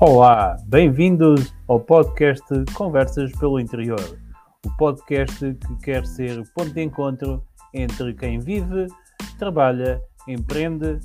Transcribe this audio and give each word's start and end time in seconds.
Olá, 0.00 0.56
bem-vindos 0.66 1.54
ao 1.68 1.78
podcast 1.78 2.44
Conversas 2.74 3.30
pelo 3.38 3.60
Interior, 3.60 4.18
o 4.66 4.76
podcast 4.76 5.54
que 5.54 5.76
quer 5.76 6.04
ser 6.04 6.42
ponto 6.52 6.74
de 6.74 6.82
encontro 6.82 7.44
entre 7.72 8.12
quem 8.12 8.40
vive, 8.40 8.88
trabalha, 9.38 10.02
empreende 10.26 10.98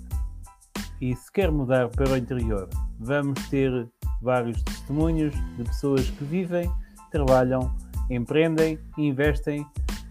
e 1.00 1.16
se 1.16 1.32
quer 1.32 1.52
mudar 1.52 1.90
para 1.90 2.14
o 2.14 2.18
interior. 2.18 2.68
Vamos 3.00 3.48
ter 3.50 3.88
vários 4.24 4.62
testemunhos 4.64 5.36
de 5.56 5.66
pessoas 5.66 6.10
que 6.10 6.24
vivem, 6.24 6.70
trabalham, 7.12 7.72
empreendem 8.10 8.80
e 8.98 9.08
investem 9.08 9.64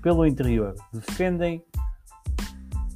pelo 0.02 0.24
interior, 0.24 0.76
defendem 0.92 1.64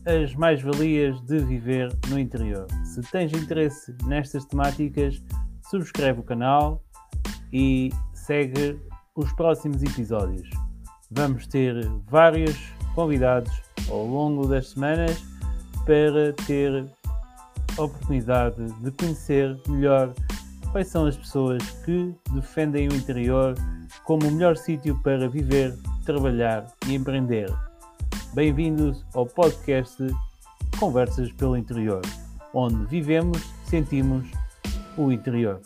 as 0.06 0.33
mais-valias 0.37 1.20
de 1.23 1.38
viver 1.41 1.92
no 2.09 2.20
interior. 2.20 2.69
Se 2.84 3.01
tens 3.10 3.33
interesse 3.33 3.95
nestas 4.06 4.45
temáticas, 4.45 5.20
subscreve 5.72 6.20
o 6.20 6.22
canal 6.22 6.82
e 7.50 7.90
segue 8.12 8.78
os 9.14 9.32
próximos 9.32 9.82
episódios. 9.82 10.48
Vamos 11.10 11.46
ter 11.46 11.74
vários 12.10 12.54
convidados 12.95 13.50
ao 13.88 14.06
longo 14.06 14.46
das 14.46 14.68
semanas 14.68 15.24
para 15.86 16.34
ter 16.46 16.84
a 17.78 17.82
oportunidade 17.82 18.70
de 18.82 18.90
conhecer 18.90 19.58
melhor 19.66 20.12
quais 20.72 20.88
são 20.88 21.06
as 21.06 21.16
pessoas 21.16 21.62
que 21.84 22.14
defendem 22.32 22.88
o 22.88 22.95
interior 22.95 23.54
como 24.04 24.28
o 24.28 24.30
melhor 24.30 24.59
sítio 24.59 25.00
para 25.02 25.26
viver, 25.26 25.74
trabalhar 26.04 26.66
e 26.86 26.95
empreender. 26.95 27.50
Bem-vindos 28.34 29.06
ao 29.14 29.24
podcast 29.24 29.96
Conversas 30.78 31.32
pelo 31.32 31.57
Interior, 31.57 32.02
onde 32.52 32.84
vivemos, 32.86 33.42
sentimos 33.64 34.26
o 34.96 35.10
interior. 35.10 35.60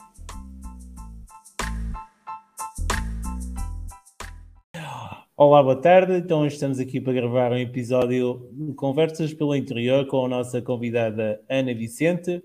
Olá, 5.37 5.63
boa 5.63 5.77
tarde. 5.77 6.15
Então, 6.15 6.47
estamos 6.47 6.79
aqui 6.79 7.01
para 7.01 7.13
gravar 7.13 7.53
um 7.53 7.59
episódio 7.59 8.49
de 8.53 8.73
Conversas 8.73 9.35
pelo 9.35 9.55
Interior 9.55 10.07
com 10.07 10.25
a 10.25 10.29
nossa 10.29 10.63
convidada 10.63 11.43
Ana 11.49 11.75
Vicente, 11.75 12.43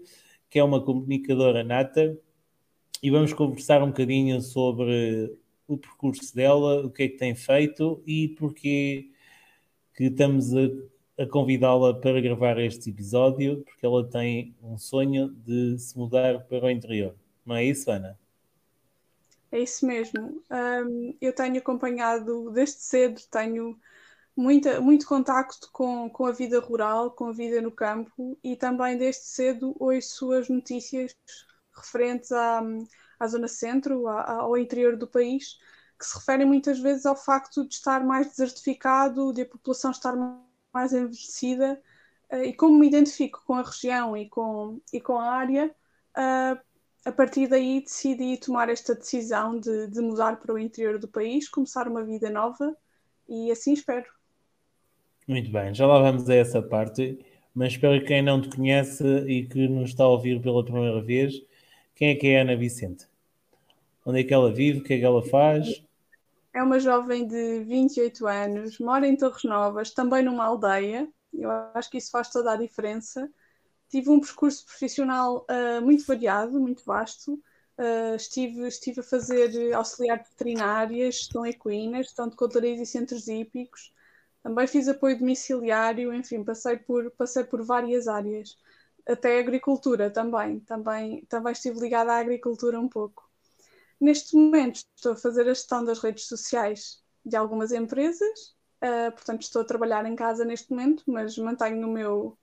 que 0.49 0.59
é 0.59 0.63
uma 0.63 0.83
comunicadora 0.83 1.63
nata, 1.63 2.17
e 3.01 3.09
vamos 3.09 3.31
conversar 3.31 3.81
um 3.81 3.87
bocadinho 3.87 4.41
sobre 4.41 5.33
o 5.67 5.77
percurso 5.77 6.35
dela, 6.35 6.85
o 6.85 6.89
que 6.89 7.03
é 7.03 7.07
que 7.07 7.17
tem 7.17 7.33
feito 7.33 8.03
e 8.05 8.27
porque 8.29 9.09
que 9.95 10.05
estamos 10.05 10.53
a 10.53 10.67
a 11.17 11.25
convidá-la 11.25 11.93
para 11.93 12.21
gravar 12.21 12.57
este 12.59 12.89
episódio, 12.89 13.63
porque 13.63 13.85
ela 13.85 14.07
tem 14.07 14.55
um 14.61 14.77
sonho 14.77 15.29
de 15.29 15.77
se 15.77 15.97
mudar 15.97 16.41
para 16.45 16.65
o 16.65 16.69
interior. 16.69 17.15
Não 17.45 17.55
é 17.55 17.65
isso, 17.65 17.91
Ana? 17.91 18.17
É 19.51 19.59
isso 19.59 19.85
mesmo. 19.85 20.41
Um, 20.49 21.15
eu 21.19 21.33
tenho 21.33 21.57
acompanhado 21.57 22.49
desde 22.51 22.77
cedo, 22.77 23.21
tenho 23.29 23.77
muita, 24.35 24.79
muito 24.79 25.05
contacto 25.05 25.69
com, 25.71 26.09
com 26.09 26.25
a 26.25 26.31
vida 26.31 26.59
rural, 26.59 27.11
com 27.11 27.25
a 27.25 27.31
vida 27.33 27.61
no 27.61 27.71
campo 27.71 28.37
e 28.43 28.55
também 28.55 28.97
desde 28.97 29.23
cedo 29.23 29.75
ouço 29.77 30.31
as 30.31 30.47
notícias 30.47 31.15
referentes 31.73 32.31
à, 32.31 32.63
à 33.19 33.27
zona 33.27 33.47
centro, 33.47 34.07
à, 34.07 34.31
ao 34.35 34.57
interior 34.57 34.95
do 34.95 35.07
país, 35.07 35.59
que 35.99 36.05
se 36.05 36.17
referem 36.17 36.47
muitas 36.47 36.79
vezes 36.79 37.05
ao 37.05 37.15
facto 37.15 37.67
de 37.67 37.75
estar 37.75 38.03
mais 38.05 38.27
desertificado, 38.29 39.33
de 39.33 39.41
a 39.41 39.45
população 39.45 39.91
estar 39.91 40.15
mais 40.73 40.93
envelhecida 40.93 41.81
uh, 42.31 42.43
e 42.43 42.53
como 42.53 42.77
me 42.77 42.87
identifico 42.87 43.41
com 43.45 43.53
a 43.53 43.63
região 43.63 44.15
e 44.15 44.27
com, 44.29 44.79
e 44.91 44.99
com 44.99 45.19
a 45.19 45.31
área, 45.31 45.67
uh, 46.17 46.59
a 47.05 47.11
partir 47.11 47.47
daí 47.47 47.81
decidi 47.81 48.37
tomar 48.37 48.69
esta 48.69 48.93
decisão 48.93 49.59
de, 49.59 49.87
de 49.87 50.01
mudar 50.01 50.39
para 50.39 50.53
o 50.53 50.59
interior 50.59 50.99
do 50.99 51.07
país, 51.07 51.49
começar 51.49 51.87
uma 51.87 52.03
vida 52.03 52.29
nova 52.29 52.75
e 53.27 53.51
assim 53.51 53.73
espero. 53.73 54.05
Muito 55.27 55.51
bem, 55.51 55.73
já 55.73 55.87
lá 55.87 55.99
vamos 55.99 56.29
a 56.29 56.35
essa 56.35 56.61
parte, 56.61 57.19
mas 57.53 57.77
para 57.77 58.03
quem 58.03 58.21
não 58.21 58.41
te 58.41 58.49
conhece 58.55 59.03
e 59.27 59.47
que 59.47 59.67
nos 59.67 59.89
está 59.89 60.03
a 60.03 60.09
ouvir 60.09 60.41
pela 60.41 60.63
primeira 60.63 61.01
vez, 61.01 61.41
quem 61.95 62.09
é 62.09 62.15
que 62.15 62.27
é 62.27 62.39
a 62.39 62.41
Ana 62.41 62.55
Vicente? 62.55 63.07
Onde 64.05 64.21
é 64.21 64.23
que 64.23 64.33
ela 64.33 64.51
vive? 64.51 64.79
O 64.79 64.83
que 64.83 64.95
é 64.95 64.97
que 64.99 65.05
ela 65.05 65.23
faz? 65.23 65.83
É 66.53 66.61
uma 66.61 66.79
jovem 66.79 67.25
de 67.27 67.63
28 67.63 68.27
anos, 68.27 68.79
mora 68.79 69.07
em 69.07 69.15
Torres 69.15 69.43
Novas, 69.43 69.91
também 69.91 70.23
numa 70.23 70.45
aldeia. 70.45 71.07
Eu 71.33 71.49
acho 71.73 71.89
que 71.89 71.97
isso 71.97 72.11
faz 72.11 72.29
toda 72.29 72.51
a 72.51 72.57
diferença. 72.57 73.29
Tive 73.89 74.09
um 74.09 74.19
percurso 74.19 74.65
profissional 74.65 75.45
uh, 75.49 75.81
muito 75.81 76.05
variado, 76.05 76.59
muito 76.59 76.83
vasto. 76.85 77.41
Uh, 77.77 78.15
estive, 78.15 78.67
estive 78.67 78.99
a 78.99 79.03
fazer 79.03 79.73
auxiliar 79.73 80.21
de 80.21 80.29
veterinária, 80.29 81.11
gestão 81.11 81.45
equina, 81.45 82.03
gestão 82.03 82.27
de 82.27 82.35
contadores 82.35 82.81
e 82.81 82.85
centros 82.85 83.27
hípicos. 83.27 83.93
Também 84.43 84.67
fiz 84.67 84.87
apoio 84.89 85.17
domiciliário, 85.17 86.13
enfim, 86.13 86.43
passei 86.43 86.77
por, 86.77 87.11
passei 87.11 87.43
por 87.45 87.63
várias 87.63 88.07
áreas. 88.07 88.57
Até 89.07 89.39
agricultura 89.39 90.11
também, 90.11 90.59
também, 90.61 91.25
também 91.25 91.53
estive 91.53 91.79
ligada 91.79 92.13
à 92.13 92.19
agricultura 92.19 92.79
um 92.79 92.89
pouco. 92.89 93.30
Neste 94.01 94.35
momento 94.35 94.81
estou 94.95 95.11
a 95.11 95.15
fazer 95.15 95.43
a 95.43 95.53
gestão 95.53 95.85
das 95.85 95.99
redes 95.99 96.25
sociais 96.25 97.03
de 97.23 97.35
algumas 97.35 97.71
empresas, 97.71 98.55
uh, 98.83 99.11
portanto 99.11 99.43
estou 99.43 99.61
a 99.61 99.65
trabalhar 99.65 100.03
em 100.07 100.15
casa 100.15 100.43
neste 100.43 100.71
momento, 100.71 101.03
mas 101.05 101.37
mantenho 101.37 101.87
o 101.87 101.91
meu, 101.91 102.35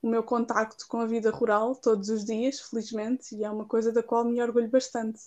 o 0.00 0.08
meu 0.08 0.22
contacto 0.22 0.86
com 0.88 1.00
a 1.00 1.06
vida 1.06 1.30
rural 1.30 1.76
todos 1.76 2.08
os 2.08 2.24
dias, 2.24 2.58
felizmente, 2.58 3.36
e 3.36 3.44
é 3.44 3.50
uma 3.50 3.66
coisa 3.66 3.92
da 3.92 4.02
qual 4.02 4.24
me 4.24 4.40
orgulho 4.40 4.70
bastante. 4.70 5.20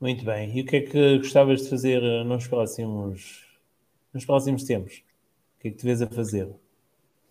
Muito 0.00 0.24
bem. 0.24 0.56
E 0.56 0.62
o 0.62 0.66
que 0.66 0.76
é 0.76 0.80
que 0.80 1.18
gostavas 1.18 1.60
de 1.62 1.68
fazer 1.68 2.00
nos 2.24 2.46
próximos, 2.46 3.46
nos 4.14 4.24
próximos 4.24 4.64
tempos? 4.64 5.04
O 5.58 5.60
que 5.60 5.68
é 5.68 5.70
que 5.70 5.76
te 5.76 5.84
vês 5.84 6.00
a 6.00 6.06
fazer? 6.06 6.50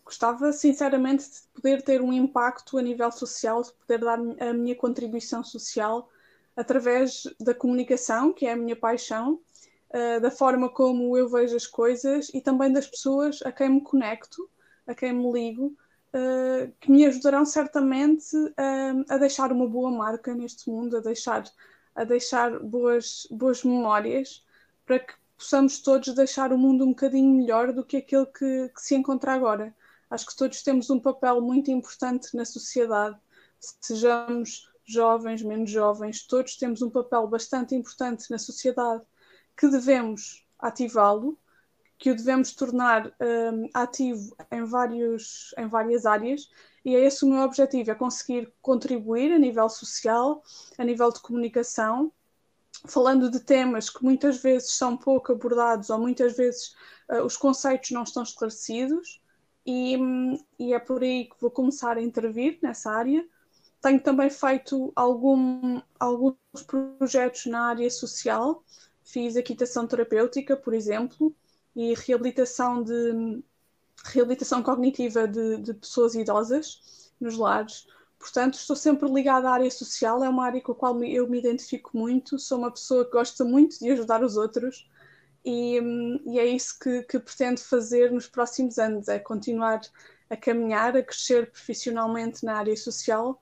Gostava, 0.04 0.52
sinceramente, 0.52 1.24
de 1.24 1.40
poder 1.52 1.82
ter 1.82 2.00
um 2.00 2.12
impacto 2.12 2.78
a 2.78 2.82
nível 2.82 3.10
social, 3.10 3.60
de 3.62 3.72
poder 3.72 3.98
dar 3.98 4.20
a 4.38 4.52
minha 4.52 4.76
contribuição 4.76 5.42
social 5.42 6.08
através 6.56 7.24
da 7.40 7.54
comunicação, 7.54 8.32
que 8.32 8.46
é 8.46 8.52
a 8.52 8.56
minha 8.56 8.76
paixão, 8.76 9.40
uh, 9.90 10.20
da 10.20 10.30
forma 10.30 10.68
como 10.68 11.16
eu 11.16 11.28
vejo 11.28 11.56
as 11.56 11.66
coisas 11.66 12.30
e 12.32 12.40
também 12.40 12.72
das 12.72 12.86
pessoas 12.86 13.40
a 13.42 13.52
quem 13.52 13.68
me 13.68 13.80
conecto, 13.80 14.48
a 14.86 14.94
quem 14.94 15.12
me 15.12 15.32
ligo, 15.32 15.76
uh, 16.14 16.72
que 16.80 16.90
me 16.90 17.04
ajudarão 17.06 17.44
certamente 17.44 18.36
uh, 18.36 19.04
a 19.08 19.18
deixar 19.18 19.52
uma 19.52 19.66
boa 19.66 19.90
marca 19.90 20.34
neste 20.34 20.70
mundo, 20.70 20.96
a 20.96 21.00
deixar, 21.00 21.44
a 21.94 22.04
deixar 22.04 22.58
boas, 22.60 23.26
boas 23.30 23.64
memórias 23.64 24.44
para 24.86 24.98
que 24.98 25.14
possamos 25.36 25.80
todos 25.80 26.14
deixar 26.14 26.52
o 26.52 26.58
mundo 26.58 26.84
um 26.84 26.90
bocadinho 26.90 27.30
melhor 27.30 27.72
do 27.72 27.84
que 27.84 27.96
aquele 27.96 28.26
que, 28.26 28.68
que 28.68 28.80
se 28.80 28.94
encontra 28.94 29.32
agora. 29.32 29.74
Acho 30.10 30.26
que 30.26 30.36
todos 30.36 30.62
temos 30.62 30.90
um 30.90 31.00
papel 31.00 31.40
muito 31.40 31.70
importante 31.70 32.36
na 32.36 32.44
sociedade, 32.44 33.18
sejamos 33.58 34.70
jovens, 34.84 35.42
menos 35.42 35.70
jovens, 35.70 36.26
todos 36.26 36.56
temos 36.56 36.82
um 36.82 36.90
papel 36.90 37.26
bastante 37.26 37.74
importante 37.74 38.30
na 38.30 38.38
sociedade 38.38 39.02
que 39.56 39.68
devemos 39.68 40.46
ativá-lo, 40.58 41.38
que 41.98 42.10
o 42.10 42.16
devemos 42.16 42.52
tornar 42.52 43.14
um, 43.20 43.68
ativo 43.72 44.36
em, 44.50 44.64
vários, 44.64 45.54
em 45.56 45.66
várias 45.66 46.04
áreas, 46.04 46.50
e 46.84 46.94
é 46.94 47.00
esse 47.00 47.24
o 47.24 47.28
meu 47.28 47.42
objetivo: 47.42 47.90
é 47.90 47.94
conseguir 47.94 48.52
contribuir 48.60 49.32
a 49.32 49.38
nível 49.38 49.68
social, 49.68 50.42
a 50.76 50.84
nível 50.84 51.10
de 51.10 51.20
comunicação, 51.20 52.12
falando 52.86 53.30
de 53.30 53.40
temas 53.40 53.88
que 53.88 54.02
muitas 54.04 54.42
vezes 54.42 54.72
são 54.72 54.96
pouco 54.96 55.32
abordados 55.32 55.88
ou 55.88 55.98
muitas 55.98 56.36
vezes 56.36 56.74
uh, 57.08 57.22
os 57.24 57.36
conceitos 57.36 57.90
não 57.90 58.02
estão 58.02 58.22
esclarecidos, 58.22 59.22
e, 59.64 59.96
hum, 59.96 60.38
e 60.58 60.74
é 60.74 60.78
por 60.78 61.02
aí 61.02 61.24
que 61.24 61.40
vou 61.40 61.50
começar 61.50 61.96
a 61.96 62.02
intervir 62.02 62.58
nessa 62.60 62.90
área 62.90 63.26
tenho 63.84 64.00
também 64.00 64.30
feito 64.30 64.90
algum, 64.96 65.78
alguns 66.00 66.36
projetos 66.66 67.44
na 67.44 67.68
área 67.68 67.90
social. 67.90 68.64
Fiz 69.02 69.36
equitação 69.36 69.86
terapêutica, 69.86 70.56
por 70.56 70.72
exemplo, 70.72 71.36
e 71.76 71.92
reabilitação, 71.92 72.82
de, 72.82 73.42
reabilitação 74.06 74.62
cognitiva 74.62 75.28
de, 75.28 75.58
de 75.58 75.74
pessoas 75.74 76.14
idosas 76.14 77.12
nos 77.20 77.36
lares. 77.36 77.86
Portanto, 78.18 78.54
estou 78.54 78.74
sempre 78.74 79.06
ligada 79.06 79.50
à 79.50 79.52
área 79.52 79.70
social, 79.70 80.24
é 80.24 80.30
uma 80.30 80.46
área 80.46 80.62
com 80.62 80.72
a 80.72 80.74
qual 80.74 81.04
eu 81.04 81.28
me 81.28 81.38
identifico 81.38 81.90
muito. 81.92 82.38
Sou 82.38 82.56
uma 82.56 82.70
pessoa 82.70 83.04
que 83.04 83.10
gosta 83.10 83.44
muito 83.44 83.78
de 83.78 83.90
ajudar 83.90 84.24
os 84.24 84.38
outros 84.38 84.88
e, 85.44 85.78
e 86.24 86.38
é 86.38 86.46
isso 86.46 86.78
que, 86.78 87.02
que 87.02 87.18
pretendo 87.18 87.60
fazer 87.60 88.10
nos 88.10 88.26
próximos 88.26 88.78
anos: 88.78 89.08
é 89.08 89.18
continuar 89.18 89.82
a 90.30 90.36
caminhar, 90.38 90.96
a 90.96 91.02
crescer 91.02 91.50
profissionalmente 91.50 92.46
na 92.46 92.56
área 92.56 92.74
social 92.78 93.38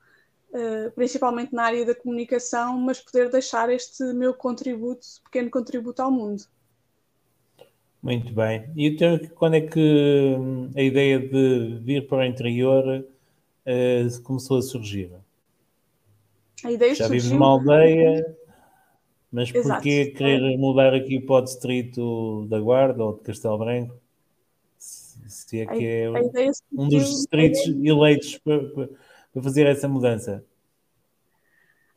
uh, 0.53 0.91
principalmente 0.93 1.53
na 1.53 1.65
área 1.65 1.85
da 1.85 1.95
comunicação, 1.95 2.79
mas 2.79 3.01
poder 3.01 3.31
deixar 3.31 3.71
este 3.71 4.05
meu 4.13 4.35
contributo, 4.35 5.07
pequeno 5.25 5.51
contributo 5.51 6.03
ao 6.03 6.11
mundo. 6.11 6.45
Muito 8.03 8.33
bem. 8.33 8.69
E 8.75 8.89
então, 8.89 9.19
quando 9.37 9.55
é 9.55 9.61
que 9.61 10.37
hum, 10.39 10.71
a 10.77 10.83
ideia 10.83 11.21
de 11.21 11.79
vir 11.83 12.09
para 12.09 12.19
o 12.19 12.25
interior 12.25 12.85
uh, 12.99 14.23
começou 14.23 14.59
a 14.59 14.63
surgir? 14.63 15.13
A 16.65 16.73
ideia 16.73 16.95
Já 16.95 17.07
surgiu... 17.07 17.21
vives 17.21 17.31
numa 17.31 17.47
aldeia, 17.47 18.37
mas 19.31 19.53
porquê 19.53 19.89
Exato. 19.91 20.17
querer 20.17 20.59
mudar 20.59 20.95
aqui 20.95 21.21
para 21.21 21.37
o 21.37 21.41
distrito 21.43 22.47
da 22.49 22.61
Guarda 22.61 23.05
ou 23.05 23.15
de 23.15 23.21
Castelo 23.21 23.59
Branco? 23.59 23.95
Se 24.79 25.61
é 25.61 25.67
que 25.67 25.87
é 25.87 26.11
um 26.73 26.89
dos 26.89 27.09
distritos 27.09 27.61
eleitos 27.83 28.41
para, 29.33 29.43
fazer 29.43 29.67
essa 29.67 29.89
mudança. 29.89 30.45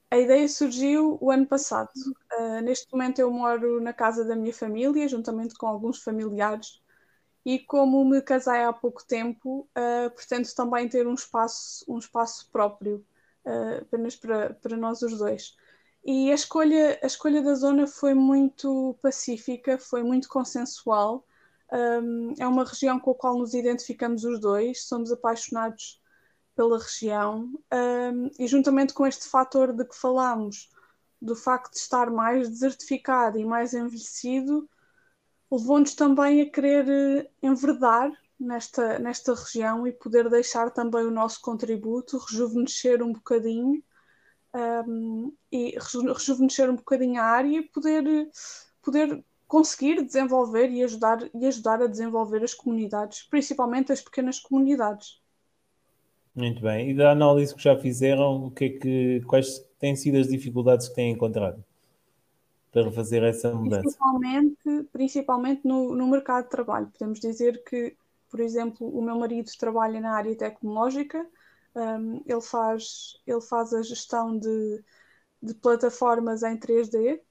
A 0.10 0.18
ideia 0.18 0.48
surgiu 0.48 1.18
o 1.20 1.32
ano 1.32 1.46
passado. 1.46 1.92
Uh, 2.40 2.62
neste 2.62 2.92
momento 2.92 3.20
eu 3.20 3.32
moro 3.32 3.82
na 3.82 3.94
casa 3.94 4.24
da 4.24 4.36
minha 4.36 4.54
família, 4.54 5.08
juntamente 5.08 5.56
com 5.56 5.68
alguns 5.68 6.02
familiares, 6.02 6.82
e 7.46 7.60
como 7.60 8.04
me 8.06 8.22
casei 8.22 8.64
há 8.64 8.74
pouco 8.74 9.06
tempo, 9.06 9.68
uh, 9.78 10.10
pretendo 10.16 10.48
também 10.56 10.88
ter 10.88 11.08
um 11.08 11.14
espaço, 11.14 11.86
um 11.88 11.98
espaço 11.98 12.50
próprio, 12.52 13.06
uh, 13.46 13.82
apenas 13.82 14.16
para, 14.16 14.54
para 14.54 14.78
nós 14.78 15.02
os 15.02 15.18
dois. 15.18 15.56
E 16.06 16.32
a 16.32 16.36
escolha, 16.36 17.00
a 17.02 17.08
escolha 17.08 17.42
da 17.42 17.56
zona 17.56 17.88
foi 17.88 18.14
muito 18.14 18.96
pacífica, 19.02 19.80
foi 19.80 20.04
muito 20.04 20.30
consensual. 20.30 21.26
Um, 21.74 22.34
é 22.40 22.48
uma 22.48 22.64
região 22.64 23.00
com 23.00 23.12
a 23.12 23.16
qual 23.16 23.38
nos 23.38 23.56
identificamos 23.56 24.24
os 24.24 24.40
dois, 24.40 24.84
somos 24.88 25.12
apaixonados 25.12 26.00
pela 26.56 26.80
região 26.80 27.52
um, 27.74 28.30
e 28.40 28.48
juntamente 28.48 28.94
com 28.94 29.06
este 29.06 29.28
fator 29.28 29.74
de 29.74 29.86
que 29.86 29.96
falámos, 29.96 30.70
do 31.22 31.36
facto 31.36 31.74
de 31.74 31.80
estar 31.80 32.10
mais 32.10 32.50
desertificado 32.50 33.38
e 33.38 33.46
mais 33.46 33.74
envelhecido, 33.74 34.70
levou-nos 35.52 35.94
também 35.96 36.42
a 36.42 36.50
querer 36.50 36.88
eh, 36.90 37.30
enverdar 37.42 38.12
nesta, 38.40 39.00
nesta 39.00 39.34
região 39.34 39.88
e 39.88 39.92
poder 39.92 40.30
deixar 40.30 40.72
também 40.72 41.06
o 41.06 41.12
nosso 41.12 41.42
contributo, 41.42 42.18
rejuvenescer 42.18 43.02
um 43.02 43.14
bocadinho 43.14 43.84
um, 44.88 45.36
e 45.52 45.78
rejuvenescer 45.78 46.70
um 46.70 46.76
bocadinho 46.76 47.20
a 47.22 47.26
área 47.26 47.60
e 47.60 47.62
poder, 47.62 48.04
poder 48.82 49.24
conseguir 49.48 50.04
desenvolver 50.04 50.70
e 50.70 50.84
ajudar, 50.84 51.30
e 51.34 51.46
ajudar 51.46 51.82
a 51.82 51.88
desenvolver 51.88 52.44
as 52.44 52.54
comunidades, 52.54 53.24
principalmente 53.24 53.92
as 53.92 54.02
pequenas 54.02 54.40
comunidades. 54.40 55.22
Muito 56.36 56.62
bem. 56.62 56.92
E 56.92 56.94
da 56.94 57.12
análise 57.12 57.56
que 57.56 57.64
já 57.64 57.78
fizeram, 57.78 58.48
o 58.48 58.52
que 58.52 58.66
é 58.66 58.70
que, 58.70 59.22
quais 59.22 59.66
têm 59.80 59.96
sido 59.96 60.18
as 60.18 60.28
dificuldades 60.28 60.90
que 60.90 60.96
têm 60.96 61.12
encontrado 61.12 61.64
para 62.72 62.92
fazer 62.92 63.24
essa 63.24 63.54
mudança? 63.54 63.84
Principalmente, 63.84 64.84
principalmente 64.92 65.62
no, 65.66 65.96
no 65.96 66.08
mercado 66.08 66.44
de 66.44 66.50
trabalho. 66.50 66.88
Podemos 66.88 67.22
dizer 67.22 67.64
que, 67.64 67.96
por 68.30 68.42
exemplo, 68.42 68.86
o 68.86 69.02
meu 69.02 69.18
marido 69.18 69.50
trabalha 69.58 70.02
na 70.02 70.14
área 70.14 70.36
tecnológica, 70.36 71.26
um, 71.74 72.22
ele, 72.26 72.42
faz, 72.42 73.18
ele 73.26 73.42
faz 73.42 73.74
a 73.74 73.82
gestão 73.82 74.38
de, 74.38 74.84
de 75.42 75.54
plataformas 75.54 76.44
em 76.44 76.58
3D 76.58 77.22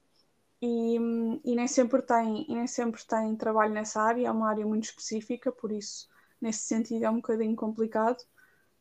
e, 0.61 0.95
e, 1.43 1.55
nem 1.55 1.67
sempre 1.67 2.01
tem, 2.01 2.45
nem 2.49 2.65
sempre 2.65 3.03
tem 3.05 3.35
trabalho 3.35 3.73
nessa 3.73 4.01
área, 4.01 4.27
é 4.27 4.31
uma 4.31 4.49
área 4.49 4.65
muito 4.65 4.85
específica, 4.85 5.51
por 5.51 5.71
isso, 5.71 6.09
nesse 6.41 6.61
sentido, 6.61 7.05
é 7.05 7.09
um 7.09 7.17
bocadinho 7.17 7.55
complicado. 7.55 8.17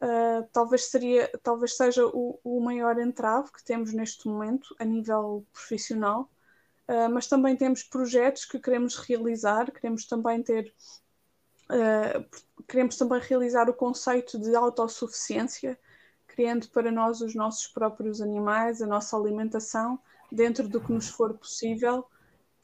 Uh, 0.05 0.47
talvez, 0.53 0.91
seria, 0.91 1.31
talvez 1.43 1.79
seja 1.79 2.07
o, 2.07 2.39
o, 2.45 2.61
maior 2.61 2.99
entrave 2.99 3.51
que 3.51 3.65
temos 3.65 3.95
neste 3.95 4.29
momento 4.29 4.77
a 4.79 4.85
nível 4.85 5.47
profissional, 5.51 6.31
uh, 6.87 7.09
mas 7.11 7.27
também 7.27 7.57
temos 7.57 7.83
projetos 7.83 8.45
que 8.45 8.59
queremos 8.59 8.97
realizar, 8.97 9.73
queremos 9.73 10.05
também 10.05 10.43
ter 10.43 10.75
uh, 11.71 12.65
queremos 12.69 12.99
também 12.99 13.19
realizar 13.19 13.71
o 13.71 13.75
conceito 13.75 14.39
de 14.39 14.55
autossuficiência, 14.55 15.79
criando 16.27 16.69
para 16.69 16.93
nós 16.93 17.23
os 17.23 17.35
nossos 17.35 17.69
próprios 17.69 18.21
animais, 18.21 18.83
a 18.83 18.87
nossa 18.87 19.17
alimentação, 19.17 19.99
dentro 20.31 20.69
do 20.69 20.83
que 20.83 20.93
nos 20.93 21.09
for 21.09 21.33
possível. 21.33 22.07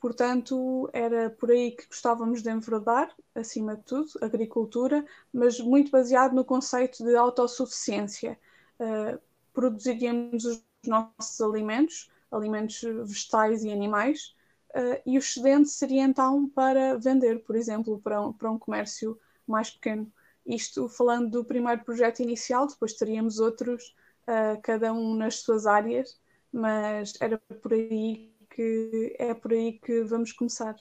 Portanto, 0.00 0.88
era 0.94 1.29
por 1.29 1.50
aí 1.50 1.73
que 1.73 1.87
gostávamos 1.87 2.43
de 2.43 2.50
enverdar, 2.50 3.14
acima 3.35 3.76
de 3.76 3.82
tudo, 3.82 4.08
agricultura, 4.23 5.05
mas 5.31 5.61
muito 5.61 5.91
baseado 5.91 6.35
no 6.35 6.44
conceito 6.44 7.05
de 7.05 7.14
autossuficiência. 7.14 8.38
Uh, 8.79 9.20
produziríamos 9.52 10.47
os 10.47 10.64
nossos 10.87 11.38
alimentos, 11.43 12.11
alimentos 12.31 12.81
vegetais 12.81 13.62
e 13.62 13.70
animais, 13.70 14.35
uh, 14.70 15.02
e 15.05 15.19
o 15.19 15.20
excedente 15.20 15.69
seria 15.69 16.03
então 16.03 16.49
para 16.49 16.96
vender, 16.96 17.44
por 17.44 17.55
exemplo, 17.55 18.00
para 18.00 18.23
um, 18.23 18.32
para 18.32 18.50
um 18.50 18.58
comércio 18.58 19.20
mais 19.46 19.70
pequeno. 19.70 20.11
Isto 20.46 20.88
falando 20.88 21.31
do 21.31 21.44
primeiro 21.44 21.85
projeto 21.85 22.20
inicial, 22.20 22.67
depois 22.67 22.94
teríamos 22.94 23.38
outros, 23.38 23.94
uh, 24.23 24.58
cada 24.62 24.94
um 24.94 25.14
nas 25.14 25.41
suas 25.41 25.67
áreas, 25.67 26.19
mas 26.50 27.12
era 27.20 27.37
por 27.37 27.75
aí 27.75 28.30
que 28.55 29.17
é 29.19 29.32
por 29.32 29.52
aí 29.52 29.73
que 29.73 30.02
vamos 30.02 30.32
começar. 30.32 30.76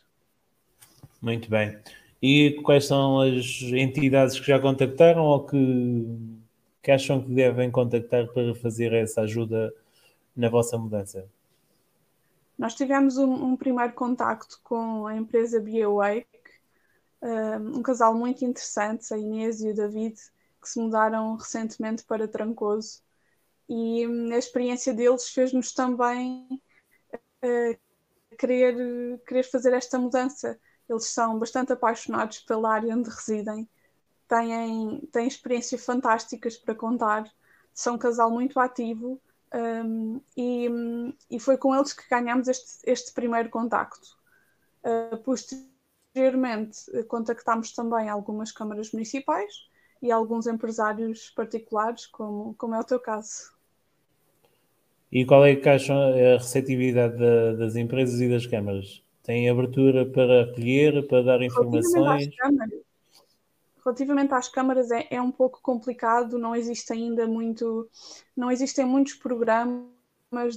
Muito 1.22 1.50
bem. 1.50 1.78
E 2.22 2.60
quais 2.64 2.86
são 2.86 3.22
as 3.22 3.62
entidades 3.62 4.40
que 4.40 4.48
já 4.48 4.60
contactaram 4.60 5.24
ou 5.24 5.46
que, 5.46 6.06
que 6.82 6.92
acham 6.92 7.22
que 7.22 7.32
devem 7.32 7.72
contactar 7.72 8.28
para 8.28 8.54
fazer 8.56 8.94
essa 8.94 9.22
ajuda 9.22 9.74
na 10.36 10.50
vossa 10.50 10.78
mudança? 10.78 11.26
Nós 12.58 12.76
tivemos 12.76 13.18
um, 13.18 13.32
um 13.32 13.56
primeiro 13.56 13.94
contacto 13.94 14.60
com 14.64 15.08
a 15.08 15.16
empresa 15.16 15.62
BioWake, 15.62 16.28
um 17.74 17.82
casal 17.82 18.14
muito 18.14 18.44
interessante, 18.44 19.14
a 19.14 19.18
Inês 19.18 19.62
e 19.62 19.70
o 19.70 19.76
David, 19.76 20.16
que 20.62 20.70
se 20.70 20.80
mudaram 20.80 21.36
recentemente 21.36 22.04
para 22.04 22.28
Trancoso. 22.28 23.02
E 23.68 24.06
hum, 24.08 24.30
a 24.34 24.38
experiência 24.38 24.94
deles 24.94 25.30
fez-nos 25.30 25.72
também 25.74 26.62
querer, 28.38 29.20
querer 29.28 29.44
fazer 29.44 29.74
esta 29.74 29.98
mudança. 29.98 30.60
Eles 30.88 31.06
são 31.06 31.38
bastante 31.38 31.74
apaixonados 31.74 32.40
pela 32.40 32.74
área 32.74 32.96
onde 32.96 33.10
residem, 33.10 33.70
têm, 34.28 35.02
têm 35.12 35.28
experiências 35.28 35.84
fantásticas 35.86 36.58
para 36.58 36.74
contar, 36.76 37.32
são 37.74 37.96
um 37.96 37.98
casal 37.98 38.32
muito 38.32 38.60
ativo 38.60 39.22
um, 39.54 40.22
e, 40.36 40.68
e 41.30 41.40
foi 41.40 41.58
com 41.58 41.76
eles 41.76 41.94
que 41.94 42.08
ganhamos 42.10 42.48
este, 42.48 42.80
este 42.84 43.14
primeiro 43.14 43.50
contacto. 43.50 44.18
Uh, 44.84 45.18
Posteriormente, 46.14 47.04
contactámos 47.08 47.72
também 47.74 48.10
algumas 48.10 48.52
câmaras 48.52 48.92
municipais 48.92 49.70
e 50.02 50.12
alguns 50.12 50.48
empresários 50.48 51.30
particulares, 51.32 52.06
como, 52.08 52.56
como 52.56 52.76
é 52.76 52.80
o 52.80 52.84
teu 52.84 53.00
caso. 53.00 53.54
E 55.12 55.26
qual 55.26 55.46
é 55.46 55.56
que 55.56 55.68
acham 55.68 55.98
a 55.98 56.38
receptividade 56.38 57.18
da, 57.18 57.54
das 57.54 57.76
empresas 57.76 58.22
e 58.22 58.30
das 58.30 58.46
câmaras? 58.46 59.02
Têm 59.24 59.50
abertura 59.50 60.06
para 60.06 60.44
acolher, 60.44 61.08
para 61.08 61.24
dar 61.24 61.42
informações? 61.42 61.96
Relativamente 61.96 62.34
às 62.34 62.38
câmaras, 62.38 62.80
relativamente 63.84 64.34
às 64.34 64.50
câmaras 64.50 64.92
é, 64.92 65.08
é, 65.10 65.22
um 65.22 65.32
pouco 65.32 65.60
complicado, 65.62 66.38
não 66.38 66.56
existe 66.56 66.94
ainda 66.94 67.28
muito, 67.28 67.90
não 68.36 68.52
existem 68.52 68.86
muitos 68.86 69.16
programas 69.16 69.88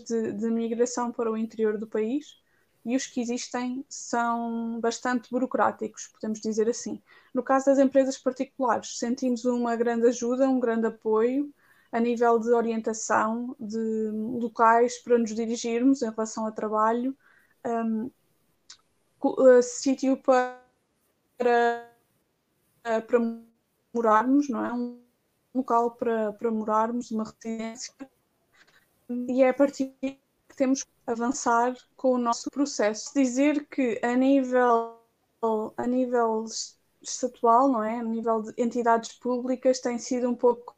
de, 0.06 0.32
de 0.32 0.50
migração 0.50 1.10
para 1.10 1.30
o 1.30 1.36
interior 1.36 1.78
do 1.78 1.86
país 1.86 2.40
e 2.84 2.96
os 2.96 3.06
que 3.06 3.20
existem 3.20 3.84
são 3.88 4.78
bastante 4.80 5.30
burocráticos, 5.30 6.08
podemos 6.08 6.40
dizer 6.40 6.68
assim. 6.68 7.00
No 7.32 7.42
caso 7.42 7.66
das 7.66 7.78
empresas 7.78 8.18
particulares, 8.18 8.98
sentimos 8.98 9.44
uma 9.44 9.76
grande 9.76 10.08
ajuda, 10.08 10.48
um 10.48 10.60
grande 10.60 10.86
apoio 10.86 11.52
a 11.92 12.00
nível 12.00 12.38
de 12.38 12.50
orientação, 12.50 13.54
de 13.60 14.10
locais 14.40 14.98
para 14.98 15.18
nos 15.18 15.34
dirigirmos 15.34 16.00
em 16.00 16.10
relação 16.10 16.46
ao 16.46 16.52
trabalho, 16.52 17.14
um, 17.64 18.10
uh, 19.22 19.62
sítio 19.62 20.16
para, 20.16 20.58
para, 21.36 21.86
para 23.06 23.18
morarmos, 23.92 24.48
não 24.48 24.64
é? 24.64 24.72
Um 24.72 25.02
local 25.54 25.90
para, 25.92 26.32
para 26.32 26.50
morarmos, 26.50 27.10
uma 27.10 27.24
residência. 27.24 27.94
E 29.28 29.42
é 29.42 29.50
a 29.50 29.54
partir 29.54 29.94
que 30.00 30.18
temos 30.56 30.84
que 30.84 30.90
avançar 31.06 31.76
com 31.94 32.12
o 32.12 32.18
nosso 32.18 32.50
processo. 32.50 33.12
Dizer 33.14 33.66
que 33.66 34.00
a 34.02 34.16
nível, 34.16 34.96
a 35.76 35.86
nível 35.86 36.46
estatual, 37.02 37.68
não 37.68 37.84
é? 37.84 37.98
A 37.98 38.02
nível 38.02 38.42
de 38.42 38.54
entidades 38.56 39.12
públicas 39.12 39.80
tem 39.80 39.98
sido 39.98 40.30
um 40.30 40.34
pouco 40.34 40.74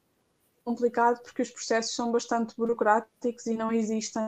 complicado 0.64 1.23
porque 1.23 1.42
os 1.42 1.50
processos 1.50 1.94
são 1.94 2.11
bastante 2.11 2.56
burocráticos 2.56 3.47
e 3.47 3.54
não 3.54 3.71
existem 3.73 4.23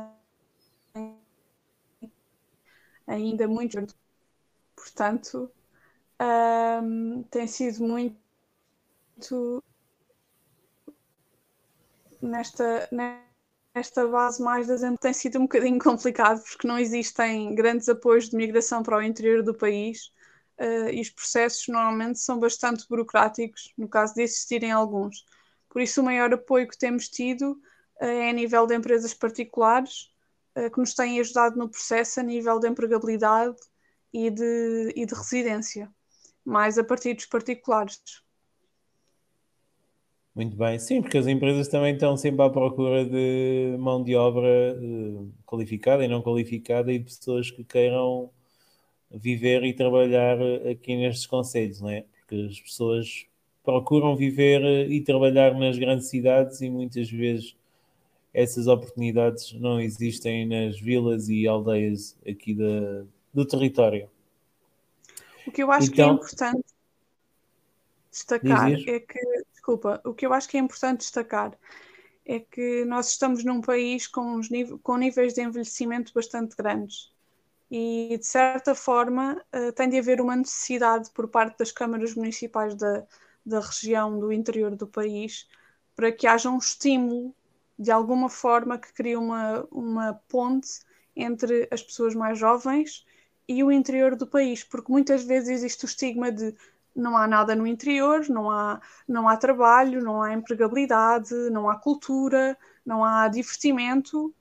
ainda 3.06 3.48
muito. 3.48 3.86
Portanto, 4.74 5.50
um, 6.20 7.22
tem 7.24 7.46
sido 7.46 7.82
muito 7.84 9.62
nesta, 12.20 12.88
nesta 12.92 13.26
esta 13.76 14.06
base 14.08 14.42
mais 14.42 14.66
das 14.66 14.80
tem 14.98 15.12
sido 15.12 15.38
um 15.38 15.42
bocadinho 15.42 15.78
complicado 15.82 16.42
porque 16.42 16.66
não 16.66 16.78
existem 16.78 17.54
grandes 17.54 17.88
apoios 17.88 18.30
de 18.30 18.36
migração 18.36 18.82
para 18.82 18.96
o 18.96 19.02
interior 19.02 19.42
do 19.42 19.54
país 19.54 20.10
uh, 20.58 20.88
e 20.90 21.00
os 21.00 21.10
processos 21.10 21.68
normalmente 21.68 22.18
são 22.18 22.38
bastante 22.38 22.86
burocráticos, 22.88 23.74
no 23.76 23.88
caso 23.88 24.14
de 24.14 24.22
existirem 24.22 24.72
alguns. 24.72 25.24
Por 25.76 25.82
isso, 25.82 26.00
o 26.00 26.04
maior 26.04 26.32
apoio 26.32 26.66
que 26.66 26.78
temos 26.78 27.06
tido 27.06 27.60
é 28.00 28.30
a 28.30 28.32
nível 28.32 28.66
de 28.66 28.74
empresas 28.74 29.12
particulares 29.12 30.10
que 30.72 30.80
nos 30.80 30.94
têm 30.94 31.20
ajudado 31.20 31.58
no 31.58 31.68
processo 31.68 32.18
a 32.18 32.22
nível 32.22 32.58
de 32.58 32.66
empregabilidade 32.66 33.58
e 34.10 34.30
de, 34.30 34.94
e 34.96 35.04
de 35.04 35.14
residência, 35.14 35.90
mais 36.42 36.78
a 36.78 36.82
partir 36.82 37.12
dos 37.12 37.26
particulares. 37.26 38.00
Muito 40.34 40.56
bem, 40.56 40.78
sim, 40.78 41.02
porque 41.02 41.18
as 41.18 41.26
empresas 41.26 41.68
também 41.68 41.92
estão 41.92 42.16
sempre 42.16 42.42
à 42.42 42.48
procura 42.48 43.04
de 43.04 43.76
mão 43.78 44.02
de 44.02 44.16
obra 44.16 44.80
uh, 44.80 45.30
qualificada 45.44 46.02
e 46.02 46.08
não 46.08 46.22
qualificada 46.22 46.90
e 46.90 46.98
de 46.98 47.04
pessoas 47.04 47.50
que 47.50 47.62
queiram 47.62 48.30
viver 49.10 49.62
e 49.62 49.74
trabalhar 49.74 50.38
aqui 50.72 50.96
nestes 50.96 51.26
conselhos, 51.26 51.82
não 51.82 51.90
é? 51.90 52.06
Porque 52.20 52.46
as 52.50 52.58
pessoas 52.62 53.26
procuram 53.66 54.14
viver 54.16 54.88
e 54.88 55.02
trabalhar 55.02 55.52
nas 55.52 55.76
grandes 55.76 56.06
cidades 56.06 56.60
e 56.60 56.70
muitas 56.70 57.10
vezes 57.10 57.56
essas 58.32 58.68
oportunidades 58.68 59.52
não 59.54 59.80
existem 59.80 60.46
nas 60.46 60.78
vilas 60.78 61.28
e 61.28 61.48
aldeias 61.48 62.16
aqui 62.26 62.54
da, 62.54 63.04
do 63.34 63.44
território. 63.44 64.08
O 65.44 65.50
que 65.50 65.62
eu 65.62 65.72
acho 65.72 65.88
então, 65.92 65.94
que 65.94 66.00
é 66.00 66.04
então 66.04 66.14
importante 66.14 66.64
destacar 68.10 68.72
é 68.72 69.00
que 69.00 69.44
desculpa, 69.52 70.00
o 70.04 70.14
que 70.14 70.24
eu 70.24 70.32
acho 70.32 70.48
que 70.48 70.56
é 70.56 70.60
importante 70.60 71.00
destacar 71.00 71.58
é 72.24 72.38
que 72.38 72.84
nós 72.84 73.10
estamos 73.10 73.44
num 73.44 73.60
país 73.60 74.06
com, 74.06 74.40
com 74.82 74.96
níveis 74.96 75.34
de 75.34 75.42
envelhecimento 75.42 76.12
bastante 76.14 76.54
grandes 76.56 77.10
e, 77.70 78.16
de 78.18 78.26
certa 78.26 78.76
forma, 78.76 79.42
uh, 79.52 79.72
tem 79.72 79.88
de 79.88 79.98
haver 79.98 80.20
uma 80.20 80.36
necessidade 80.36 81.10
por 81.10 81.26
parte 81.26 81.58
das 81.58 81.72
câmaras 81.72 82.14
municipais 82.14 82.74
da, 82.74 83.04
da 83.46 83.60
região 83.60 84.18
do 84.18 84.32
interior 84.32 84.74
do 84.74 84.88
país 84.88 85.48
para 85.94 86.10
que 86.10 86.26
haja 86.26 86.50
um 86.50 86.58
estímulo, 86.58 87.34
de 87.78 87.90
alguma 87.92 88.28
forma, 88.28 88.76
que 88.76 88.92
crie 88.92 89.16
uma, 89.16 89.66
uma 89.70 90.20
ponte 90.28 90.80
entre 91.14 91.68
as 91.70 91.82
pessoas 91.82 92.14
mais 92.14 92.38
jovens 92.38 93.06
e 93.48 93.62
o 93.62 93.70
interior 93.70 94.16
do 94.16 94.26
país, 94.26 94.64
porque 94.64 94.90
muitas 94.90 95.22
vezes 95.22 95.48
existe 95.48 95.84
o 95.84 95.86
estigma 95.86 96.32
de 96.32 96.54
não 96.94 97.16
há 97.16 97.26
nada 97.26 97.54
no 97.54 97.66
interior, 97.66 98.26
não 98.28 98.50
há, 98.50 98.80
não 99.06 99.28
há 99.28 99.36
trabalho, 99.36 100.02
não 100.02 100.22
há 100.22 100.32
empregabilidade, 100.32 101.34
não 101.50 101.68
há 101.68 101.76
cultura, 101.76 102.56
não 102.84 103.04
há 103.04 103.28
divertimento. 103.28 104.34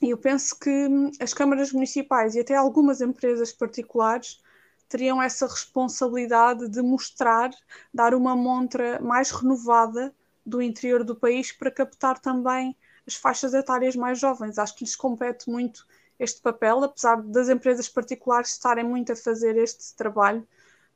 E 0.00 0.10
eu 0.10 0.18
penso 0.18 0.58
que 0.58 0.88
as 1.18 1.34
câmaras 1.34 1.72
municipais 1.72 2.34
e 2.34 2.40
até 2.40 2.54
algumas 2.54 3.00
empresas 3.00 3.52
particulares 3.52 4.40
teriam 4.88 5.22
essa 5.22 5.46
responsabilidade 5.46 6.68
de 6.68 6.82
mostrar, 6.82 7.50
dar 7.92 8.14
uma 8.14 8.34
montra 8.34 9.00
mais 9.00 9.30
renovada 9.30 10.14
do 10.44 10.62
interior 10.62 11.04
do 11.04 11.14
país 11.14 11.52
para 11.52 11.70
captar 11.70 12.18
também 12.18 12.76
as 13.06 13.14
faixas 13.14 13.54
etárias 13.54 13.94
mais 13.94 14.18
jovens. 14.18 14.58
Acho 14.58 14.74
que 14.74 14.84
lhes 14.84 14.96
compete 14.96 15.50
muito 15.50 15.86
este 16.18 16.40
papel, 16.40 16.82
apesar 16.84 17.22
das 17.22 17.48
empresas 17.48 17.88
particulares 17.88 18.50
estarem 18.50 18.84
muito 18.84 19.12
a 19.12 19.16
fazer 19.16 19.56
este 19.56 19.94
trabalho 19.94 20.46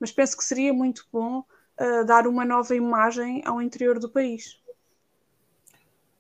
mas 0.02 0.10
penso 0.10 0.36
que 0.36 0.42
seria 0.42 0.72
muito 0.72 1.06
bom 1.12 1.38
uh, 1.38 2.04
dar 2.04 2.26
uma 2.26 2.44
nova 2.44 2.74
imagem 2.74 3.40
ao 3.46 3.62
interior 3.62 4.00
do 4.00 4.08
país. 4.08 4.60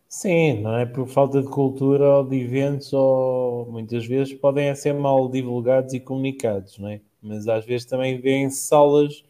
Sim, 0.08 0.62
não 0.62 0.76
é 0.76 0.86
por 0.86 1.08
falta 1.08 1.42
de 1.42 1.48
cultura 1.48 2.18
ou 2.18 2.24
de 2.24 2.40
eventos, 2.40 2.92
ou 2.92 3.66
muitas 3.68 4.06
vezes 4.06 4.32
podem 4.34 4.72
ser 4.76 4.92
mal 4.92 5.28
divulgados 5.28 5.94
e 5.94 5.98
comunicados, 5.98 6.78
não 6.78 6.90
é? 6.90 7.00
Mas 7.22 7.46
às 7.48 7.64
vezes 7.64 7.86
também 7.86 8.20
vêm 8.20 8.50
salas 8.50 9.24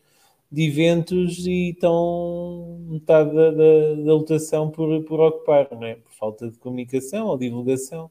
de 0.51 0.63
eventos 0.69 1.47
e 1.47 1.71
estão 1.71 2.79
metade 2.89 3.35
da, 3.35 3.51
da, 3.51 3.95
da 3.95 4.15
lotação 4.15 4.71
por, 4.71 5.03
por 5.05 5.21
ocupar, 5.21 5.69
não 5.73 5.85
é? 5.85 5.97
Por 5.97 6.13
falta 6.13 6.51
de 6.51 6.59
comunicação 6.59 7.27
ou 7.27 7.39
divulgação 7.39 8.11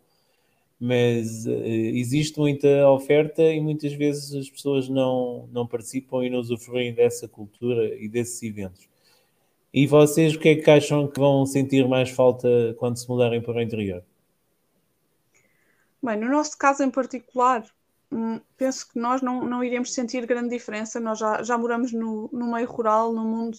mas 0.83 1.45
uh, 1.45 1.51
existe 1.51 2.39
muita 2.39 2.89
oferta 2.89 3.43
e 3.43 3.61
muitas 3.61 3.93
vezes 3.93 4.33
as 4.33 4.49
pessoas 4.49 4.89
não, 4.89 5.47
não 5.51 5.67
participam 5.67 6.25
e 6.25 6.29
não 6.31 6.39
usufruem 6.39 6.91
dessa 6.91 7.27
cultura 7.27 7.93
e 8.01 8.09
desses 8.09 8.41
eventos. 8.41 8.89
E 9.71 9.85
vocês 9.85 10.33
o 10.33 10.39
que 10.39 10.49
é 10.49 10.55
que 10.55 10.71
acham 10.71 11.07
que 11.07 11.19
vão 11.19 11.45
sentir 11.45 11.87
mais 11.87 12.09
falta 12.09 12.49
quando 12.79 12.97
se 12.97 13.07
mudarem 13.07 13.39
para 13.43 13.57
o 13.57 13.61
interior? 13.61 14.03
Bem, 16.01 16.17
no 16.17 16.29
nosso 16.29 16.57
caso 16.57 16.81
em 16.81 16.89
particular, 16.89 17.63
penso 18.57 18.89
que 18.89 18.99
nós 18.99 19.21
não, 19.21 19.45
não 19.45 19.63
iremos 19.63 19.93
sentir 19.93 20.25
grande 20.25 20.49
diferença. 20.49 20.99
Nós 20.99 21.19
já, 21.19 21.41
já 21.43 21.57
moramos 21.57 21.91
no, 21.91 22.29
no 22.31 22.51
meio 22.51 22.67
rural, 22.67 23.13
no 23.13 23.23
mundo, 23.23 23.57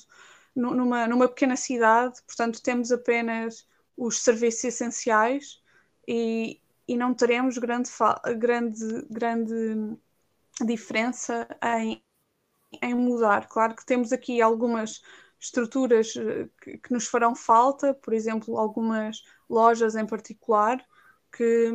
numa, 0.54 1.06
numa 1.06 1.28
pequena 1.28 1.56
cidade, 1.56 2.20
portanto 2.26 2.62
temos 2.62 2.92
apenas 2.92 3.66
os 3.96 4.22
serviços 4.22 4.64
essenciais 4.64 5.62
e, 6.06 6.60
e 6.86 6.96
não 6.96 7.14
teremos 7.14 7.56
grande, 7.58 7.90
grande, 8.38 9.06
grande 9.10 9.96
diferença 10.64 11.48
em, 11.78 12.02
em 12.82 12.94
mudar. 12.94 13.48
Claro 13.48 13.74
que 13.74 13.86
temos 13.86 14.12
aqui 14.12 14.42
algumas 14.42 15.02
estruturas 15.40 16.14
eh, 16.16 16.48
que, 16.60 16.78
que, 16.78 16.92
nos 16.92 17.06
farão 17.06 17.34
falta, 17.34 17.94
por 17.94 18.12
exemplo, 18.12 18.58
algumas 18.58 19.22
lojas 19.48 19.96
em 19.96 20.06
particular 20.06 20.84
que, 21.32 21.68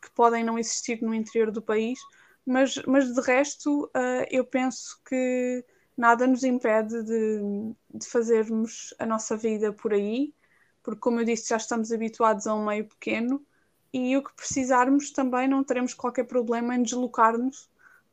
que 0.00 0.10
podem 0.12 0.44
não 0.44 0.58
existir 0.58 1.02
no 1.02 1.14
interior 1.14 1.50
do 1.50 1.62
país, 1.62 1.98
mas, 2.46 2.76
mas 2.86 3.12
de 3.12 3.20
resto 3.20 3.84
uh, 3.86 4.26
eu 4.30 4.44
penso 4.44 5.00
que 5.04 5.64
nada 5.96 6.26
nos 6.26 6.42
impede 6.42 7.02
de, 7.02 7.40
de 7.94 8.06
fazermos 8.06 8.94
a 8.98 9.06
nossa 9.06 9.36
vida 9.36 9.72
por 9.72 9.92
aí, 9.92 10.34
porque 10.82 11.00
como 11.00 11.20
eu 11.20 11.24
disse, 11.24 11.50
já 11.50 11.56
estamos 11.56 11.92
habituados 11.92 12.46
a 12.46 12.54
um 12.54 12.64
meio 12.64 12.86
pequeno 12.86 13.44
e 13.92 14.16
o 14.16 14.22
que 14.22 14.34
precisarmos 14.34 15.10
também 15.10 15.48
não 15.48 15.62
teremos 15.64 15.94
qualquer 15.94 16.24
problema 16.24 16.74
em 16.74 16.82
deslocar-nos 16.82 17.68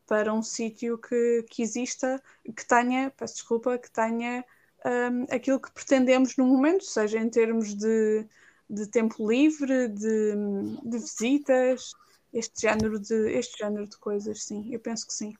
para 0.06 0.34
um 0.34 0.42
sítio 0.42 0.98
que, 0.98 1.46
que 1.50 1.62
exista, 1.62 2.22
que 2.44 2.66
tenha, 2.66 3.12
peço 3.16 3.36
desculpa, 3.36 3.78
que 3.78 3.92
tenha 3.92 4.44
um, 4.86 5.36
aquilo 5.36 5.60
que 5.60 5.72
pretendemos 5.72 6.36
no 6.38 6.46
momento, 6.46 6.84
seja 6.84 7.20
em 7.20 7.30
termos 7.30 7.76
de, 7.76 8.26
de 8.70 8.88
tempo 8.88 9.28
livre, 9.28 9.88
de, 9.88 10.36
de 10.84 10.98
visitas, 10.98 11.92
este 12.34 12.62
género 12.62 13.00
de, 13.00 13.32
este 13.32 13.58
género 13.58 13.88
de 13.88 13.98
coisas, 13.98 14.44
sim, 14.44 14.68
eu 14.72 14.80
penso 14.80 15.08
que 15.08 15.14
sim. 15.14 15.34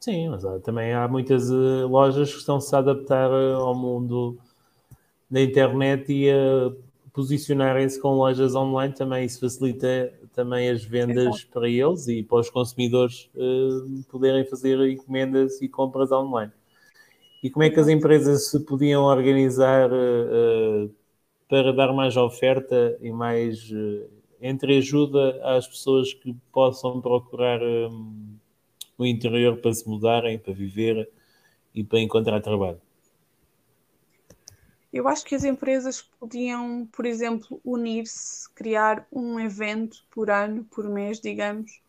Sim, 0.00 0.28
mas 0.28 0.42
também 0.62 0.92
há 0.92 1.08
muitas 1.08 1.50
uh, 1.50 1.86
lojas 1.88 2.30
que 2.30 2.38
estão-se 2.38 2.74
a 2.74 2.78
adaptar 2.78 3.30
uh, 3.30 3.56
ao 3.56 3.74
mundo 3.74 4.38
da 5.28 5.40
internet 5.40 6.12
e 6.12 6.30
a 6.30 6.72
posicionarem-se 7.12 8.00
com 8.00 8.14
lojas 8.14 8.54
online 8.54 8.94
também 8.94 9.24
isso 9.24 9.40
facilita 9.40 10.12
também 10.32 10.70
as 10.70 10.84
vendas 10.84 11.26
Exato. 11.26 11.48
para 11.52 11.68
eles 11.68 12.06
e 12.06 12.22
para 12.22 12.38
os 12.38 12.48
consumidores 12.48 13.28
uh, 13.34 14.04
poderem 14.08 14.44
fazer 14.44 14.78
encomendas 14.88 15.60
e 15.60 15.68
compras 15.68 16.12
online. 16.12 16.52
E 17.42 17.50
como 17.50 17.64
é 17.64 17.70
que 17.70 17.80
as 17.80 17.88
empresas 17.88 18.48
se 18.50 18.60
podiam 18.60 19.02
organizar 19.02 19.90
uh, 19.90 20.88
para 21.48 21.72
dar 21.72 21.92
mais 21.92 22.16
oferta 22.16 22.96
e 23.00 23.10
mais 23.10 23.70
uh, 23.70 24.10
às 25.42 25.66
pessoas 25.66 26.12
que 26.12 26.36
possam 26.52 27.00
procurar 27.00 27.60
um, 27.62 28.36
o 28.96 29.06
interior 29.06 29.56
para 29.56 29.72
se 29.72 29.88
mudarem, 29.88 30.38
para 30.38 30.52
viver 30.52 31.10
e 31.74 31.82
para 31.82 32.00
encontrar 32.00 32.40
trabalho? 32.40 32.80
Eu 34.92 35.06
acho 35.06 35.24
que 35.24 35.34
as 35.34 35.44
empresas 35.44 36.00
podiam, 36.00 36.88
por 36.92 37.04
exemplo, 37.04 37.60
unir-se, 37.64 38.48
criar 38.54 39.06
um 39.12 39.38
evento 39.38 40.04
por 40.10 40.30
ano, 40.30 40.64
por 40.64 40.88
mês, 40.88 41.20
digamos, 41.20 41.80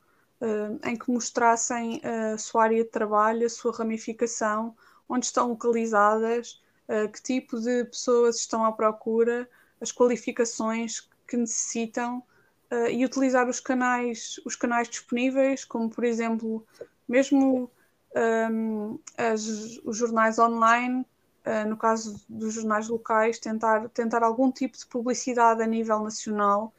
uh, 0.42 0.88
em 0.88 0.98
que 0.98 1.12
mostrassem 1.12 2.02
a 2.04 2.38
sua 2.38 2.64
área 2.64 2.84
de 2.84 2.90
trabalho, 2.90 3.46
a 3.46 3.50
sua 3.50 3.72
ramificação, 3.72 4.76
onde 5.08 5.26
estão 5.26 5.50
localizadas, 5.50 6.62
que 7.14 7.22
tipo 7.22 7.60
de 7.60 7.86
pessoas 7.86 8.38
estão 8.38 8.66
à 8.66 8.72
procura, 8.72 9.48
as 9.80 9.92
qualificações 9.92 11.08
que 11.28 11.38
necessitam 11.38 12.24
uh, 12.72 12.88
e 12.90 13.06
utilizar 13.06 13.48
os 13.48 13.60
canais, 13.60 14.40
os 14.46 14.56
canais 14.56 14.90
disponíveis, 14.90 15.64
como 15.64 15.90
por 15.90 16.04
exemplo, 16.04 16.66
mesmo 17.08 17.70
um, 18.52 19.00
as, 19.18 19.80
os 19.84 19.98
jornais 19.98 20.40
online 20.40 21.06
uh, 21.46 21.68
no 21.68 21.78
caso 21.78 22.22
dos 22.28 22.54
jornais 22.54 22.88
locais, 22.88 23.40
tentar, 23.40 23.90
tentar 23.90 24.24
algum 24.24 24.52
tipo 24.52 24.78
de 24.78 24.86
publicidade 24.86 25.62
a 25.62 25.68
nível 25.68 26.00
nacional, 26.00 26.74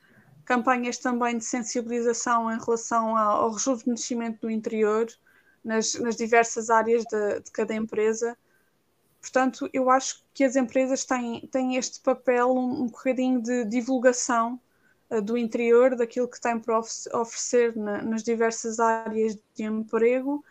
campanhas 0.44 0.98
também 0.98 1.38
de 1.38 1.44
sensibilização 1.44 2.52
em 2.52 2.58
relação 2.58 3.16
ao, 3.16 3.42
ao 3.42 3.52
rejuvenescimento 3.52 4.40
do 4.42 4.50
interior, 4.50 5.06
nas, 5.64 5.94
nas 5.94 6.16
diversas 6.16 6.70
áreas 6.70 7.04
de, 7.04 7.40
de, 7.40 7.50
cada 7.50 7.74
empresa. 7.74 8.36
Portanto, 9.20 9.68
eu 9.72 9.90
acho 9.90 10.24
que 10.32 10.44
as 10.44 10.56
empresas 10.56 11.04
têm, 11.04 11.46
têm 11.48 11.76
este 11.76 12.00
papel 12.00 12.50
um, 12.50 12.82
um 12.82 12.86
bocadinho 12.86 13.42
de 13.42 13.64
divulgação 13.66 14.58
uh, 15.10 15.20
do 15.20 15.36
interior, 15.36 15.94
daquilo 15.94 16.28
que 16.28 16.40
têm 16.40 16.58
para 16.58 16.78
oferecer 16.78 17.76
na, 17.76 18.02
nas 18.02 18.22
diversas 18.22 18.80
áreas 18.80 19.36
de 19.54 19.64
emprego, 19.64 20.44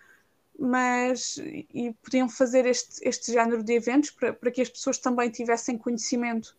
mas 0.57 1.38
e 1.73 1.95
podiam 2.03 2.27
fazer 2.29 2.65
este, 2.65 3.07
este 3.07 3.31
género 3.31 3.63
de 3.63 3.73
eventos 3.73 4.11
para, 4.11 4.33
para 4.33 4.51
que 4.51 4.61
as 4.61 4.69
pessoas 4.69 4.97
também 4.97 5.29
tivessem 5.29 5.77
conhecimento 5.77 6.55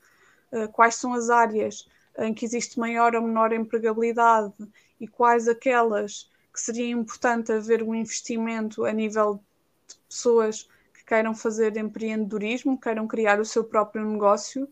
uh, 0.52 0.68
quais 0.72 0.96
são 0.96 1.12
as 1.14 1.30
áreas 1.30 1.86
em 2.18 2.34
que 2.34 2.44
existe 2.44 2.78
maior 2.78 3.14
ou 3.14 3.22
menor 3.22 3.52
empregabilidade 3.52 4.52
e 4.98 5.06
quais 5.06 5.46
aquelas 5.46 6.28
que 6.52 6.60
seria 6.60 6.90
importante 6.90 7.52
haver 7.52 7.82
um 7.82 7.94
investimento 7.94 8.84
a 8.84 8.92
nível 8.92 9.40
de 9.86 9.96
pessoas 10.08 10.68
queiram 11.10 11.34
fazer 11.34 11.76
empreendedorismo, 11.76 12.80
queiram 12.80 13.04
criar 13.08 13.40
o 13.40 13.44
seu 13.44 13.64
próprio 13.64 14.08
negócio. 14.08 14.68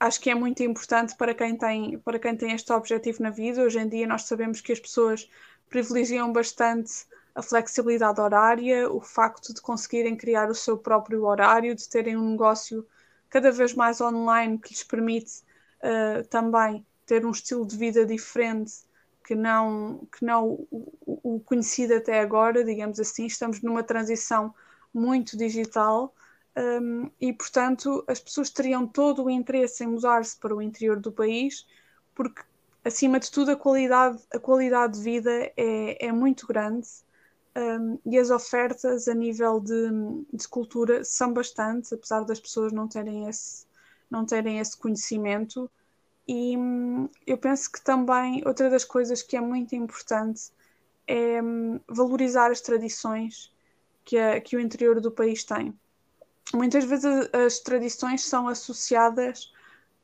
Acho 0.00 0.20
que 0.20 0.28
é 0.28 0.34
muito 0.34 0.64
importante 0.64 1.16
para 1.16 1.32
quem 1.32 1.56
tem, 1.56 1.96
para 2.00 2.18
quem 2.18 2.36
tem 2.36 2.50
este 2.50 2.72
objetivo 2.72 3.22
na 3.22 3.30
vida. 3.30 3.62
Hoje 3.62 3.78
em 3.78 3.88
dia 3.88 4.04
nós 4.04 4.24
sabemos 4.24 4.60
que 4.60 4.72
as 4.72 4.80
pessoas 4.80 5.30
privilegiam 5.70 6.32
bastante 6.32 7.06
a 7.36 7.40
flexibilidade 7.40 8.20
horária, 8.20 8.90
o 8.90 9.00
facto 9.00 9.54
de 9.54 9.60
conseguirem 9.60 10.16
criar 10.16 10.50
o 10.50 10.56
seu 10.56 10.76
próprio 10.76 11.24
horário, 11.24 11.72
de 11.76 11.88
terem 11.88 12.16
um 12.16 12.30
negócio 12.32 12.84
cada 13.30 13.52
vez 13.52 13.74
mais 13.74 14.00
online 14.00 14.58
que 14.58 14.70
lhes 14.70 14.82
permite 14.82 15.44
uh, 15.84 16.26
também 16.30 16.84
ter 17.06 17.24
um 17.24 17.30
estilo 17.30 17.64
de 17.64 17.76
vida 17.76 18.04
diferente 18.04 18.72
que 19.24 19.36
não, 19.36 20.04
que 20.10 20.24
não 20.24 20.66
o, 20.68 21.36
o, 21.36 21.40
conhecido 21.40 21.94
até 21.94 22.20
agora, 22.20 22.64
digamos 22.64 22.98
assim. 22.98 23.26
Estamos 23.26 23.62
numa 23.62 23.84
transição 23.84 24.52
muito 24.94 25.36
digital 25.36 26.14
um, 26.56 27.10
e, 27.20 27.32
portanto, 27.32 28.04
as 28.06 28.20
pessoas 28.20 28.48
teriam 28.48 28.86
todo 28.86 29.24
o 29.24 29.30
interesse 29.30 29.82
em 29.82 29.88
mudar-se 29.88 30.36
para 30.36 30.54
o 30.54 30.62
interior 30.62 31.00
do 31.00 31.10
país, 31.10 31.66
porque, 32.14 32.42
acima 32.84 33.18
de 33.18 33.30
tudo, 33.30 33.50
a 33.50 33.56
qualidade, 33.56 34.22
a 34.32 34.38
qualidade 34.38 34.94
de 34.94 35.02
vida 35.02 35.52
é, 35.56 36.06
é 36.06 36.12
muito 36.12 36.46
grande 36.46 36.88
um, 37.56 37.98
e 38.04 38.18
as 38.18 38.30
ofertas 38.30 39.08
a 39.08 39.14
nível 39.14 39.60
de, 39.60 39.90
de 40.32 40.48
cultura 40.48 41.04
são 41.04 41.32
bastantes, 41.32 41.92
apesar 41.92 42.24
das 42.24 42.40
pessoas 42.40 42.72
não 42.72 42.88
terem 42.88 43.28
esse, 43.28 43.66
não 44.10 44.24
terem 44.24 44.58
esse 44.58 44.76
conhecimento. 44.76 45.70
E 46.26 46.56
hum, 46.56 47.08
eu 47.26 47.38
penso 47.38 47.70
que 47.70 47.82
também 47.82 48.42
outra 48.46 48.70
das 48.70 48.84
coisas 48.84 49.22
que 49.22 49.36
é 49.36 49.40
muito 49.40 49.74
importante 49.74 50.50
é 51.06 51.42
hum, 51.42 51.80
valorizar 51.88 52.50
as 52.50 52.60
tradições 52.60 53.53
que, 54.04 54.18
a, 54.18 54.40
que 54.40 54.56
o 54.56 54.60
interior 54.60 55.00
do 55.00 55.10
país 55.10 55.44
tem. 55.44 55.74
Muitas 56.52 56.84
vezes 56.84 57.04
as 57.32 57.58
tradições 57.60 58.24
são 58.24 58.46
associadas 58.48 59.52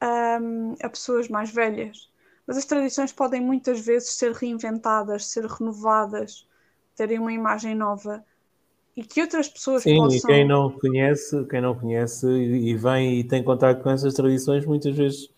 a, 0.00 0.38
hum, 0.40 0.74
a 0.82 0.88
pessoas 0.88 1.28
mais 1.28 1.50
velhas, 1.50 2.10
mas 2.46 2.56
as 2.56 2.64
tradições 2.64 3.12
podem 3.12 3.40
muitas 3.40 3.80
vezes 3.80 4.10
ser 4.10 4.32
reinventadas, 4.32 5.26
ser 5.26 5.44
renovadas, 5.44 6.46
terem 6.96 7.18
uma 7.18 7.32
imagem 7.32 7.74
nova 7.74 8.24
e 8.96 9.04
que 9.04 9.20
outras 9.20 9.48
pessoas 9.48 9.82
Sim, 9.82 9.96
possam... 9.96 10.30
e 10.30 10.34
quem 10.34 10.48
não 10.48 10.70
conhece, 10.70 11.44
quem 11.44 11.60
não 11.60 11.78
conhece 11.78 12.26
e 12.26 12.74
vem 12.76 13.20
e 13.20 13.24
tem 13.24 13.42
contato 13.42 13.82
com 13.82 13.90
essas 13.90 14.14
tradições, 14.14 14.66
muitas 14.66 14.96
vezes 14.96 15.28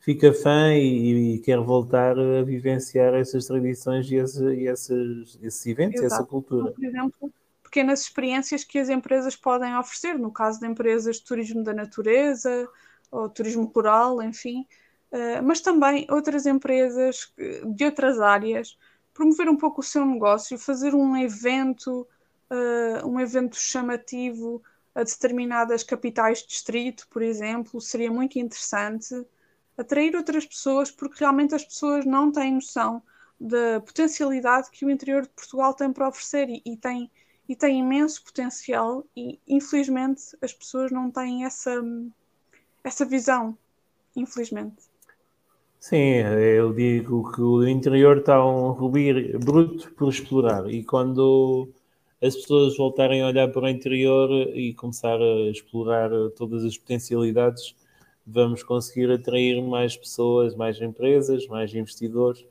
fica 0.00 0.32
fã 0.32 0.74
e, 0.74 1.36
e, 1.36 1.38
quer 1.38 1.58
voltar 1.58 2.18
a 2.18 2.42
vivenciar 2.42 3.14
essas 3.14 3.46
tradições 3.46 4.10
e, 4.10 4.16
esse, 4.16 4.44
e 4.44 4.66
esses, 4.66 5.38
esses 5.40 5.66
eventos, 5.66 6.02
Exato. 6.02 6.22
essa 6.22 6.24
cultura. 6.24 6.72
Por 6.72 6.84
exemplo, 6.84 7.32
pequenas 7.72 8.02
experiências 8.02 8.64
que 8.64 8.78
as 8.78 8.90
empresas 8.90 9.34
podem 9.34 9.74
oferecer, 9.78 10.18
no 10.18 10.30
caso 10.30 10.60
de 10.60 10.66
empresas 10.66 11.16
de 11.16 11.24
turismo 11.24 11.64
da 11.64 11.72
natureza 11.72 12.68
ou 13.10 13.30
turismo 13.30 13.64
rural, 13.64 14.22
enfim, 14.22 14.66
uh, 15.10 15.42
mas 15.42 15.62
também 15.62 16.06
outras 16.10 16.44
empresas 16.44 17.32
de 17.64 17.84
outras 17.86 18.20
áreas, 18.20 18.78
promover 19.14 19.48
um 19.48 19.56
pouco 19.56 19.80
o 19.80 19.84
seu 19.84 20.04
negócio, 20.04 20.58
fazer 20.58 20.94
um 20.94 21.16
evento, 21.16 22.06
uh, 22.50 23.08
um 23.08 23.18
evento 23.18 23.56
chamativo 23.56 24.62
a 24.94 25.02
determinadas 25.02 25.82
capitais 25.82 26.42
de 26.42 26.48
distrito, 26.48 27.08
por 27.08 27.22
exemplo, 27.22 27.80
seria 27.80 28.10
muito 28.10 28.38
interessante 28.38 29.26
atrair 29.78 30.14
outras 30.14 30.44
pessoas, 30.44 30.90
porque 30.90 31.20
realmente 31.20 31.54
as 31.54 31.64
pessoas 31.64 32.04
não 32.04 32.30
têm 32.30 32.52
noção 32.52 33.02
da 33.40 33.80
potencialidade 33.80 34.70
que 34.70 34.84
o 34.84 34.90
interior 34.90 35.22
de 35.22 35.30
Portugal 35.30 35.74
tem 35.74 35.90
para 35.90 36.08
oferecer 36.08 36.48
e, 36.48 36.62
e, 36.64 36.76
tem, 36.76 37.10
e 37.52 37.56
tem 37.56 37.80
imenso 37.80 38.24
potencial 38.24 39.04
e 39.14 39.38
infelizmente 39.46 40.22
as 40.40 40.54
pessoas 40.54 40.90
não 40.90 41.10
têm 41.10 41.44
essa, 41.44 41.84
essa 42.82 43.04
visão, 43.04 43.58
infelizmente. 44.16 44.76
Sim, 45.78 46.14
eu 46.56 46.72
digo 46.72 47.30
que 47.30 47.42
o 47.42 47.68
interior 47.68 48.18
está 48.18 48.42
um 48.42 48.70
rubi 48.70 49.36
bruto 49.36 49.92
por 49.92 50.08
explorar 50.08 50.66
e 50.66 50.82
quando 50.82 51.68
as 52.22 52.34
pessoas 52.34 52.74
voltarem 52.74 53.20
a 53.20 53.26
olhar 53.26 53.48
para 53.48 53.64
o 53.64 53.68
interior 53.68 54.30
e 54.56 54.72
começar 54.72 55.20
a 55.20 55.50
explorar 55.50 56.08
todas 56.34 56.64
as 56.64 56.78
potencialidades, 56.78 57.76
vamos 58.26 58.62
conseguir 58.62 59.10
atrair 59.10 59.60
mais 59.60 59.94
pessoas, 59.94 60.54
mais 60.54 60.80
empresas, 60.80 61.46
mais 61.48 61.74
investidores 61.74 62.46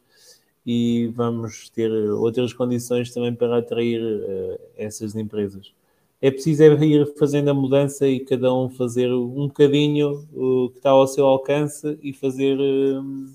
e 0.66 1.08
vamos 1.16 1.70
ter 1.70 1.92
outras 1.92 2.54
condições 2.54 3.14
também 3.14 3.34
para 3.34 3.58
atrair 3.58 4.02
uh, 4.02 4.60
essas 4.78 5.16
empresas. 5.16 5.74
É 6.22 6.30
preciso 6.30 6.64
é 6.64 6.86
ir 6.86 7.16
fazendo 7.18 7.50
a 7.50 7.54
mudança 7.54 8.08
e 8.08 8.20
cada 8.20 8.54
um 8.54 8.70
fazer 8.70 9.12
um 9.12 9.48
bocadinho 9.48 10.28
o 10.34 10.70
que 10.70 10.78
está 10.78 10.92
ao 10.92 11.08
seu 11.08 11.26
alcance 11.26 11.98
e 12.04 12.14
fazer 12.14 12.60
uh, 12.60 13.26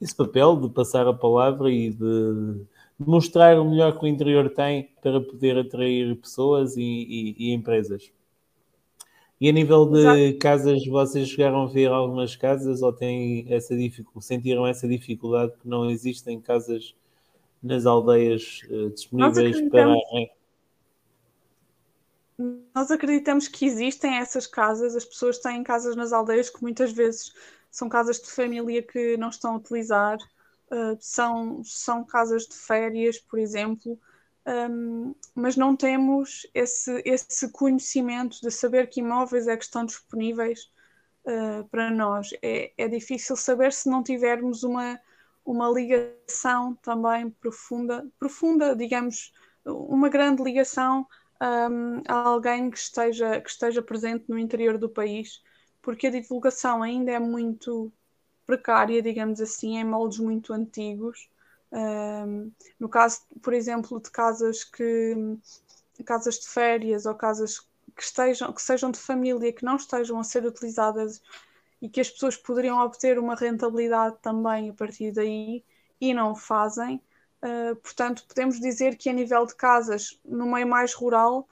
esse 0.00 0.14
papel 0.14 0.56
de 0.56 0.68
passar 0.68 1.06
a 1.06 1.14
palavra 1.14 1.70
e 1.70 1.90
de, 1.90 1.96
de 3.00 3.06
mostrar 3.06 3.58
o 3.58 3.68
melhor 3.68 3.98
que 3.98 4.04
o 4.04 4.08
interior 4.08 4.50
tem 4.50 4.90
para 5.00 5.20
poder 5.20 5.56
atrair 5.56 6.14
pessoas 6.16 6.76
e, 6.76 6.82
e, 6.82 7.34
e 7.38 7.52
empresas. 7.52 8.12
E 9.42 9.48
a 9.48 9.52
nível 9.52 9.86
de 9.86 9.98
Exato. 9.98 10.38
casas, 10.38 10.86
vocês 10.86 11.28
chegaram 11.28 11.64
a 11.64 11.66
ver 11.66 11.90
algumas 11.90 12.36
casas 12.36 12.80
ou 12.80 12.92
têm 12.92 13.44
essa 13.52 13.76
dificuldade, 13.76 14.24
sentiram 14.24 14.64
essa 14.64 14.86
dificuldade 14.86 15.52
que 15.60 15.66
não 15.66 15.90
existem 15.90 16.40
casas 16.40 16.94
nas 17.60 17.84
aldeias 17.84 18.60
uh, 18.70 18.90
disponíveis 18.90 19.60
para. 19.68 19.96
Nós 22.72 22.92
acreditamos 22.92 23.48
que 23.48 23.66
existem 23.66 24.14
essas 24.14 24.46
casas, 24.46 24.94
as 24.94 25.04
pessoas 25.04 25.38
têm 25.38 25.64
casas 25.64 25.96
nas 25.96 26.12
aldeias 26.12 26.48
que 26.48 26.62
muitas 26.62 26.92
vezes 26.92 27.34
são 27.68 27.88
casas 27.88 28.20
de 28.20 28.30
família 28.30 28.80
que 28.80 29.16
não 29.16 29.30
estão 29.30 29.54
a 29.54 29.56
utilizar, 29.56 30.18
uh, 30.70 30.96
são, 31.00 31.64
são 31.64 32.04
casas 32.04 32.46
de 32.46 32.54
férias, 32.54 33.18
por 33.18 33.40
exemplo, 33.40 33.98
um, 34.46 35.14
mas 35.34 35.56
não 35.56 35.76
temos 35.76 36.46
esse, 36.52 37.02
esse 37.04 37.50
conhecimento 37.50 38.40
de 38.40 38.50
saber 38.50 38.88
que 38.88 39.00
imóveis 39.00 39.46
é 39.46 39.56
que 39.56 39.64
estão 39.64 39.84
disponíveis 39.84 40.70
uh, 41.24 41.64
para 41.68 41.90
nós. 41.90 42.30
É, 42.42 42.72
é 42.76 42.88
difícil 42.88 43.36
saber 43.36 43.72
se 43.72 43.88
não 43.88 44.02
tivermos 44.02 44.62
uma, 44.64 45.00
uma 45.44 45.68
ligação 45.68 46.74
também 46.82 47.30
profunda, 47.30 48.06
profunda, 48.18 48.74
digamos, 48.74 49.32
uma 49.64 50.08
grande 50.08 50.42
ligação 50.42 51.06
um, 51.40 52.02
a 52.08 52.28
alguém 52.28 52.70
que 52.70 52.78
esteja, 52.78 53.40
que 53.40 53.50
esteja 53.50 53.82
presente 53.82 54.24
no 54.28 54.38
interior 54.38 54.78
do 54.78 54.88
país, 54.88 55.42
porque 55.80 56.06
a 56.06 56.10
divulgação 56.10 56.82
ainda 56.82 57.10
é 57.10 57.18
muito 57.18 57.92
precária, 58.46 59.02
digamos 59.02 59.40
assim, 59.40 59.76
em 59.78 59.84
moldes 59.84 60.18
muito 60.18 60.52
antigos. 60.52 61.28
Um, 61.72 62.52
no 62.78 62.88
caso, 62.88 63.20
por 63.40 63.54
exemplo, 63.54 63.98
de 64.00 64.10
casas 64.10 64.62
que 64.62 65.14
casas 66.04 66.40
de 66.40 66.48
férias 66.48 67.06
ou 67.06 67.14
casas 67.14 67.60
que 67.96 68.02
estejam 68.02 68.52
que 68.52 68.60
sejam 68.60 68.90
de 68.90 68.98
família 68.98 69.52
que 69.52 69.64
não 69.64 69.76
estejam 69.76 70.18
a 70.18 70.24
ser 70.24 70.44
utilizadas 70.44 71.22
e 71.80 71.88
que 71.88 72.00
as 72.00 72.10
pessoas 72.10 72.36
poderiam 72.36 72.78
obter 72.78 73.18
uma 73.18 73.34
rentabilidade 73.34 74.16
também 74.20 74.70
a 74.70 74.74
partir 74.74 75.12
daí 75.12 75.64
e 76.00 76.12
não 76.12 76.32
o 76.32 76.36
fazem. 76.36 77.00
Uh, 77.42 77.74
portanto, 77.76 78.24
podemos 78.28 78.60
dizer 78.60 78.96
que 78.96 79.08
a 79.08 79.12
nível 79.12 79.46
de 79.46 79.54
casas 79.54 80.20
no 80.24 80.46
meio 80.46 80.66
mais 80.66 80.92
rural 80.92 81.48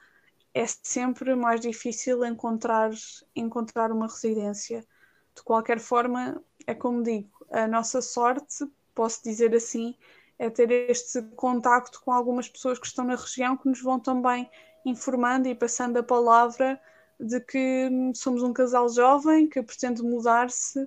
é 0.52 0.66
sempre 0.66 1.34
mais 1.34 1.60
difícil 1.60 2.24
encontrar, 2.24 2.90
encontrar 3.34 3.90
uma 3.90 4.06
residência. 4.06 4.86
De 5.34 5.42
qualquer 5.42 5.78
forma, 5.78 6.42
é 6.66 6.74
como 6.74 7.02
digo, 7.02 7.30
a 7.50 7.66
nossa 7.66 8.02
sorte 8.02 8.64
posso 9.00 9.24
dizer 9.24 9.54
assim, 9.54 9.94
é 10.38 10.50
ter 10.50 10.70
este 10.70 11.22
contacto 11.34 12.02
com 12.02 12.12
algumas 12.12 12.50
pessoas 12.50 12.78
que 12.78 12.86
estão 12.86 13.02
na 13.02 13.16
região 13.16 13.56
que 13.56 13.66
nos 13.66 13.80
vão 13.80 13.98
também 13.98 14.46
informando 14.84 15.48
e 15.48 15.54
passando 15.54 15.96
a 15.96 16.02
palavra 16.02 16.78
de 17.18 17.40
que 17.40 17.88
somos 18.14 18.42
um 18.42 18.52
casal 18.52 18.90
jovem 18.90 19.48
que 19.48 19.62
pretende 19.62 20.02
mudar-se 20.02 20.84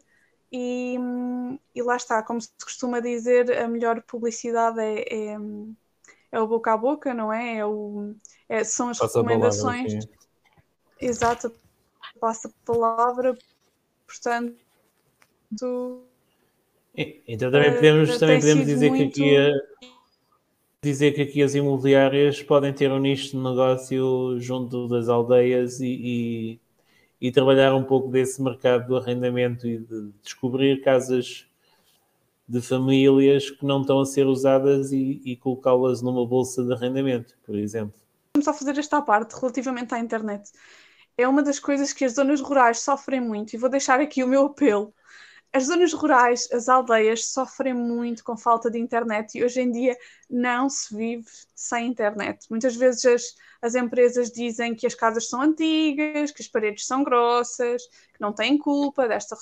e, 0.52 0.96
e, 1.74 1.82
lá 1.82 1.96
está, 1.96 2.22
como 2.22 2.40
se 2.40 2.52
costuma 2.64 3.00
dizer, 3.00 3.52
a 3.58 3.68
melhor 3.68 4.04
publicidade 4.04 4.80
é, 4.80 5.06
é, 5.12 5.38
é 6.32 6.40
o 6.40 6.46
boca 6.46 6.72
a 6.72 6.78
boca, 6.78 7.16
não 7.16 7.34
é? 7.34 7.58
é, 7.58 7.66
o, 7.66 8.14
é 8.48 8.64
são 8.64 8.90
as 8.90 9.00
passa 9.00 9.18
recomendações. 9.18 9.92
Palavra, 9.92 10.18
Exato, 11.02 11.52
passa 12.20 12.48
a 12.48 12.52
palavra, 12.64 13.36
portanto 14.06 14.56
então 16.96 17.52
também 17.52 17.74
podemos, 17.74 18.16
uh, 18.16 18.20
também 18.20 18.40
podemos 18.40 18.66
dizer 18.66 18.90
muito... 18.90 19.14
que 19.14 19.22
aqui 19.24 19.38
a, 19.38 19.52
dizer 20.84 21.14
que 21.14 21.22
aqui 21.22 21.42
as 21.42 21.56
imobiliárias 21.56 22.44
podem 22.44 22.74
ter 22.74 22.92
um 22.92 23.00
nicho 23.00 23.32
de 23.32 23.38
negócio 23.38 24.38
junto 24.40 24.88
das 24.90 25.08
aldeias 25.08 25.80
e, 25.80 25.88
e, 25.88 26.60
e 27.22 27.32
trabalhar 27.32 27.74
um 27.74 27.84
pouco 27.84 28.10
desse 28.10 28.42
mercado 28.42 28.88
do 28.88 28.98
arrendamento 28.98 29.66
e 29.66 29.80
de 29.80 30.12
descobrir 30.22 30.82
casas 30.82 31.48
de 32.46 32.62
famílias 32.62 33.50
que 33.50 33.66
não 33.66 33.80
estão 33.80 34.02
a 34.02 34.06
ser 34.06 34.28
usadas 34.28 34.92
e, 34.92 35.22
e 35.24 35.38
colocá-las 35.38 36.02
numa 36.02 36.26
bolsa 36.28 36.64
de 36.64 36.74
arrendamento, 36.74 37.34
por 37.46 37.56
exemplo. 37.58 37.98
Vamos 38.36 38.44
só 38.44 38.54
fazer 38.54 38.78
esta 38.78 39.02
parte 39.02 39.40
relativamente 39.40 39.96
à 39.96 40.00
internet. 40.00 40.52
É 41.18 41.26
uma 41.26 41.42
das 41.42 41.60
coisas 41.60 41.94
que 41.94 42.04
as 42.04 42.16
zonas 42.16 42.42
rurais 42.42 42.80
sofrem 42.80 43.22
muito 43.22 43.54
e 43.54 43.58
vou 43.58 43.70
deixar 43.70 44.02
aqui 44.02 44.22
o 44.22 44.28
meu 44.28 44.48
apelo 44.48 44.94
as 45.54 45.66
zonas 45.66 45.94
rurais, 45.94 46.50
as 46.52 46.68
aldeias 46.68 47.28
sofrem 47.28 47.76
muito 47.76 48.24
com 48.24 48.36
falta 48.36 48.72
de 48.72 48.80
internet 48.80 49.38
e 49.38 49.44
hoje 49.44 49.62
em 49.62 49.72
dia 49.72 49.96
não 50.28 50.68
se 50.68 50.96
vive 50.96 51.30
sem 51.54 51.88
internet. 51.88 52.48
Muitas 52.50 52.76
vezes 52.76 53.06
as, 53.06 53.36
as 53.62 53.76
empresas 53.76 54.32
dizem 54.32 54.74
que 54.74 54.88
as 54.88 54.96
casas 54.96 55.30
são 55.30 55.40
antigas, 55.42 56.32
que 56.32 56.42
as 56.42 56.48
paredes 56.48 56.88
são 56.88 57.04
grossas, 57.04 57.86
que 57.86 58.20
não 58.20 58.34
têm 58.34 58.58
culpa 58.58 59.08
desta 59.08 59.38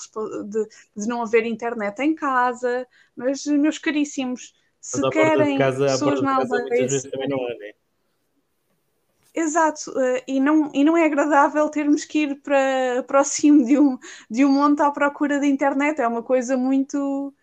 de, 0.49 0.67
de 0.97 1.07
não 1.07 1.21
haver 1.21 1.45
internet 1.45 1.99
em 2.01 2.13
casa, 2.13 2.85
mas 3.15 3.45
meus 3.45 3.77
caríssimos, 3.77 4.53
se 4.81 5.07
querem 5.07 5.57
casa, 5.57 5.85
pessoas 5.85 6.21
na 6.21 6.35
aldeia. 6.35 7.01
Também 7.09 7.29
não 7.29 7.37
há, 7.45 7.55
né? 7.55 7.71
Exato, 9.33 9.91
uh, 9.91 10.21
e, 10.27 10.41
não, 10.41 10.69
e 10.73 10.83
não 10.83 10.97
é 10.97 11.05
agradável 11.05 11.69
termos 11.69 12.03
que 12.03 12.23
ir 12.23 12.41
para, 12.41 13.01
para 13.07 13.21
o 13.21 13.23
cimo 13.23 13.65
de 13.65 13.79
um, 13.79 13.97
de 14.29 14.43
um 14.43 14.51
monte 14.51 14.81
à 14.81 14.91
procura 14.91 15.39
de 15.39 15.47
internet, 15.47 16.01
é 16.01 16.07
uma 16.07 16.21
coisa 16.21 16.57
muito, 16.57 17.33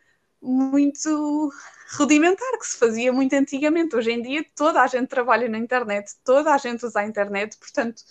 muito 0.41 1.51
rudimentar 1.97 2.59
que 2.59 2.67
se 2.67 2.77
fazia 2.79 3.11
muito 3.13 3.33
antigamente. 3.35 3.97
Hoje 3.97 4.13
em 4.13 4.21
dia 4.21 4.45
toda 4.55 4.83
a 4.83 4.87
gente 4.87 5.09
trabalha 5.09 5.49
na 5.49 5.59
internet, 5.59 6.15
toda 6.25 6.53
a 6.53 6.59
gente 6.59 6.85
usa 6.85 7.01
a 7.01 7.07
internet, 7.07 7.57
portanto, 7.57 8.03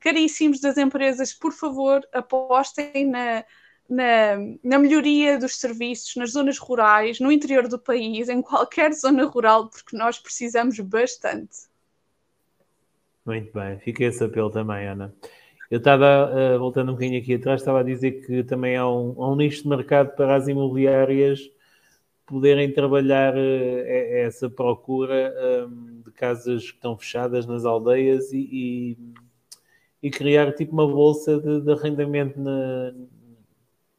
caríssimos 0.00 0.60
das 0.60 0.78
empresas, 0.78 1.32
por 1.34 1.52
favor, 1.52 2.06
apostem 2.12 3.06
na, 3.06 3.44
na, 3.88 4.36
na, 4.64 4.78
melhoria 4.78 5.38
dos 5.38 5.56
serviços 5.58 6.16
nas 6.16 6.30
zonas 6.32 6.58
rurais, 6.58 7.20
no 7.20 7.30
interior 7.30 7.68
do 7.68 7.78
país, 7.78 8.30
em 8.30 8.40
qualquer 8.42 8.92
zona 8.94 9.26
rural, 9.26 9.68
porque 9.68 9.96
nós 9.96 10.18
precisamos 10.18 10.80
bastante. 10.80 11.69
Muito 13.24 13.52
bem, 13.52 13.78
fica 13.78 14.04
esse 14.04 14.24
apelo 14.24 14.50
também, 14.50 14.86
Ana. 14.88 15.14
Eu 15.70 15.78
estava, 15.78 16.30
uh, 16.56 16.58
voltando 16.58 16.90
um 16.90 16.94
bocadinho 16.94 17.20
aqui 17.20 17.34
atrás, 17.34 17.60
estava 17.60 17.80
a 17.80 17.82
dizer 17.84 18.26
que 18.26 18.42
também 18.42 18.76
há 18.76 18.88
um, 18.88 19.22
há 19.22 19.30
um 19.30 19.36
nicho 19.36 19.62
de 19.62 19.68
mercado 19.68 20.16
para 20.16 20.34
as 20.34 20.48
imobiliárias 20.48 21.48
poderem 22.26 22.72
trabalhar 22.72 23.34
uh, 23.36 23.84
essa 23.86 24.50
procura 24.50 25.34
um, 25.68 26.02
de 26.02 26.10
casas 26.12 26.70
que 26.70 26.76
estão 26.76 26.96
fechadas 26.98 27.46
nas 27.46 27.64
aldeias 27.64 28.32
e, 28.32 28.48
e, 30.02 30.08
e 30.08 30.10
criar 30.10 30.52
tipo 30.54 30.72
uma 30.72 30.86
bolsa 30.88 31.38
de, 31.38 31.60
de 31.60 31.72
arrendamento 31.72 32.40
na, 32.40 32.92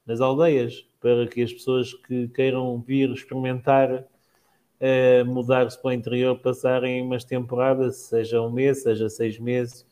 nas 0.05 0.19
aldeias 0.19 0.85
para 0.99 1.27
que 1.27 1.41
as 1.41 1.53
pessoas 1.53 1.93
que 1.93 2.27
queiram 2.29 2.81
vir 2.81 3.09
experimentar 3.11 4.05
uh, 4.81 5.25
mudar-se 5.25 5.79
para 5.79 5.89
o 5.89 5.93
interior, 5.93 6.37
passarem 6.39 7.01
umas 7.01 7.23
temporadas, 7.23 7.97
seja 7.97 8.41
um 8.41 8.51
mês, 8.51 8.81
seja 8.81 9.07
seis 9.09 9.37
meses, 9.37 9.85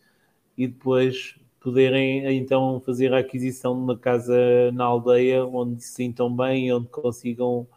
e 0.58 0.68
depois 0.68 1.40
poderem 1.60 2.26
então 2.38 2.82
fazer 2.86 3.14
a 3.14 3.20
aquisição 3.20 3.76
de 3.76 3.82
uma 3.82 3.98
casa 3.98 4.72
na 4.74 4.86
aldeia 4.86 5.46
onde 5.46 5.84
se 5.84 5.94
sintam 5.94 6.34
bem 6.36 6.68
e 6.68 6.74
onde 6.74 6.88
consigam 6.88 7.68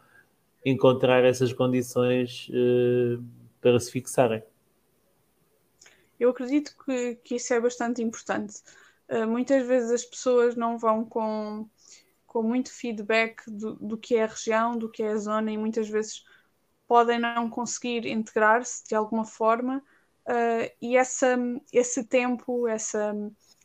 encontrar 0.65 1.23
essas 1.23 1.51
condições 1.51 2.49
uh, 2.49 3.23
para 3.61 3.79
se 3.79 3.91
fixarem. 3.91 4.41
Eu 6.19 6.29
acredito 6.29 6.73
que, 6.85 7.15
que 7.15 7.35
isso 7.35 7.53
é 7.53 7.59
bastante 7.59 8.01
importante. 8.01 8.61
Uh, 9.09 9.27
muitas 9.27 9.67
vezes 9.67 9.91
as 9.91 10.05
pessoas 10.05 10.55
não 10.55 10.77
vão 10.77 11.03
com, 11.03 11.67
com 12.25 12.41
muito 12.41 12.71
feedback 12.71 13.43
do, 13.45 13.75
do 13.75 13.97
que 13.97 14.15
é 14.15 14.23
a 14.23 14.27
região, 14.27 14.77
do 14.77 14.89
que 14.89 15.03
é 15.03 15.09
a 15.09 15.17
zona, 15.17 15.51
e 15.51 15.57
muitas 15.57 15.89
vezes 15.89 16.23
podem 16.87 17.19
não 17.19 17.49
conseguir 17.49 18.05
integrar-se 18.05 18.85
de 18.87 18.95
alguma 18.95 19.25
forma 19.25 19.83
uh, 20.27 20.71
e 20.81 20.97
essa, 20.97 21.37
esse 21.71 22.03
tempo, 22.03 22.67
essa, 22.67 23.13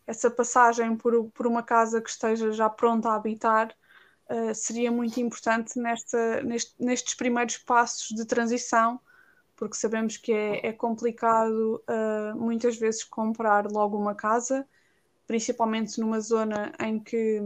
essa 0.07 0.31
passagem 0.31 0.97
por, 0.97 1.31
por 1.31 1.47
uma 1.47 1.63
casa 1.63 2.01
que 2.01 2.11
esteja 2.11 2.53
já 2.53 2.69
pronta 2.69 3.11
a 3.11 3.17
habitar 3.17 3.75
uh, 4.31 4.55
seria 4.55 4.91
muito 4.91 5.19
importante 5.21 5.79
nesta, 5.79 6.43
neste, 6.43 6.75
nestes 6.79 7.15
primeiros 7.15 7.59
passos 7.59 8.09
de 8.17 8.25
transição, 8.25 9.01
porque 9.57 9.77
sabemos 9.77 10.17
que 10.17 10.33
é, 10.33 10.69
é 10.69 10.73
complicado 10.73 11.83
uh, 11.89 12.37
muitas 12.37 12.77
vezes 12.77 13.05
comprar 13.05 13.67
logo 13.67 13.99
uma 13.99 14.15
casa, 14.15 14.67
principalmente 15.27 16.01
numa 16.01 16.21
zona 16.21 16.73
em 16.81 16.99
que 16.99 17.41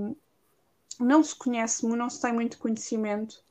não 1.00 1.22
se 1.22 1.35
conhece, 1.35 1.87
não 1.87 2.11
se 2.11 2.20
tem 2.20 2.32
muito 2.32 2.58
conhecimento 2.58 3.42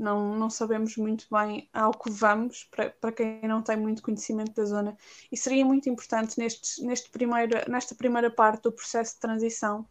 não, 0.00 0.34
não 0.36 0.48
sabemos 0.48 0.96
muito 0.96 1.26
bem 1.30 1.68
ao 1.72 1.92
que 1.92 2.10
vamos, 2.10 2.64
para, 2.64 2.90
para 2.90 3.12
quem 3.12 3.40
não 3.42 3.62
tem 3.62 3.76
muito 3.76 4.02
conhecimento 4.02 4.52
da 4.54 4.64
zona. 4.64 4.96
E 5.30 5.36
seria 5.36 5.64
muito 5.64 5.88
importante 5.88 6.38
neste, 6.38 6.82
neste 6.82 7.10
primeiro, 7.10 7.70
nesta 7.70 7.94
primeira 7.94 8.30
parte 8.30 8.62
do 8.62 8.72
processo 8.72 9.14
de 9.14 9.20
transição 9.20 9.86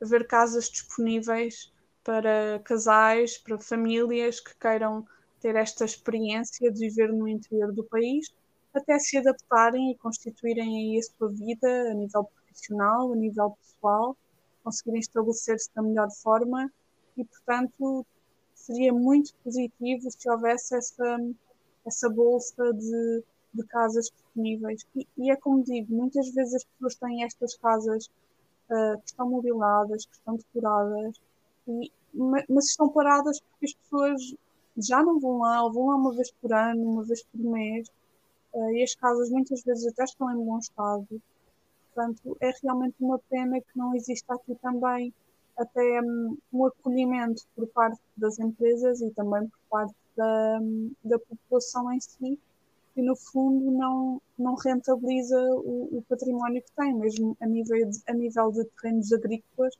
haver 0.00 0.26
casas 0.26 0.68
disponíveis 0.68 1.72
para 2.04 2.60
casais, 2.64 3.36
para 3.38 3.58
famílias 3.58 4.40
que 4.40 4.56
queiram 4.56 5.06
ter 5.40 5.54
esta 5.56 5.84
experiência 5.84 6.70
de 6.72 6.88
viver 6.88 7.12
no 7.12 7.28
interior 7.28 7.72
do 7.72 7.84
país, 7.84 8.32
até 8.74 8.98
se 8.98 9.18
adaptarem 9.18 9.90
e 9.90 9.96
constituírem 9.96 10.94
aí 10.94 10.98
a 10.98 11.02
sua 11.02 11.28
vida 11.30 11.90
a 11.90 11.94
nível 11.94 12.24
profissional, 12.24 13.12
a 13.12 13.16
nível 13.16 13.56
pessoal, 13.60 14.16
conseguirem 14.64 15.00
estabelecer-se 15.00 15.70
da 15.74 15.82
melhor 15.82 16.08
forma 16.22 16.70
e, 17.16 17.24
portanto, 17.24 18.06
seria 18.68 18.92
muito 18.92 19.34
positivo 19.42 20.10
se 20.10 20.30
houvesse 20.30 20.76
essa, 20.76 21.16
essa 21.86 22.08
bolsa 22.10 22.70
de, 22.74 23.24
de 23.54 23.64
casas 23.66 24.10
disponíveis. 24.10 24.84
E, 24.94 25.08
e, 25.16 25.30
é 25.30 25.36
como 25.36 25.64
digo, 25.64 25.94
muitas 25.94 26.28
vezes 26.30 26.54
as 26.54 26.64
pessoas 26.64 26.94
têm 26.96 27.24
estas 27.24 27.56
casas 27.56 28.06
uh, 28.70 28.98
que 28.98 29.06
estão 29.06 29.30
mobiladas, 29.30 30.04
que 30.04 30.12
estão 30.12 30.36
decoradas, 30.36 31.18
e, 31.66 31.90
mas 32.14 32.66
estão 32.66 32.90
paradas 32.90 33.40
porque 33.40 33.66
as 33.66 33.72
pessoas 33.72 34.34
já 34.76 35.02
não 35.02 35.18
vão 35.18 35.38
lá, 35.38 35.64
ou 35.64 35.72
vão 35.72 35.86
lá 35.86 35.96
uma 35.96 36.12
vez 36.12 36.30
por 36.30 36.52
ano, 36.52 36.82
uma 36.82 37.04
vez 37.04 37.22
por 37.24 37.40
mês, 37.40 37.88
uh, 38.52 38.70
e 38.72 38.82
as 38.82 38.94
casas 38.94 39.30
muitas 39.30 39.62
vezes 39.62 39.86
até 39.86 40.04
estão 40.04 40.30
em 40.30 40.44
bom 40.44 40.58
estado. 40.58 41.22
Portanto, 41.94 42.36
é 42.40 42.50
realmente 42.62 42.96
uma 43.00 43.18
pena 43.30 43.60
que 43.60 43.76
não 43.76 43.94
exista 43.94 44.34
aqui 44.34 44.54
também 44.56 45.12
até 45.58 46.00
um, 46.00 46.38
um 46.52 46.66
acolhimento 46.66 47.42
por 47.54 47.66
parte 47.68 48.00
das 48.16 48.38
empresas 48.38 49.00
e 49.00 49.10
também 49.10 49.48
por 49.48 49.58
parte 49.68 49.94
da, 50.16 50.60
da 51.04 51.18
população 51.18 51.92
em 51.92 52.00
si, 52.00 52.38
que 52.94 53.02
no 53.02 53.16
fundo 53.16 53.70
não, 53.70 54.22
não 54.38 54.54
rentabiliza 54.54 55.36
o, 55.36 55.98
o 55.98 56.04
património 56.08 56.62
que 56.62 56.72
tem, 56.72 56.94
mesmo 56.94 57.36
a 57.40 57.46
nível 57.46 57.90
de, 57.90 57.98
a 58.08 58.14
nível 58.14 58.52
de 58.52 58.64
terrenos 58.64 59.12
agrícolas. 59.12 59.74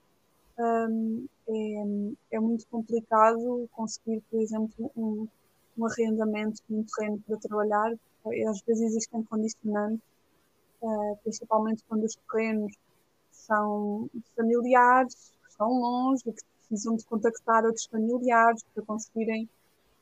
Um, 0.58 1.26
é, 1.48 2.36
é 2.36 2.40
muito 2.40 2.66
complicado 2.66 3.68
conseguir, 3.72 4.20
por 4.28 4.40
exemplo, 4.40 4.90
um, 4.96 5.28
um 5.78 5.86
arrendamento 5.86 6.60
de 6.68 6.74
um 6.74 6.84
terreno 6.84 7.22
para 7.26 7.36
trabalhar. 7.38 7.94
Às 8.48 8.60
vezes 8.62 8.82
existem 8.82 9.22
condicionantes, 9.22 10.02
uh, 10.82 11.16
principalmente 11.22 11.84
quando 11.88 12.04
os 12.04 12.16
terrenos 12.16 12.74
são 13.30 14.10
familiares 14.36 15.32
estão 15.58 15.72
longe 15.72 16.22
que 16.22 16.44
precisam 16.68 16.96
de 16.96 17.04
contactar 17.04 17.64
outros 17.64 17.86
familiares 17.86 18.62
para 18.72 18.84
conseguirem 18.84 19.48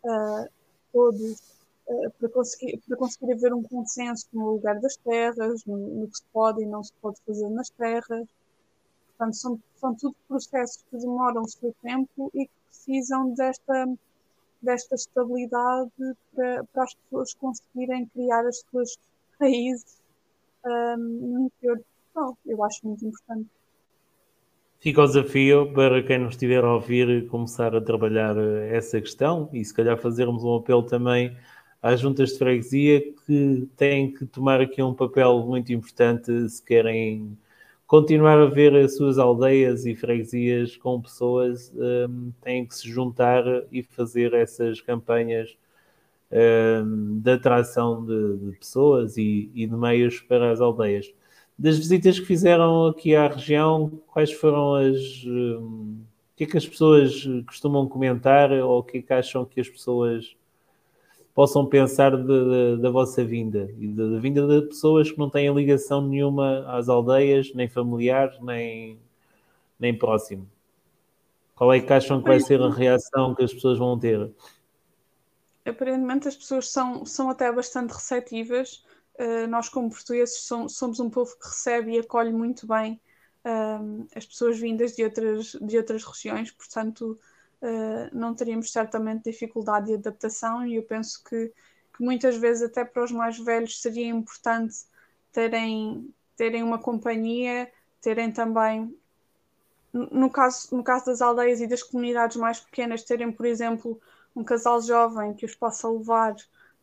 uh, 0.05 0.49
todos, 0.93 1.41
uh, 1.89 2.11
para, 2.19 2.29
conseguir, 2.29 2.79
para 2.87 2.97
conseguir 2.99 3.33
haver 3.33 3.55
um 3.55 3.63
consenso 3.63 4.27
no 4.35 4.53
lugar 4.53 4.79
das 4.81 4.97
terras, 4.99 5.65
no, 5.65 5.79
no, 5.79 6.09
que 6.09 6.19
se 6.19 6.25
pode 6.31 6.63
e 6.63 6.67
não 6.67 6.85
se 6.85 6.93
pode 7.01 7.19
fazer 7.27 7.49
nas 7.49 7.71
terras. 7.71 8.29
Portanto, 9.09 9.37
são, 9.37 9.61
são 9.77 9.95
tudo 9.95 10.15
processos 10.29 10.85
que 10.91 10.99
demoram 10.99 11.43
o 11.43 11.49
seu 11.49 11.75
tempo 11.81 12.31
e 12.35 12.47
que 12.47 12.53
precisam 12.69 13.33
desta, 13.33 13.89
desta 14.61 14.95
estabilidade 14.95 15.91
para, 16.35 16.65
para 16.65 16.85
as 16.85 16.95
pessoas 16.95 17.35
conseguirem 17.35 18.07
criar 18.09 18.47
as 18.47 18.59
suas 18.71 18.99
raízes 19.41 20.03
um, 20.63 20.71
ah, 20.71 20.97
no 20.99 21.41
interior 21.47 21.79
de 21.79 21.85
Portugal. 22.13 22.39
Eu 22.45 22.63
acho 22.63 22.87
muito 22.87 23.07
importante. 23.07 23.49
Fica 24.79 25.03
o 25.03 25.07
desafio 25.07 25.73
para 25.73 26.03
quem 26.03 26.19
nos 26.19 26.35
estiver 26.35 26.63
a 26.63 26.75
ouvir 26.75 27.27
começar 27.29 27.75
a 27.75 27.81
trabalhar 27.81 28.37
eh, 28.37 28.77
essa 28.77 29.01
questão 29.01 29.49
e 29.53 29.65
se 29.65 29.75
calhar 29.75 29.99
fazermos 29.99 30.45
um 30.45 30.55
apelo 30.55 30.83
também 30.83 31.37
às 31.83 32.01
juntas 32.01 32.31
de 32.33 32.39
freguesia 32.39 33.01
que 33.27 33.69
têm 33.77 34.13
que 34.13 34.27
tomar 34.27 34.61
aqui 34.61 34.83
um 34.83 34.95
papel 34.95 35.45
muito 35.47 35.73
importante 35.73 36.49
se 36.49 36.63
querem 36.63 37.37
continuar 37.87 38.39
a 38.39 38.47
ver 38.47 38.75
as 38.77 38.97
suas 38.97 39.19
aldeias 39.19 39.87
e 39.87 39.95
freguesias 39.95 40.77
com 40.77 41.01
pessoas, 41.01 41.73
um, 41.75 41.83
ehm, 41.83 42.31
têm 42.43 42.67
que 42.67 42.75
se 42.75 42.89
juntar 42.91 43.45
e 43.73 43.83
fazer 43.83 44.35
essas 44.35 44.81
campanhas 44.81 45.57
um, 46.31 46.37
ehm, 46.39 47.21
de 47.21 47.31
atração 47.33 48.05
de, 48.05 48.39
de 48.39 48.59
pessoas 48.59 49.17
e, 49.17 49.51
e, 49.55 49.67
de 49.67 49.77
meios 49.77 50.21
para 50.21 50.51
as 50.53 50.61
aldeias. 50.61 51.13
Das 51.59 51.79
visitas 51.79 52.19
que 52.19 52.27
fizeram 52.27 52.87
aqui 52.87 53.15
à 53.15 53.29
região, 53.29 53.91
quais 54.09 54.33
foram 54.33 54.75
as. 54.75 55.25
Um, 55.25 56.01
o 56.33 56.37
que 56.37 56.45
é 56.45 56.47
que 56.47 56.57
as 56.59 56.67
pessoas 56.67 57.27
costumam 57.47 57.89
comentar 57.89 58.53
ou 58.53 58.81
o 58.81 58.83
que 58.83 58.99
é 58.99 59.03
que 59.03 59.13
acham 59.13 59.45
que 59.47 59.59
as 59.59 59.69
pessoas 59.71 60.37
possam 61.35 61.65
pensar 61.65 62.15
de, 62.17 62.25
de, 62.27 62.83
da 62.83 62.91
vossa 62.91 63.25
vinda 63.25 63.71
e 63.79 63.89
da 63.89 64.19
vinda 64.19 64.47
de 64.47 64.69
pessoas 64.69 65.11
que 65.11 65.19
não 65.19 65.31
têm 65.31 65.53
ligação 65.55 66.07
nenhuma 66.07 66.65
às 66.67 66.91
aldeias, 66.91 67.55
nem 67.55 67.69
familiares, 67.69 68.39
nem, 68.41 68.99
nem 69.79 69.97
próximo? 69.97 70.47
Qual 71.55 71.73
é 71.73 71.81
que 71.81 71.91
acham 71.91 72.21
que 72.21 72.29
vai 72.29 72.39
ser 72.39 72.61
a 72.61 72.71
reação 72.71 73.35
que 73.35 73.43
as 73.43 73.53
pessoas 73.53 73.79
vão 73.79 73.99
ter? 73.99 74.31
Aparentemente 75.65 76.29
as 76.29 76.37
pessoas 76.37 76.71
são, 76.71 77.05
são 77.07 77.31
até 77.31 77.51
bastante 77.51 77.93
receptivas 77.93 78.85
uh, 79.19 79.47
nós, 79.49 79.69
como 79.69 79.91
portugueses, 79.91 80.39
somos, 80.39 81.01
um 81.01 81.11
povo 81.11 81.37
que 81.39 81.47
recebe 81.47 81.93
e 81.93 81.99
acolhe 81.99 82.33
muito 82.33 82.67
bem 82.67 83.01
uh, 83.45 84.07
as 84.15 84.27
pessoas 84.27 84.59
vindas 84.59 84.95
de 84.95 85.05
outras, 85.05 85.57
de 85.61 85.77
outras 85.77 86.05
regiões, 86.05 86.51
portanto, 86.51 87.19
uh, 87.63 88.17
não 88.17 88.35
teríamos 88.35 88.73
certamente 88.73 89.31
dificuldade 89.31 89.87
de 89.87 89.95
adaptação. 89.95 90.67
E 90.67 90.77
eu 90.77 90.83
penso 90.83 91.23
que, 91.25 91.53
que 91.97 92.03
muitas 92.03 92.37
vezes, 92.37 92.63
até 92.63 92.85
para 92.85 93.05
os 93.05 93.13
mais 93.13 93.39
velhos, 93.39 93.81
seria 93.81 94.09
importante 94.09 94.85
terem, 95.33 96.13
terem 96.37 96.63
uma 96.63 96.79
companhia, 96.79 97.71
terem 98.01 98.33
também 98.33 98.97
no 99.93 100.31
caso, 100.31 100.77
no 100.77 100.85
caso 100.85 101.07
das 101.07 101.23
aldeias 101.23 101.61
e 101.61 101.67
das 101.67 101.83
comunidades 101.83 102.37
mais 102.37 102.61
pequenas, 102.61 103.03
terem, 103.03 103.33
por 103.33 103.47
exemplo, 103.47 104.01
um 104.35 104.45
casal 104.45 104.81
jovem 104.83 105.35
que 105.35 105.47
os 105.47 105.55
possa 105.55 105.89
levar 105.89 106.37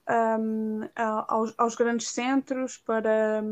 um, 0.10 0.82
aos, 0.96 1.54
aos, 1.58 1.76
grandes 1.76 2.10
centros 2.10 2.78
para, 2.78 3.44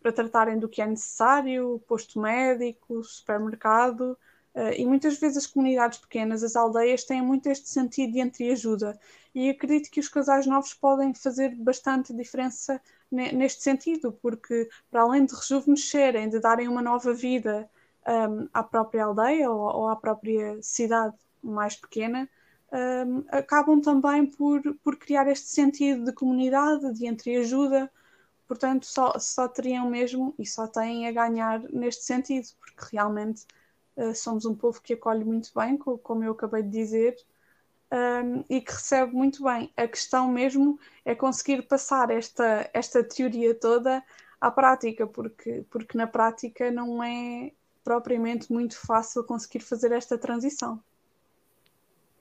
para 0.00 0.12
tratarem 0.12 0.58
do 0.58 0.68
que 0.68 0.80
é 0.80 0.86
necessário, 0.86 1.82
posto 1.86 2.20
médico, 2.20 3.02
supermercado. 3.02 4.16
Uh, 4.54 4.72
e 4.76 4.84
muitas 4.84 5.18
vezes 5.18 5.38
as 5.38 5.46
comunidades 5.46 5.98
pequenas, 5.98 6.42
as 6.42 6.56
aldeias, 6.56 7.04
têm 7.04 7.22
muito 7.22 7.48
este 7.48 7.68
sentido 7.68 8.12
de 8.12 8.20
entreajuda. 8.20 8.98
E 9.34 9.48
acredito 9.48 9.90
que 9.90 10.00
os 10.00 10.08
casais 10.08 10.46
novos 10.46 10.74
podem 10.74 11.14
fazer 11.14 11.54
bastante 11.56 12.12
diferença 12.14 12.80
neste 13.10 13.62
sentido, 13.62 14.12
porque 14.12 14.68
para 14.90 15.02
além 15.02 15.24
de 15.24 15.34
rejuvenescerem, 15.34 16.28
de 16.28 16.38
darem 16.38 16.68
uma 16.68 16.82
nova 16.82 17.12
vida 17.12 17.68
um, 18.06 18.48
à 18.52 18.62
própria 18.62 19.04
aldeia 19.04 19.50
ou, 19.50 19.60
ou 19.60 19.88
à 19.88 19.96
própria 19.96 20.60
cidade 20.62 21.14
mais 21.42 21.76
pequena, 21.76 22.28
um, 22.72 23.24
acabam 23.28 23.80
também 23.80 24.26
por, 24.26 24.62
por 24.82 24.96
criar 24.96 25.28
este 25.28 25.48
sentido 25.48 26.04
de 26.04 26.12
comunidade, 26.12 26.92
de 26.94 27.06
entreajuda. 27.06 27.90
Portanto, 28.48 28.86
só, 28.86 29.18
só 29.18 29.46
teriam 29.48 29.88
mesmo 29.88 30.34
e 30.38 30.46
só 30.46 30.66
têm 30.66 31.06
a 31.06 31.12
ganhar 31.12 31.60
neste 31.70 32.04
sentido, 32.04 32.48
porque 32.58 32.96
realmente 32.96 33.46
uh, 33.96 34.14
somos 34.14 34.44
um 34.46 34.54
povo 34.54 34.80
que 34.80 34.94
acolhe 34.94 35.24
muito 35.24 35.50
bem, 35.54 35.76
como 35.76 36.24
eu 36.24 36.32
acabei 36.32 36.62
de 36.62 36.70
dizer, 36.70 37.16
um, 37.92 38.44
e 38.48 38.60
que 38.60 38.72
recebe 38.72 39.14
muito 39.14 39.44
bem. 39.44 39.70
A 39.76 39.86
questão 39.86 40.28
mesmo 40.28 40.78
é 41.04 41.14
conseguir 41.14 41.62
passar 41.68 42.10
esta, 42.10 42.70
esta 42.72 43.04
teoria 43.04 43.54
toda 43.54 44.02
à 44.40 44.50
prática, 44.50 45.06
porque, 45.06 45.64
porque 45.70 45.96
na 45.96 46.06
prática 46.06 46.70
não 46.70 47.02
é 47.02 47.52
propriamente 47.84 48.52
muito 48.52 48.78
fácil 48.78 49.24
conseguir 49.24 49.60
fazer 49.60 49.92
esta 49.92 50.16
transição. 50.16 50.82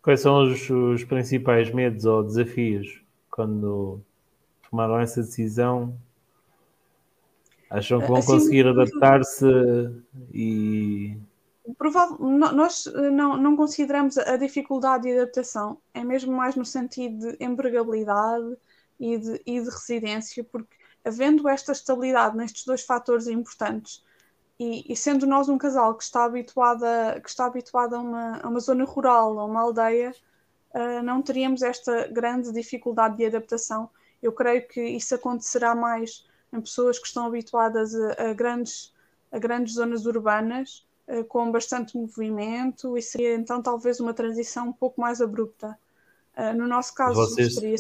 Quais 0.02 0.22
são 0.22 0.44
os, 0.44 0.70
os 0.70 1.04
principais 1.04 1.72
medos 1.72 2.06
ou 2.06 2.24
desafios 2.24 3.04
quando 3.30 4.02
tomaram 4.70 5.00
essa 5.00 5.22
decisão? 5.22 5.96
Acham 7.70 8.02
que 8.02 8.08
vão 8.08 8.18
assim, 8.18 8.32
conseguir 8.34 8.68
adaptar-se 8.68 9.46
e. 10.34 11.18
Nós 12.20 12.88
eh, 12.88 13.10
não, 13.12 13.38
não 13.38 13.56
consideramos 13.56 14.18
a 14.18 14.36
dificuldade 14.36 15.04
de 15.04 15.14
adaptação, 15.14 15.78
é 15.94 16.04
mesmo 16.04 16.34
mais 16.34 16.56
no 16.56 16.66
sentido 16.66 17.20
de 17.20 17.44
empregabilidade 17.44 18.58
e 19.00 19.18
de, 19.18 19.42
e 19.46 19.62
de 19.62 19.70
residência, 19.70 20.44
porque 20.44 20.76
havendo 21.06 21.48
esta 21.48 21.72
estabilidade 21.72 22.36
nestes 22.36 22.66
dois 22.66 22.82
fatores 22.82 23.28
importantes, 23.28 24.04
e, 24.62 24.94
e, 24.94 24.96
sendo 24.96 25.26
nós 25.26 25.50
um 25.50 25.58
casal 25.58 25.96
que 25.96 26.04
está 26.04 26.24
habituado 26.24 26.84
a, 26.84 27.20
que 27.20 27.28
está 27.28 27.48
habituado 27.48 27.96
a, 27.96 28.00
uma, 28.00 28.40
a 28.44 28.48
uma 28.48 28.60
zona 28.60 28.84
rural, 28.84 29.40
a 29.40 29.46
uma 29.46 29.60
aldeia, 29.60 30.14
uh, 30.76 31.02
não 31.02 31.20
teríamos 31.20 31.64
esta 31.64 32.08
grande 32.10 32.52
dificuldade 32.52 33.18
de 33.18 33.26
adaptação. 33.26 33.90
Eu 34.22 34.32
creio 34.32 34.68
que 34.68 34.80
isso 34.80 35.16
acontecerá 35.16 35.74
mais 35.74 36.28
em 36.54 36.62
pessoas 36.62 37.00
que 37.00 37.08
estão 37.08 37.26
habituadas 37.26 37.96
a, 37.96 38.30
a 38.30 38.34
grandes, 38.34 38.94
a 39.32 39.40
grandes 39.40 39.74
zonas 39.74 40.06
urbanas, 40.06 40.86
uh, 41.08 41.24
com 41.24 41.52
bastante 41.52 41.98
movimento, 41.98 42.96
e 42.96 43.02
seria 43.02 43.34
então 43.34 43.64
talvez 43.64 44.00
uma 44.00 44.14
transição 44.14 44.68
um 44.70 44.74
pouco 44.74 45.02
mais 45.02 45.22
abrupta. 45.22 45.76
Uh, 46.38 46.56
no 46.56 46.68
nosso 46.68 46.94
caso, 46.94 47.16
vocês, 47.16 47.56
seria 47.56 47.78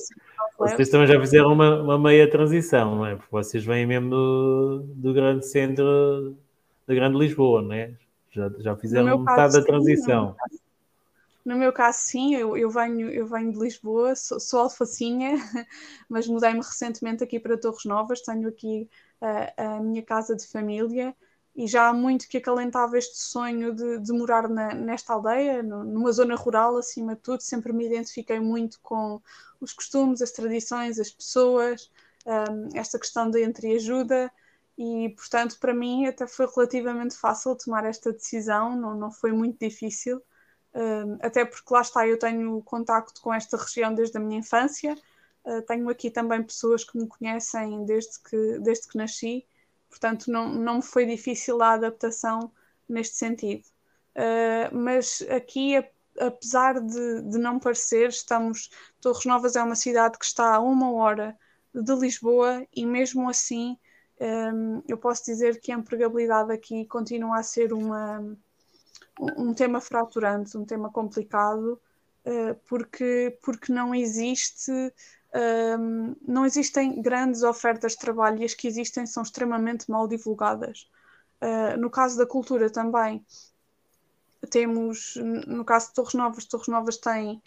vocês 0.58 0.90
também 0.90 1.06
já 1.06 1.20
fizeram 1.20 1.54
uma, 1.54 1.80
uma 1.80 2.00
meia 2.00 2.28
transição, 2.28 2.96
não 2.96 3.06
é? 3.06 3.16
Porque 3.16 3.30
vocês 3.32 3.64
vêm 3.64 3.86
mesmo 3.86 4.10
do, 4.10 4.84
do 4.96 5.14
grande 5.14 5.46
centro 5.46 6.36
da 6.92 6.96
Grande 6.96 7.18
Lisboa, 7.18 7.62
né? 7.62 7.96
Já, 8.30 8.50
já 8.60 8.76
fizeram 8.76 9.20
metade 9.20 9.54
da 9.54 9.64
transição. 9.64 10.36
Sim, 10.50 10.58
no 11.44 11.58
meu 11.58 11.74
caso, 11.74 12.00
sim, 12.00 12.36
eu, 12.36 12.56
eu, 12.56 12.70
venho, 12.70 13.10
eu 13.10 13.26
venho 13.26 13.52
de 13.52 13.60
Lisboa, 13.60 14.16
sou, 14.16 14.40
sou 14.40 14.60
alfacinha, 14.60 15.36
mas 16.08 16.28
mudei-me 16.28 16.60
recentemente 16.60 17.24
aqui 17.24 17.40
para 17.40 17.58
Torres 17.58 17.86
Novas, 17.86 18.22
tenho 18.22 18.48
aqui 18.48 18.88
uh, 19.22 19.62
a 19.62 19.80
minha 19.80 20.04
casa 20.04 20.36
de 20.36 20.46
família 20.48 21.16
e 21.56 21.68
já 21.68 21.90
há 21.90 21.94
muito 21.94 22.28
que 22.30 22.38
acalentava 22.38 22.98
este 22.98 23.18
sonho 23.18 23.74
de, 23.74 24.00
de 24.00 24.14
morar 24.14 24.48
na, 24.48 24.74
nesta 24.74 25.14
aldeia, 25.14 25.64
numa 25.64 26.12
zona 26.12 26.36
rural 26.36 26.78
acima 26.78 27.16
de 27.16 27.22
tudo, 27.22 27.42
sempre 27.42 27.74
me 27.74 27.86
identifiquei 27.86 28.40
muito 28.40 28.80
com 28.82 29.20
os 29.60 29.74
costumes, 29.74 30.22
as 30.22 30.32
tradições, 30.32 31.00
as 31.00 31.10
pessoas, 31.10 31.92
um, 32.26 32.78
esta 32.78 33.00
questão 33.00 33.30
da 33.30 33.42
entreajuda, 33.42 34.32
e 34.82 35.10
portanto 35.10 35.60
para 35.60 35.74
mim 35.76 36.08
até 36.08 36.26
foi 36.26 36.48
relativamente 36.48 37.16
fácil 37.16 37.56
tomar 37.56 37.86
esta 37.86 38.12
decisão, 38.12 38.76
não, 38.76 38.96
não 38.96 39.12
foi 39.12 39.32
muito 39.32 39.60
difícil, 39.60 40.18
uh, 40.18 41.18
até 41.22 41.46
porque 41.46 41.72
lá 41.72 41.82
está, 41.82 42.08
eu 42.08 42.18
tenho 42.18 42.62
contacto 42.64 43.22
com 43.22 43.32
esta 43.32 43.58
região 43.58 43.94
desde 43.94 44.18
a 44.18 44.20
minha 44.20 44.40
infância, 44.40 44.96
uh, 45.46 45.62
tenho 45.68 45.88
aqui 45.88 46.10
também 46.10 46.42
pessoas 46.42 46.84
que 46.84 46.98
me 46.98 47.08
conhecem 47.08 47.86
desde 47.86 48.20
que, 48.28 48.60
desde 48.60 48.88
que 48.88 48.98
nasci, 48.98 49.46
portanto 49.88 50.32
não, 50.32 50.50
não 50.52 50.78
me 50.78 50.82
foi 50.82 51.06
difícil 51.06 51.62
a 51.62 51.74
adaptação 51.74 52.52
neste 52.90 53.18
sentido. 53.18 53.64
Uh, 54.16 54.76
mas 54.76 55.24
aqui, 55.30 55.76
apesar 56.20 56.82
de, 56.82 57.22
de 57.22 57.38
não 57.38 57.60
parecer, 57.60 58.10
estamos. 58.10 58.70
Torres 59.00 59.26
Novas 59.26 59.56
é 59.56 59.64
uma 59.64 59.76
cidade 59.76 60.18
que 60.18 60.26
está 60.26 60.56
a 60.56 60.60
uma 60.60 60.92
hora 60.92 61.38
de 61.74 61.96
Lisboa 61.96 62.68
e 62.76 62.86
mesmo 62.86 63.30
assim 63.30 63.70
um, 63.72 63.78
eu 64.88 64.98
posso 64.98 65.26
dizer 65.26 65.60
que 65.60 65.72
a 65.72 65.76
empregabilidade 65.76 66.52
aqui 66.52 66.86
continua 66.86 67.40
a 67.40 67.44
ser 67.44 67.74
uma, 67.74 68.38
um 69.20 69.54
tema 69.54 69.82
fraturante, 69.82 70.58
um 70.58 70.66
tema 70.66 70.92
complicado, 70.92 71.80
uh, 72.26 72.56
porque, 72.68 73.38
porque 73.44 73.72
não 73.72 73.94
existe. 73.94 74.72
Não 76.28 76.46
existem 76.46 77.02
grandes 77.02 77.42
ofertas 77.42 77.94
de 77.94 78.00
trabalho 78.00 78.42
e 78.42 78.44
as 78.44 78.54
que 78.54 78.68
existem 78.68 79.06
são 79.06 79.24
extremamente 79.24 79.90
mal 79.90 80.06
divulgadas. 80.06 80.90
Uh, 81.42 81.80
no 81.80 81.90
caso 81.90 82.18
da 82.18 82.26
cultura 82.26 82.70
também, 82.70 83.26
temos, 84.50 85.16
no 85.48 85.64
caso 85.64 85.88
de 85.88 85.94
Torres 85.94 86.14
Novas, 86.14 86.46
Torres 86.46 86.68
Novas 86.68 86.98
tem, 86.98 87.42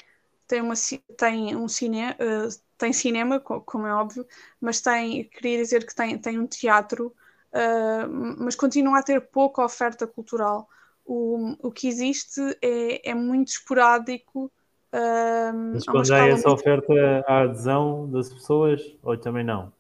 tem, 0.47 0.61
uma, 0.61 0.75
tem 1.17 1.57
um 1.57 1.69
cinema, 1.69 2.15
uh, 2.15 2.64
tem 2.77 2.93
cinema, 2.93 3.41
como 3.41 3.87
é 3.87 3.95
óbvio, 3.95 4.27
mas 4.61 4.81
tem, 4.81 5.25
queria 5.25 5.59
dizer 5.59 5.87
que 5.87 5.95
tem, 5.95 6.19
tem 6.19 6.39
um 6.39 6.47
teatro, 6.47 7.15
uh, 7.53 8.09
mas 8.39 8.55
continua 8.55 8.99
a 8.99 9.03
ter 9.03 9.21
pouca 9.21 9.65
oferta 9.65 10.07
cultural. 10.07 10.69
O, 11.05 11.55
o 11.61 11.71
que 11.71 11.87
existe 11.87 12.41
é, 12.63 13.11
é 13.11 13.15
muito 13.15 13.49
esporádico. 13.49 14.51
Uh, 14.93 15.73
mas 15.75 15.85
quando 15.85 16.13
há 16.13 16.27
essa 16.27 16.49
muito... 16.49 16.61
oferta, 16.61 16.93
há 17.27 17.43
adesão 17.43 18.11
das 18.11 18.33
pessoas 18.33 18.97
ou 19.03 19.17
também 19.17 19.45
não? 19.45 19.73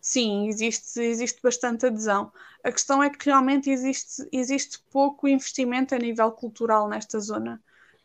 Sim, 0.00 0.48
existe, 0.48 1.00
existe 1.00 1.42
bastante 1.42 1.86
adesão. 1.86 2.32
A 2.62 2.70
questão 2.70 3.02
é 3.02 3.10
que 3.10 3.26
realmente 3.26 3.68
existe, 3.68 4.26
existe 4.32 4.80
pouco 4.90 5.26
investimento 5.26 5.94
a 5.94 5.98
nível 5.98 6.30
cultural 6.32 6.88
nesta 6.88 7.18
zona. 7.18 7.60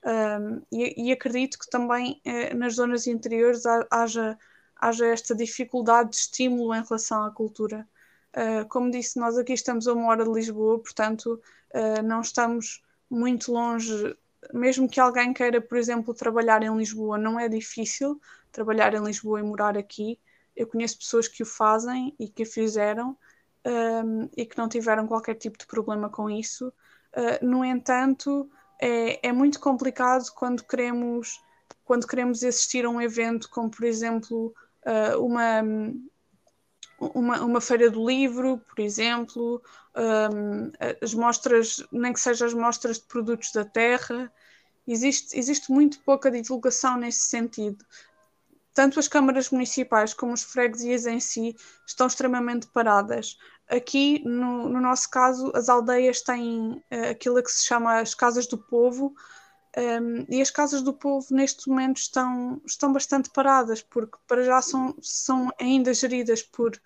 Um, 0.05 0.61
e, 0.71 1.07
e, 1.07 1.11
acredito 1.13 1.57
que 1.57 1.69
também 1.69 2.19
eh, 2.25 2.53
nas 2.53 2.75
zonas 2.75 3.07
interiores 3.07 3.63
haja, 3.89 4.37
haja 4.75 5.05
esta 5.07 5.33
dificuldade 5.33 6.09
de 6.09 6.17
estímulo 6.17 6.75
em 6.75 6.83
relação 6.83 7.23
à 7.23 7.31
cultura. 7.31 7.87
Uh, 8.35 8.67
como 8.67 8.91
disse, 8.91 9.17
nós 9.17 9.37
aqui 9.37 9.53
estamos 9.53 9.87
a 9.87 9.93
uma 9.93 10.07
hora 10.07 10.25
de 10.25 10.31
Lisboa, 10.31 10.79
portanto, 10.79 11.39
uh, 11.73 12.01
não 12.03 12.19
estamos 12.19 12.81
muito 13.09 13.51
longe. 13.53 14.15
Mesmo 14.53 14.89
que 14.89 14.99
alguém 14.99 15.33
queira, 15.33 15.61
por 15.61 15.77
exemplo, 15.77 16.13
trabalhar 16.13 16.63
em 16.63 16.75
Lisboa, 16.75 17.17
não 17.17 17.39
é 17.39 17.47
difícil 17.47 18.19
trabalhar 18.51 18.93
em 18.93 19.03
Lisboa 19.03 19.39
e 19.39 19.43
morar 19.43 19.77
aqui. 19.77 20.19
Eu 20.55 20.67
conheço 20.67 20.97
pessoas 20.97 21.27
que 21.27 21.43
o 21.43 21.45
fazem 21.45 22.13
e 22.19 22.27
que 22.27 22.43
o 22.43 22.45
fizeram, 22.45 23.17
um, 23.65 24.29
e 24.35 24.45
que 24.45 24.57
não 24.57 24.67
tiveram 24.67 25.07
qualquer 25.07 25.35
tipo 25.35 25.57
de 25.57 25.65
problema 25.65 26.09
com 26.09 26.29
isso. 26.29 26.73
Uh, 27.15 27.45
no 27.45 27.63
entanto, 27.63 28.49
é, 28.83 29.29
é 29.29 29.31
muito 29.31 29.61
complicado 29.61 30.29
quando 30.35 30.61
queremos, 30.63 31.41
quando 31.85 32.05
queremos 32.05 32.43
assistir 32.43 32.83
a 32.83 32.89
um 32.89 32.99
evento 32.99 33.49
como, 33.49 33.71
por 33.71 33.85
exemplo, 33.85 34.53
uh, 34.85 35.25
uma, 35.25 35.61
uma, 36.99 37.41
uma 37.41 37.61
feira 37.61 37.89
do 37.89 38.05
livro, 38.05 38.57
por 38.57 38.83
exemplo, 38.83 39.61
um, 39.95 40.71
as 41.01 41.13
mostras, 41.13 41.81
nem 41.93 42.11
que 42.11 42.19
sejam 42.19 42.45
as 42.45 42.53
mostras 42.53 42.99
de 42.99 43.05
produtos 43.05 43.53
da 43.53 43.63
terra, 43.63 44.29
existe, 44.85 45.39
existe 45.39 45.71
muito 45.71 46.01
pouca 46.01 46.29
divulgação 46.29 46.97
nesse 46.97 47.29
sentido. 47.29 47.85
Tanto 48.73 48.99
as 48.99 49.07
câmaras 49.07 49.49
municipais 49.49 50.13
como 50.13 50.33
as 50.33 50.43
freguesias 50.43 51.05
em 51.05 51.19
si 51.19 51.55
estão 51.85 52.07
extremamente 52.07 52.67
paradas. 52.67 53.37
Aqui, 53.69 54.23
no, 54.25 54.67
no 54.67 54.81
nosso 54.81 55.09
caso, 55.09 55.51
as 55.55 55.69
aldeias 55.69 56.21
têm 56.21 56.83
uh, 56.91 57.11
aquilo 57.11 57.41
que 57.41 57.51
se 57.51 57.65
chama 57.65 57.99
as 57.99 58.15
casas 58.15 58.47
do 58.47 58.57
povo, 58.57 59.15
um, 59.75 60.25
e 60.29 60.39
as 60.39 60.51
casas 60.51 60.83
do 60.83 60.93
povo 60.93 61.25
neste 61.31 61.67
momento 61.67 61.97
estão, 61.97 62.61
estão 62.65 62.93
bastante 62.93 63.29
paradas, 63.31 63.81
porque 63.81 64.17
para 64.27 64.43
já 64.43 64.61
são, 64.61 64.95
são 65.01 65.51
ainda 65.59 65.93
geridas 65.93 66.43
por, 66.43 66.79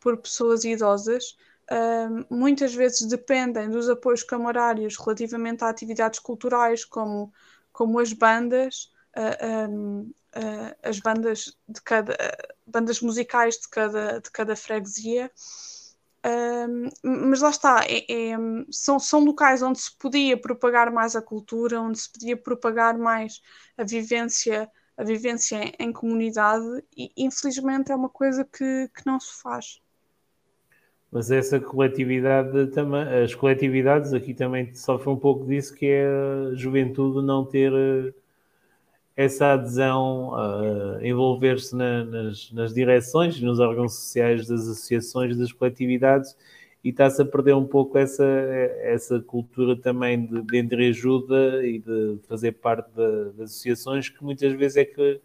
por 0.00 0.16
pessoas 0.18 0.64
idosas. 0.64 1.36
Um, 1.70 2.24
muitas 2.30 2.74
vezes 2.74 3.06
dependem 3.06 3.68
dos 3.68 3.90
apoios 3.90 4.22
camarários 4.22 4.96
relativamente 4.96 5.64
a 5.64 5.68
atividades 5.68 6.20
culturais, 6.20 6.84
como, 6.84 7.32
como 7.72 7.98
as 7.98 8.12
bandas, 8.12 8.90
uh, 9.16 9.70
um, 9.70 10.12
uh, 10.36 10.76
as 10.82 10.98
bandas 11.00 11.56
de 11.68 11.80
cada 11.82 12.16
bandas 12.66 13.00
musicais 13.00 13.56
de 13.56 13.68
cada, 13.68 14.20
de 14.20 14.30
cada 14.30 14.54
freguesia. 14.54 15.30
Um, 16.26 16.88
mas 17.28 17.40
lá 17.40 17.50
está, 17.50 17.80
é, 17.86 18.04
é, 18.10 18.36
são, 18.70 18.98
são 18.98 19.24
locais 19.24 19.62
onde 19.62 19.78
se 19.78 19.96
podia 19.96 20.36
propagar 20.36 20.92
mais 20.92 21.14
a 21.14 21.22
cultura, 21.22 21.80
onde 21.80 21.98
se 21.98 22.12
podia 22.12 22.36
propagar 22.36 22.98
mais 22.98 23.40
a 23.76 23.84
vivência, 23.84 24.68
a 24.96 25.04
vivência 25.04 25.72
em 25.78 25.92
comunidade, 25.92 26.84
e 26.96 27.10
infelizmente 27.16 27.92
é 27.92 27.94
uma 27.94 28.08
coisa 28.08 28.44
que, 28.44 28.90
que 28.94 29.06
não 29.06 29.18
se 29.20 29.40
faz. 29.40 29.80
Mas 31.10 31.30
essa 31.30 31.58
coletividade 31.58 32.66
também, 32.72 33.02
as 33.24 33.34
coletividades 33.34 34.12
aqui 34.12 34.34
também 34.34 34.74
sofrem 34.74 35.14
um 35.14 35.18
pouco 35.18 35.46
disso, 35.46 35.74
que 35.74 35.86
é 35.86 36.06
a 36.06 36.54
juventude 36.54 37.24
não 37.24 37.46
ter 37.46 37.72
eh, 37.72 38.12
essa 39.18 39.54
adesão, 39.54 40.32
a 40.32 41.00
envolver-se 41.02 41.74
na, 41.74 42.04
nas, 42.04 42.52
nas 42.52 42.72
direções, 42.72 43.40
nos 43.40 43.58
órgãos 43.58 43.94
sociais 43.94 44.46
das 44.46 44.60
associações, 44.60 45.36
das 45.36 45.50
coletividades, 45.50 46.36
e 46.84 46.90
está-se 46.90 47.20
a 47.20 47.24
perder 47.24 47.56
um 47.56 47.66
pouco 47.66 47.98
essa, 47.98 48.24
essa 48.80 49.18
cultura 49.20 49.74
também 49.74 50.24
de, 50.24 50.40
de 50.42 50.58
entreajuda 50.58 51.66
e 51.66 51.80
de 51.80 52.20
fazer 52.28 52.52
parte 52.52 52.88
de, 52.94 53.32
de 53.32 53.42
associações 53.42 54.08
que 54.08 54.22
muitas 54.22 54.52
vezes 54.52 54.76
é 54.76 54.84
que 54.84 55.20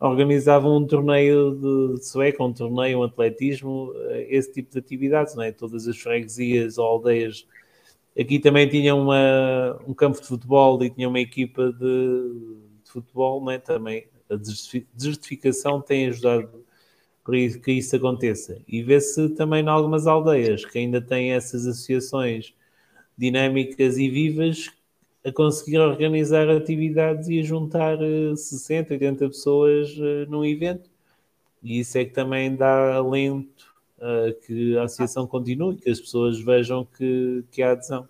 organizavam 0.00 0.78
um 0.78 0.86
torneio 0.86 1.98
de 1.98 2.02
sueca, 2.02 2.42
um 2.42 2.52
torneio, 2.52 3.00
um 3.00 3.02
atletismo, 3.02 3.92
eh, 4.08 4.26
esse 4.30 4.54
tipo 4.54 4.72
de 4.72 4.78
atividades, 4.78 5.34
não 5.34 5.42
é? 5.42 5.52
Todas 5.52 5.86
as 5.86 5.98
freguesias 5.98 6.78
ou 6.78 6.86
aldeias 6.86 7.46
aqui 8.18 8.38
também 8.38 8.66
tinham 8.66 9.02
uma, 9.02 9.78
um 9.86 9.92
campo 9.92 10.18
de 10.18 10.26
futebol 10.26 10.82
e 10.82 10.88
tinham 10.88 11.10
uma 11.10 11.20
equipa 11.20 11.70
de 11.72 12.63
futebol, 12.94 13.40
não 13.42 13.50
é? 13.50 13.58
Também 13.58 14.06
a 14.30 14.36
desertificação 14.94 15.80
tem 15.80 16.08
ajudado 16.08 16.64
para 17.24 17.36
que 17.58 17.72
isso 17.72 17.96
aconteça. 17.96 18.60
E 18.68 18.82
vê-se 18.82 19.30
também 19.30 19.64
em 19.64 19.68
algumas 19.68 20.06
aldeias 20.06 20.64
que 20.64 20.78
ainda 20.78 21.00
têm 21.00 21.32
essas 21.32 21.66
associações 21.66 22.54
dinâmicas 23.16 23.96
e 23.96 24.08
vivas 24.10 24.70
a 25.24 25.32
conseguir 25.32 25.78
organizar 25.78 26.48
atividades 26.50 27.28
e 27.28 27.40
a 27.40 27.42
juntar 27.42 27.96
60, 28.36 28.92
eh, 28.92 28.96
80 28.96 29.28
pessoas 29.28 29.96
eh, 29.98 30.26
num 30.28 30.44
evento. 30.44 30.90
E 31.62 31.80
isso 31.80 31.96
é 31.96 32.04
que 32.04 32.12
também 32.12 32.54
dá 32.54 32.96
alento 32.96 33.74
a 33.98 34.32
que 34.46 34.76
a 34.76 34.82
associação 34.84 35.26
continue, 35.26 35.78
que 35.78 35.88
as 35.88 35.98
pessoas 35.98 36.38
vejam 36.38 36.84
que, 36.84 37.42
que 37.50 37.62
há 37.62 37.72
adesão. 37.72 38.06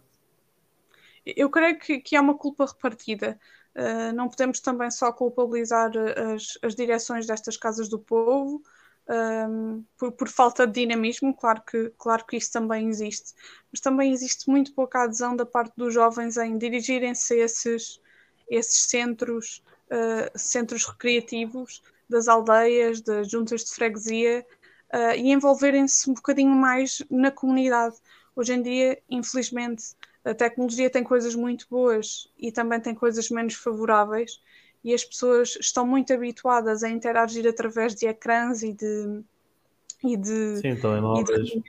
Eu 1.25 1.49
creio 1.49 1.79
que, 1.79 2.01
que 2.01 2.17
há 2.17 2.21
uma 2.21 2.37
culpa 2.37 2.67
repartida. 2.67 3.39
Uh, 3.77 4.13
não 4.15 4.29
podemos 4.29 4.61
também 4.61 4.91
só 4.91 5.13
culpabilizar 5.13 5.91
as, 6.33 6.59
as 6.63 6.75
direções 6.75 7.27
destas 7.27 7.57
casas 7.57 7.89
do 7.89 7.99
povo, 7.99 8.63
um, 9.09 9.85
por, 9.99 10.13
por, 10.13 10.29
falta 10.29 10.67
de 10.67 10.81
dinamismo, 10.81 11.35
claro 11.35 11.63
que, 11.63 11.93
claro 11.99 12.25
que 12.25 12.37
isso 12.37 12.53
também 12.53 12.89
existe, 12.89 13.35
mas 13.71 13.81
também 13.81 14.13
existe 14.13 14.49
muito 14.49 14.73
pouca 14.73 15.03
adesão 15.03 15.37
da 15.37 15.45
parte 15.45 15.75
dos 15.77 15.93
jovens 15.93 16.37
em 16.37 16.57
dirigirem-se 16.57 17.35
a 17.35 17.45
esses, 17.45 18.01
esses 18.49 18.83
centros, 18.83 19.63
uh, 19.91 20.39
centros 20.39 20.87
recreativos 20.87 21.83
das 22.09 22.29
aldeias, 22.29 23.01
das 23.01 23.31
juntas 23.31 23.65
de 23.65 23.75
freguesia 23.75 24.47
uh, 24.95 25.15
e 25.17 25.33
envolverem-se 25.33 26.09
um 26.09 26.15
bocadinho 26.15 26.55
mais 26.55 27.03
na 27.11 27.31
comunidade. 27.31 27.97
Hoje 28.35 28.55
em 28.55 28.63
dia, 28.63 29.03
infelizmente, 29.11 29.95
a 30.25 30.35
tecnologia 30.35 30.89
tem 30.89 31.05
coisas 31.05 31.35
muito 31.35 31.67
boas 31.69 32.29
e 32.39 32.51
também 32.51 32.81
tem 32.81 32.95
coisas 32.95 33.29
menos 33.31 33.55
favoráveis 33.55 34.41
e 34.83 34.95
as 34.95 35.05
pessoas 35.05 35.57
estão 35.61 35.87
muito 35.87 36.13
habituadas 36.13 36.83
a 36.83 36.89
interagir 36.89 37.47
através 37.47 37.95
de 37.95 38.07
ecrãs 38.07 38.63
e 38.63 38.73
de 38.73 39.23
e 40.03 40.17
de, 40.17 40.59
Sim, 40.59 40.77
telemóveis. 40.77 41.51
E 41.51 41.63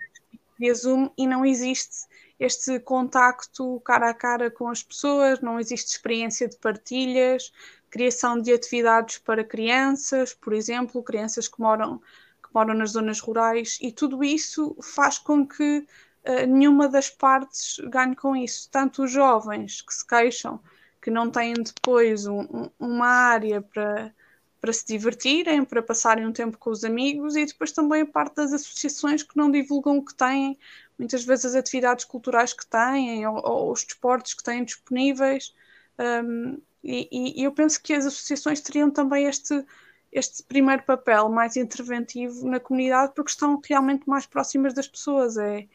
de, 0.60 0.74
Zoom 0.74 1.10
e 1.18 1.26
não 1.26 1.46
existe 1.46 2.06
este 2.38 2.80
contacto 2.80 3.80
cara 3.82 4.10
a 4.10 4.14
cara 4.14 4.52
com 4.52 4.68
as 4.68 4.84
pessoas, 4.84 5.40
não 5.40 5.58
existe 5.58 5.88
experiência 5.88 6.50
de 6.50 6.58
partilhas, 6.58 7.52
criação 7.90 8.42
de 8.42 8.52
atividades 8.52 9.18
para 9.20 9.44
crianças, 9.44 10.34
por 10.34 10.52
exemplo, 10.52 11.02
crianças 11.02 11.48
que 11.48 11.62
moram, 11.62 12.00
que 12.44 12.50
moram 12.54 12.74
nas 12.74 12.92
zonas 12.92 13.22
rurais, 13.22 13.78
e 13.82 13.90
tudo 13.90 14.22
isso 14.22 14.76
faz 14.82 15.18
com 15.18 15.48
que 15.48 15.88
uh, 16.28 16.46
nenhuma 16.48 16.88
das 16.88 17.10
partes 17.10 17.78
ganhe 17.90 18.16
com 18.16 18.36
isso. 18.36 18.70
Tanto 18.72 19.04
os 19.04 19.12
jovens 19.12 19.82
que 19.82 19.94
se 19.94 20.06
queixam 20.06 20.60
que 21.02 21.12
não 21.12 21.30
têm 21.30 21.54
depois 21.54 22.26
um, 22.26 22.68
uma 22.80 23.08
área 23.08 23.62
para, 23.62 24.12
para 24.60 24.74
se 24.74 24.88
divertirem, 24.88 25.64
para 25.64 25.84
passarem 25.84 26.26
um 26.26 26.32
tempo 26.32 26.58
com 26.58 26.72
os 26.72 26.84
amigos 26.84 27.36
e 27.36 27.46
depois 27.46 27.72
também 27.72 28.02
a 28.02 28.06
parte 28.08 28.38
das 28.38 28.52
associações 28.52 29.22
que 29.22 29.38
não 29.38 29.52
divulgam 29.52 30.00
o 30.00 30.04
que 30.04 30.16
têm, 30.16 30.58
muitas 30.98 31.24
vezes 31.24 31.46
as 31.46 31.54
atividades 31.56 32.06
culturais 32.06 32.54
que 32.54 32.66
têm 32.66 33.28
ou, 33.28 33.40
ou 33.46 33.72
os 33.72 33.84
desportos 33.84 34.34
que 34.34 34.44
têm 34.44 34.64
disponíveis. 34.66 35.54
Um, 36.00 36.60
e, 36.84 37.40
e, 37.40 37.44
eu 37.44 37.52
penso 37.52 37.82
que 37.82 37.94
as 37.94 38.08
associações 38.08 38.60
teriam 38.62 38.90
também 38.90 39.26
este, 39.28 39.64
este 40.12 40.42
primeiro 40.42 40.82
papel 40.84 41.30
mais 41.30 41.56
interventivo 41.56 42.48
na 42.48 42.60
comunidade 42.60 43.14
porque 43.16 43.30
estão 43.30 43.62
realmente 43.64 44.10
mais 44.10 44.26
próximas 44.26 44.74
das 44.74 44.88
pessoas. 44.88 45.38
É, 45.38 45.68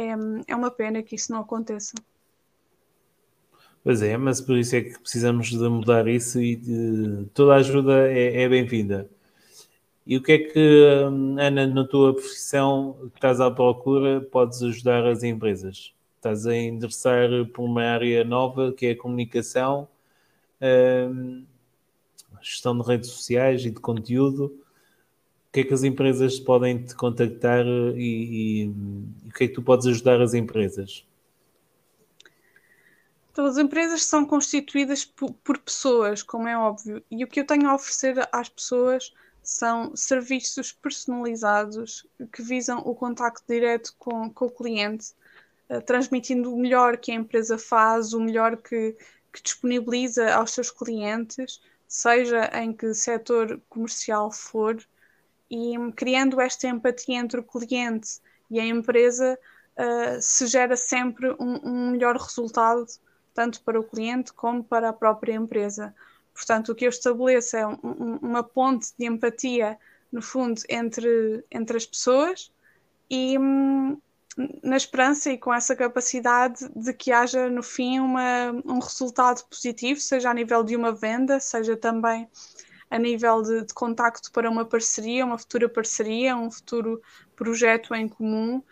é, 0.00 0.16
é 0.48 0.56
uma 0.56 0.70
pena 0.70 1.02
que 1.02 1.14
isso 1.14 1.32
não 1.32 1.40
aconteça. 1.40 1.94
Pois 3.82 4.02
é, 4.02 4.16
mas 4.16 4.40
por 4.40 4.56
isso 4.56 4.76
é 4.76 4.82
que 4.82 4.98
precisamos 4.98 5.48
de 5.48 5.68
mudar 5.68 6.06
isso 6.06 6.40
e 6.40 6.56
de, 6.56 7.26
toda 7.32 7.54
a 7.54 7.56
ajuda 7.56 8.08
é, 8.10 8.42
é 8.42 8.48
bem-vinda. 8.48 9.08
E 10.06 10.16
o 10.16 10.22
que 10.22 10.32
é 10.32 10.38
que, 10.38 10.84
Ana, 11.38 11.66
na 11.66 11.84
tua 11.86 12.12
profissão 12.14 12.96
que 13.12 13.18
estás 13.18 13.40
à 13.40 13.50
procura, 13.50 14.20
podes 14.20 14.62
ajudar 14.62 15.06
as 15.06 15.22
empresas? 15.22 15.94
Estás 16.16 16.46
a 16.46 16.54
endereçar 16.54 17.28
por 17.54 17.64
uma 17.64 17.82
área 17.84 18.24
nova 18.24 18.72
que 18.72 18.86
é 18.86 18.90
a 18.90 18.96
comunicação, 18.96 19.88
hum, 20.60 21.44
gestão 22.42 22.76
de 22.78 22.86
redes 22.86 23.10
sociais 23.10 23.64
e 23.64 23.70
de 23.70 23.80
conteúdo. 23.80 24.52
O 25.50 25.52
que 25.52 25.60
é 25.60 25.64
que 25.64 25.74
as 25.74 25.82
empresas 25.82 26.38
podem 26.38 26.80
te 26.80 26.94
contactar 26.94 27.66
e, 27.66 27.98
e, 27.98 28.62
e 28.62 28.68
o 28.68 29.32
que 29.34 29.44
é 29.44 29.48
que 29.48 29.54
tu 29.54 29.60
podes 29.60 29.84
ajudar 29.88 30.22
as 30.22 30.32
empresas? 30.32 31.04
Então, 33.32 33.46
as 33.46 33.58
empresas 33.58 34.04
são 34.04 34.24
constituídas 34.24 35.04
por, 35.04 35.32
por, 35.42 35.58
pessoas, 35.58 36.22
como 36.22 36.46
é 36.46 36.56
óbvio, 36.56 37.02
e 37.10 37.24
o 37.24 37.26
que 37.26 37.40
eu 37.40 37.46
tenho 37.46 37.68
a 37.68 37.74
oferecer 37.74 38.28
às 38.30 38.48
pessoas 38.48 39.12
são 39.42 39.96
serviços 39.96 40.70
personalizados 40.70 42.06
que 42.32 42.42
visam 42.42 42.78
o 42.78 42.94
contacto 42.94 43.42
direto 43.48 43.92
com, 43.98 44.30
com 44.30 44.46
o 44.46 44.50
cliente, 44.50 45.08
uh, 45.68 45.80
transmitindo 45.82 46.54
o 46.54 46.60
melhor 46.60 46.96
que 46.96 47.10
a 47.10 47.16
empresa 47.16 47.58
faz, 47.58 48.12
o 48.12 48.20
melhor 48.20 48.56
que, 48.56 48.96
que 49.32 49.42
disponibiliza 49.42 50.32
aos 50.32 50.52
seus 50.52 50.70
clientes, 50.70 51.60
seja 51.88 52.48
em 52.54 52.72
que 52.72 52.94
setor 52.94 53.60
comercial 53.68 54.30
for, 54.30 54.76
e 55.50 55.74
criando 55.96 56.40
esta 56.40 56.68
empatia 56.68 57.18
entre 57.18 57.40
o 57.40 57.44
cliente 57.44 58.20
e 58.50 58.60
a 58.60 58.64
empresa, 58.64 59.38
uh, 59.76 60.20
se 60.20 60.46
gera 60.46 60.76
sempre 60.76 61.30
um, 61.38 61.60
um 61.64 61.90
melhor 61.90 62.16
resultado 62.16 62.86
tanto 63.34 63.62
para 63.62 63.78
o 63.78 63.84
cliente 63.84 64.32
como 64.32 64.62
para 64.62 64.88
a 64.88 64.92
própria 64.92 65.34
empresa. 65.34 65.94
Portanto, 66.34 66.70
o 66.72 66.74
que 66.74 66.84
eu 66.84 66.90
estabeleço 66.90 67.56
é 67.56 67.66
um, 67.66 68.18
uma 68.22 68.42
ponte 68.42 68.88
de 68.98 69.06
empatia, 69.06 69.78
no 70.10 70.20
fundo, 70.20 70.60
entre, 70.68 71.44
entre 71.50 71.76
as 71.76 71.86
pessoas 71.86 72.52
e 73.08 73.38
hum, 73.38 73.96
na 74.62 74.76
esperança 74.76 75.30
e 75.30 75.38
com 75.38 75.52
essa 75.52 75.76
capacidade 75.76 76.68
de 76.74 76.92
que 76.92 77.12
haja 77.12 77.48
no 77.48 77.62
fim 77.62 78.00
uma, 78.00 78.52
um 78.64 78.78
resultado 78.78 79.44
positivo, 79.48 80.00
seja 80.00 80.30
a 80.30 80.34
nível 80.34 80.62
de 80.62 80.76
uma 80.76 80.92
venda, 80.92 81.40
seja 81.40 81.76
também 81.76 82.28
a 82.90 82.98
nível 82.98 83.40
de, 83.42 83.64
de 83.66 83.72
contacto 83.72 84.32
para 84.32 84.50
uma 84.50 84.64
parceria, 84.64 85.24
uma 85.24 85.38
futura 85.38 85.68
parceria, 85.68 86.36
um 86.36 86.50
futuro 86.50 87.00
projeto 87.36 87.94
em 87.94 88.08
comum. 88.08 88.62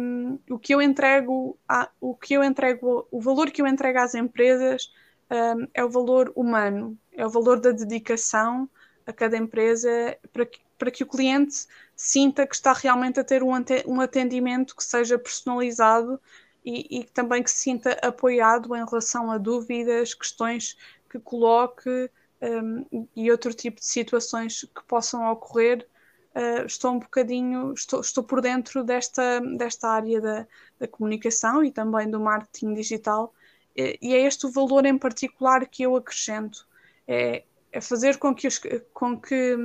Um, 0.00 0.38
o 0.50 0.58
que 0.58 0.74
eu 0.74 0.82
entrego, 0.82 1.56
a, 1.68 1.88
o 2.00 2.16
que 2.16 2.34
eu 2.34 2.42
entrego, 2.42 3.06
o 3.10 3.20
valor 3.20 3.50
que 3.50 3.62
eu 3.62 3.66
entrego 3.66 3.98
às 3.98 4.14
empresas 4.14 4.90
um, 5.30 5.68
é 5.72 5.84
o 5.84 5.90
valor 5.90 6.32
humano, 6.34 6.98
é 7.12 7.24
o 7.24 7.30
valor 7.30 7.60
da 7.60 7.70
dedicação 7.70 8.68
a 9.06 9.12
cada 9.12 9.36
empresa 9.36 10.16
para 10.32 10.46
que, 10.46 10.60
para 10.78 10.90
que 10.90 11.04
o 11.04 11.06
cliente 11.06 11.66
sinta 11.94 12.46
que 12.46 12.54
está 12.54 12.72
realmente 12.72 13.20
a 13.20 13.24
ter 13.24 13.42
um 13.42 14.00
atendimento 14.00 14.74
que 14.74 14.82
seja 14.82 15.18
personalizado 15.18 16.20
e, 16.64 17.00
e 17.00 17.04
também 17.04 17.42
que 17.42 17.50
se 17.50 17.58
sinta 17.58 17.92
apoiado 18.02 18.74
em 18.74 18.84
relação 18.84 19.30
a 19.30 19.38
dúvidas, 19.38 20.14
questões 20.14 20.76
que 21.08 21.18
coloque 21.18 22.10
um, 22.42 23.06
e 23.14 23.30
outro 23.30 23.54
tipo 23.54 23.80
de 23.80 23.86
situações 23.86 24.62
que 24.74 24.82
possam 24.86 25.30
ocorrer. 25.30 25.86
Uh, 26.34 26.66
estou 26.66 26.92
um 26.92 26.98
bocadinho, 26.98 27.72
estou, 27.74 28.00
estou 28.00 28.24
por 28.24 28.40
dentro 28.40 28.82
desta, 28.82 29.40
desta 29.58 29.88
área 29.88 30.20
da, 30.20 30.46
da 30.78 30.88
comunicação 30.88 31.62
e 31.62 31.70
também 31.70 32.10
do 32.10 32.18
marketing 32.18 32.72
digital, 32.72 33.34
e, 33.76 33.98
e 34.00 34.14
é 34.14 34.22
este 34.22 34.46
o 34.46 34.50
valor 34.50 34.86
em 34.86 34.96
particular 34.96 35.66
que 35.66 35.82
eu 35.82 35.94
acrescento. 35.94 36.66
É, 37.06 37.44
é 37.70 37.80
fazer 37.80 38.18
com 38.18 38.34
que, 38.34 38.46
os, 38.46 38.60
com 38.92 39.20
que 39.20 39.56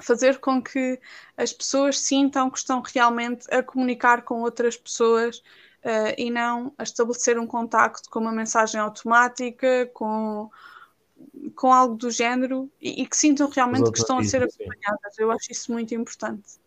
fazer 0.00 0.38
com 0.38 0.62
que 0.62 1.00
as 1.36 1.52
pessoas 1.52 1.98
sintam 1.98 2.50
que 2.50 2.58
estão 2.58 2.82
realmente 2.82 3.46
a 3.52 3.62
comunicar 3.62 4.22
com 4.22 4.42
outras 4.42 4.76
pessoas 4.76 5.38
uh, 5.38 6.14
e 6.16 6.30
não 6.30 6.72
a 6.78 6.82
estabelecer 6.82 7.38
um 7.38 7.46
contacto 7.46 8.08
com 8.10 8.20
uma 8.20 8.32
mensagem 8.32 8.80
automática, 8.80 9.90
com, 9.92 10.50
com 11.54 11.72
algo 11.72 11.96
do 11.96 12.10
género 12.10 12.70
e, 12.80 13.02
e 13.02 13.06
que 13.06 13.16
sintam 13.16 13.48
realmente 13.48 13.90
que 13.90 13.98
estão 13.98 14.18
a 14.18 14.24
ser 14.24 14.42
acompanhadas. 14.42 15.18
Eu 15.18 15.30
acho 15.30 15.50
isso 15.50 15.72
muito 15.72 15.94
importante. 15.94 16.60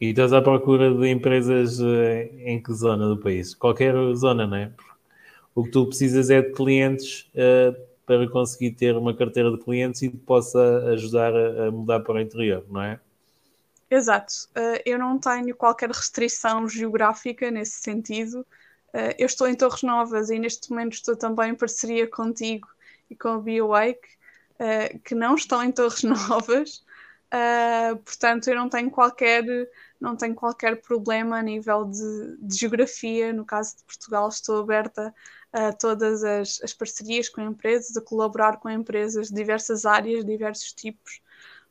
E 0.00 0.10
estás 0.10 0.32
à 0.32 0.40
procura 0.40 0.92
de 0.94 1.08
empresas 1.08 1.78
eh, 1.78 2.30
em 2.44 2.62
que 2.62 2.72
zona 2.72 3.06
do 3.06 3.18
país? 3.18 3.54
Qualquer 3.54 3.94
zona, 4.14 4.46
não 4.46 4.56
é? 4.56 4.72
O 5.54 5.64
que 5.64 5.70
tu 5.70 5.86
precisas 5.86 6.30
é 6.30 6.40
de 6.40 6.52
clientes 6.52 7.30
uh, 7.34 7.76
para 8.06 8.28
conseguir 8.30 8.72
ter 8.72 8.96
uma 8.96 9.14
carteira 9.14 9.50
de 9.50 9.58
clientes 9.58 10.00
e 10.00 10.08
que 10.08 10.16
possa 10.16 10.60
ajudar 10.92 11.34
a, 11.34 11.66
a 11.66 11.70
mudar 11.70 12.00
para 12.00 12.14
o 12.14 12.20
interior, 12.20 12.64
não 12.70 12.82
é? 12.82 12.98
Exato. 13.90 14.32
Uh, 14.56 14.80
eu 14.86 14.98
não 14.98 15.18
tenho 15.18 15.54
qualquer 15.54 15.90
restrição 15.90 16.66
geográfica 16.66 17.50
nesse 17.50 17.82
sentido. 17.82 18.40
Uh, 18.94 19.12
eu 19.18 19.26
estou 19.26 19.46
em 19.46 19.54
Torres 19.54 19.82
Novas 19.82 20.30
e 20.30 20.38
neste 20.38 20.70
momento 20.70 20.94
estou 20.94 21.14
também 21.14 21.50
em 21.50 21.54
parceria 21.54 22.06
contigo 22.06 22.66
e 23.10 23.16
com 23.16 23.28
a 23.28 23.38
BioWake, 23.40 24.08
uh, 24.54 24.98
que 25.00 25.14
não 25.14 25.34
estão 25.34 25.62
em 25.62 25.72
Torres 25.72 26.02
Novas. 26.04 26.84
Uh, 27.32 27.96
portanto, 27.98 28.48
eu 28.48 28.56
não 28.56 28.68
tenho 28.68 28.90
qualquer, 28.90 29.44
não 30.00 30.16
tenho 30.16 30.34
qualquer 30.34 30.80
problema 30.80 31.38
a 31.38 31.42
nível 31.42 31.84
de, 31.84 32.36
de 32.38 32.56
geografia. 32.56 33.32
No 33.32 33.44
caso 33.44 33.76
de 33.76 33.84
Portugal, 33.84 34.28
estou 34.28 34.60
aberta 34.60 35.14
a 35.52 35.72
todas 35.72 36.22
as, 36.24 36.60
as, 36.62 36.72
parcerias 36.72 37.28
com 37.28 37.40
empresas, 37.40 37.96
a 37.96 38.00
colaborar 38.00 38.58
com 38.58 38.70
empresas 38.70 39.28
de 39.28 39.34
diversas 39.34 39.84
áreas, 39.84 40.24
diversos 40.24 40.72
tipos. 40.72 41.20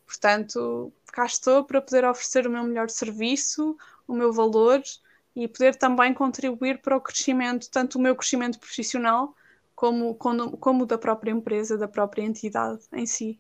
Portanto, 0.06 0.92
cá 1.12 1.26
estou 1.26 1.64
para 1.64 1.82
poder 1.82 2.06
oferecer 2.06 2.48
o 2.48 2.50
meu 2.50 2.64
melhor 2.64 2.90
serviço, 2.90 3.78
o 4.08 4.14
meu 4.14 4.34
valor 4.34 4.82
e 5.36 5.48
poder 5.48 5.76
também 5.76 6.14
contribuir 6.14 6.82
para 6.82 6.98
o 6.98 7.02
crescimento, 7.02 7.70
tanto 7.70 7.98
o 7.98 8.02
meu 8.02 8.16
crescimento 8.16 8.60
profissional 8.60 9.36
como, 9.80 10.14
como, 10.16 10.58
como 10.58 10.86
da 10.86 10.98
própria 10.98 11.32
empresa, 11.32 11.78
da 11.78 11.88
própria 11.88 12.22
entidade 12.22 12.82
em 12.92 13.06
si. 13.06 13.40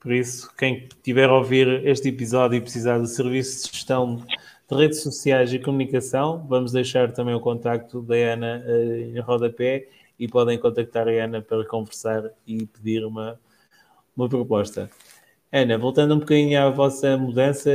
Por 0.00 0.10
isso, 0.10 0.52
quem 0.56 0.88
tiver 1.00 1.28
a 1.28 1.34
ouvir 1.34 1.86
este 1.86 2.08
episódio 2.08 2.56
e 2.56 2.60
precisar 2.60 2.98
de 2.98 3.08
serviço 3.08 3.66
de 3.66 3.72
gestão 3.72 4.16
de 4.16 4.76
redes 4.76 5.02
sociais 5.02 5.52
e 5.52 5.60
comunicação, 5.60 6.44
vamos 6.48 6.72
deixar 6.72 7.12
também 7.12 7.36
o 7.36 7.40
contacto 7.40 8.02
da 8.02 8.16
Ana 8.16 8.64
uh, 8.66 9.16
em 9.16 9.20
rodapé 9.20 9.88
e 10.18 10.26
podem 10.26 10.58
contactar 10.58 11.06
a 11.06 11.12
Ana 11.12 11.40
para 11.40 11.64
conversar 11.64 12.28
e 12.44 12.66
pedir 12.66 13.04
uma, 13.04 13.38
uma 14.16 14.28
proposta. 14.28 14.90
Ana, 15.52 15.78
voltando 15.78 16.16
um 16.16 16.18
bocadinho 16.18 16.60
à 16.60 16.68
vossa 16.68 17.16
mudança, 17.16 17.70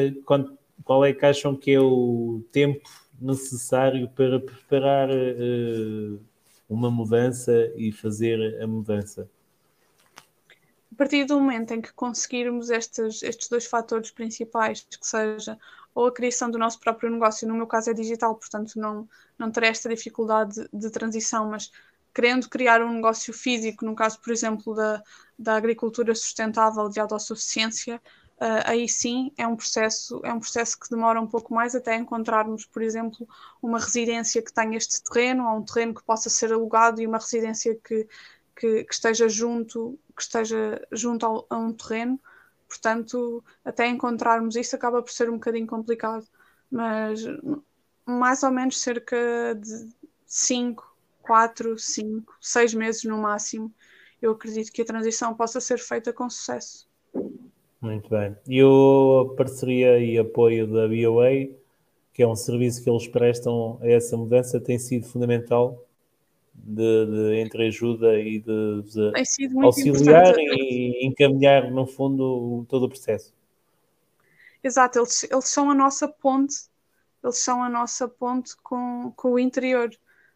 qual 0.83 1.05
é 1.05 1.13
que 1.13 1.25
acham 1.25 1.55
que 1.55 1.71
é 1.71 1.79
o 1.79 2.43
tempo 2.51 2.89
necessário 3.21 4.09
para 4.09 4.37
preparar 4.37 5.09
uh, 5.09 6.19
uma 6.71 6.89
mudança 6.89 7.51
e 7.75 7.91
fazer 7.91 8.61
a 8.61 8.65
mudança? 8.65 9.29
A 10.91 10.95
partir 10.95 11.25
do 11.25 11.39
momento 11.39 11.71
em 11.71 11.81
que 11.81 11.91
conseguirmos 11.91 12.69
estes, 12.69 13.21
estes 13.23 13.49
dois 13.49 13.65
fatores 13.65 14.09
principais, 14.09 14.87
que 14.89 15.05
seja 15.05 15.57
ou 15.93 16.07
a 16.07 16.11
criação 16.13 16.49
do 16.49 16.57
nosso 16.57 16.79
próprio 16.79 17.09
negócio, 17.09 17.45
no 17.45 17.53
meu 17.53 17.67
caso 17.67 17.89
é 17.89 17.93
digital, 17.93 18.35
portanto 18.35 18.79
não, 18.79 19.07
não 19.37 19.51
terei 19.51 19.69
esta 19.69 19.89
dificuldade 19.89 20.53
de, 20.53 20.69
de 20.71 20.89
transição, 20.89 21.49
mas 21.49 21.69
querendo 22.13 22.47
criar 22.47 22.81
um 22.81 22.93
negócio 22.93 23.33
físico, 23.33 23.83
no 23.83 23.93
caso, 23.93 24.19
por 24.21 24.31
exemplo, 24.31 24.73
da, 24.73 25.03
da 25.37 25.55
agricultura 25.55 26.15
sustentável 26.15 26.87
de 26.87 27.01
autossuficiência, 27.01 28.01
uh, 28.41 28.63
aí 28.65 28.89
sim 28.89 29.31
é 29.37 29.47
um 29.47 29.55
processo 29.55 30.19
é 30.23 30.33
um 30.33 30.39
processo 30.39 30.79
que 30.79 30.89
demora 30.89 31.21
um 31.21 31.27
pouco 31.27 31.53
mais 31.53 31.75
até 31.75 31.95
encontrarmos, 31.95 32.65
por 32.65 32.81
exemplo, 32.81 33.27
uma 33.61 33.79
residência 33.79 34.41
que 34.41 34.51
tenha 34.51 34.77
este 34.77 35.03
terreno, 35.03 35.47
ou 35.47 35.59
um 35.59 35.63
terreno 35.63 35.93
que 35.93 36.03
possa 36.03 36.29
ser 36.29 36.51
alugado 36.51 37.01
e 37.01 37.07
uma 37.07 37.19
residência 37.19 37.75
que, 37.75 38.07
que, 38.55 38.83
que 38.83 38.93
esteja 38.93 39.29
junto 39.29 39.99
que 40.15 40.21
esteja 40.23 40.85
junto 40.91 41.25
ao, 41.25 41.45
a 41.49 41.57
um 41.57 41.73
terreno. 41.73 42.19
Portanto, 42.67 43.43
até 43.65 43.87
encontrarmos 43.87 44.55
isso 44.55 44.75
acaba 44.75 45.01
por 45.03 45.11
ser 45.11 45.29
um 45.29 45.33
bocadinho 45.33 45.67
complicado, 45.67 46.25
mas 46.71 47.21
mais 48.05 48.43
ou 48.43 48.51
menos 48.51 48.79
cerca 48.81 49.17
de 49.55 49.89
5, 50.25 50.95
4, 51.21 51.77
5, 51.77 52.37
6 52.41 52.73
meses 52.73 53.03
no 53.03 53.17
máximo, 53.17 53.73
eu 54.21 54.31
acredito 54.31 54.71
que 54.71 54.81
a 54.81 54.85
transição 54.85 55.33
possa 55.35 55.59
ser 55.59 55.79
feita 55.79 56.13
com 56.13 56.29
sucesso. 56.29 56.90
Muito 57.81 58.09
bem. 58.09 58.37
E 58.47 58.61
a 58.61 59.35
parceria 59.35 59.97
e 59.97 60.17
apoio 60.19 60.67
da 60.67 60.87
BOA, 60.87 61.49
que 62.13 62.21
é 62.21 62.27
um 62.27 62.35
serviço 62.35 62.83
que 62.83 62.89
eles 62.89 63.07
prestam 63.07 63.79
a 63.81 63.87
essa 63.87 64.15
mudança, 64.15 64.61
tem 64.61 64.77
sido 64.77 65.07
fundamental 65.07 65.83
de, 66.53 67.05
de 67.07 67.41
entreajuda 67.41 68.19
e 68.19 68.39
de, 68.39 68.83
de 68.83 69.57
auxiliar 69.63 70.35
e 70.37 71.07
encaminhar, 71.07 71.71
no 71.71 71.87
fundo, 71.87 72.65
todo 72.69 72.83
o 72.83 72.89
processo. 72.89 73.33
Exato, 74.63 74.99
eles, 74.99 75.23
eles 75.23 75.49
são 75.49 75.71
a 75.71 75.73
nossa 75.73 76.07
ponte, 76.07 76.55
eles 77.23 77.39
são 77.39 77.63
a 77.63 77.69
nossa 77.69 78.07
ponte 78.07 78.55
com, 78.61 79.11
com 79.15 79.31
o 79.31 79.39
interior. 79.39 79.89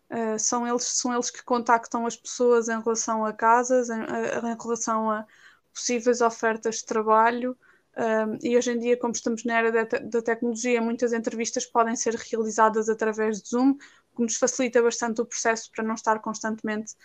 Uh, 0.10 0.40
são, 0.40 0.68
eles, 0.68 0.84
são 0.84 1.14
eles 1.14 1.30
que 1.30 1.44
contactam 1.44 2.08
as 2.08 2.16
pessoas 2.16 2.70
em 2.70 2.82
relação 2.82 3.24
a 3.24 3.32
casas, 3.32 3.90
em, 3.90 4.02
em 4.02 4.58
relação 4.60 5.12
a 5.12 5.28
possíveis 5.76 6.22
ofertas 6.22 6.78
de 6.78 6.86
trabalho. 6.86 7.56
Um, 7.98 8.38
e 8.42 8.58
hoje 8.58 8.72
em 8.72 8.80
dia, 8.80 8.98
como 8.98 9.14
estamos 9.14 9.44
na 9.44 9.58
era 9.58 9.72
da, 9.72 10.00
da, 10.00 10.22
tecnologia, 10.22 10.82
muitas 10.82 11.14
entrevistas 11.14 11.66
podem 11.66 11.96
ser 11.96 12.16
realizadas 12.16 12.90
através 12.90 13.42
de 13.42 13.50
Zoom, 13.50 13.76
que 14.16 14.22
nos 14.22 14.38
facilita 14.38 14.82
bastante 14.82 15.22
o 15.22 15.26
processo 15.26 15.70
para 15.72 15.84
não 15.84 15.94
estar 15.96 16.20
constantemente 16.20 16.96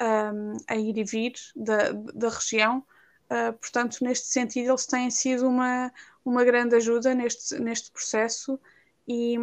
um, 0.00 0.56
a 0.68 0.76
ir 0.76 0.98
e 0.98 1.04
vir 1.04 1.32
da, 1.54 1.92
da 1.92 2.28
região. 2.28 2.84
Uh, 3.24 3.52
portanto, 3.58 3.98
neste 4.02 4.28
sentido, 4.28 4.70
eles 4.70 4.86
têm 4.86 5.10
sido 5.10 5.48
uma, 5.48 5.92
uma 6.24 6.44
grande 6.44 6.76
ajuda 6.76 7.14
neste, 7.14 7.58
neste 7.58 7.90
processo 7.90 8.60
e, 9.06 9.36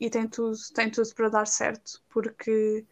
e 0.00 0.10
tem, 0.10 0.28
tudo, 0.28 0.56
tem 0.74 0.90
tudo 0.90 1.12
para 1.14 1.28
dar 1.28 1.46
certo, 1.46 2.00
porque, 2.08 2.84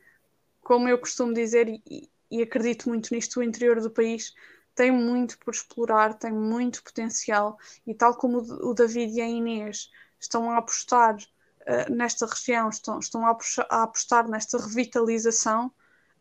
como 0.63 0.89
eu 0.89 0.99
costumo 0.99 1.33
dizer, 1.33 1.69
e, 1.69 2.11
e 2.31 2.43
acredito 2.43 2.89
muito 2.89 3.13
nisto, 3.15 3.39
o 3.39 3.43
interior 3.43 3.81
do 3.81 3.91
país 3.91 4.33
tem 4.81 4.91
muito 4.91 5.39
por 5.41 5.53
explorar, 5.53 6.14
tem 6.14 6.33
muito 6.33 6.83
potencial 6.83 7.59
e 7.87 7.95
tal 7.95 8.16
como 8.16 8.39
o 8.39 8.72
David 8.72 9.12
e 9.12 9.20
a 9.20 9.28
Inês 9.28 9.91
estão 10.18 10.51
a 10.51 10.57
apostar 10.57 11.16
uh, 11.16 11.93
nesta 11.93 12.24
região, 12.24 12.70
estão, 12.70 12.99
estão 12.99 13.26
a, 13.26 13.37
a, 13.68 13.83
apostar 13.83 14.26
nesta 14.26 14.57
revitalização, 14.57 15.70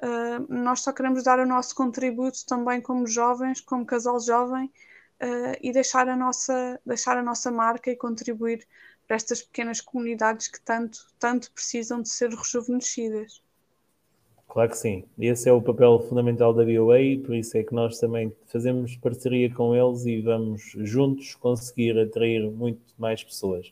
uh, 0.04 0.54
nós 0.54 0.82
só 0.82 0.92
queremos 0.92 1.24
dar 1.24 1.40
o 1.40 1.46
nosso 1.46 1.74
contributo 1.74 2.46
também 2.46 2.82
como 2.82 3.08
jovens, 3.08 3.62
como 3.62 3.86
casal 3.86 4.20
jovem 4.20 4.66
uh, 5.24 5.56
e 5.62 5.72
deixar 5.72 6.10
a, 6.10 6.16
nossa, 6.18 6.82
deixar 6.86 7.18
a 7.18 7.24
nossa 7.24 7.50
marca 7.50 7.90
e 7.90 7.96
contribuir 7.96 8.68
para 9.08 9.16
estas 9.16 9.42
pequenas 9.42 9.80
comunidades 9.80 10.50
que 10.50 10.60
tanto, 10.60 11.00
tanto 11.18 11.50
precisam 11.54 12.02
de 12.02 12.10
ser 12.10 12.30
rejuvenescidas. 12.32 13.42
Claro 14.50 14.72
que 14.72 14.78
sim. 14.78 15.04
Esse 15.20 15.48
é 15.48 15.54
o 15.54 15.62
papel 15.62 16.00
fundamental 16.10 16.54
da 16.54 16.66
BOA, 16.66 16.98
por 17.24 17.36
isso 17.36 17.56
é 17.56 17.64
que 17.64 17.74
nós 17.74 18.00
também 18.00 18.34
fazemos 18.48 18.96
parceria 18.98 19.54
com 19.54 19.76
eles 19.76 20.06
e 20.08 20.22
vamos 20.22 20.74
juntos 20.80 21.36
conseguir 21.36 21.98
atrair 22.00 22.50
muito 22.50 22.82
mais 22.98 23.24
pessoas. 23.24 23.72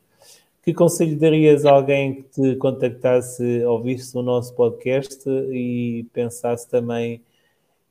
Que 0.64 0.74
conselho 0.74 1.18
darias 1.18 1.66
a 1.66 1.72
alguém 1.72 2.22
que 2.22 2.24
te 2.30 2.56
contactasse, 2.58 3.64
ouvisse 3.66 4.16
o 4.18 4.22
nosso 4.22 4.54
podcast 4.56 5.28
e 5.28 6.06
pensasse 6.14 6.70
também 6.70 7.24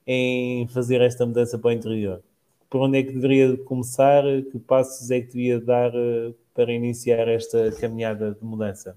em 0.07 0.69
fazer 0.69 1.01
esta 1.01 1.27
mudança 1.27 1.59
para 1.59 1.71
o 1.71 1.73
interior? 1.73 2.23
Por 2.71 2.83
onde 2.83 2.99
é 2.99 3.03
que 3.03 3.13
deveria 3.13 3.57
começar? 3.59 4.23
Que 4.53 4.59
passos 4.61 5.11
é 5.11 5.21
que 5.21 5.29
devia 5.29 5.61
dar 5.61 5.93
eh, 5.95 6.33
para 6.55 6.73
iniciar 6.73 7.29
esta 7.29 7.73
caminhada 7.73 8.33
de 8.35 8.45
mudança? 8.45 8.97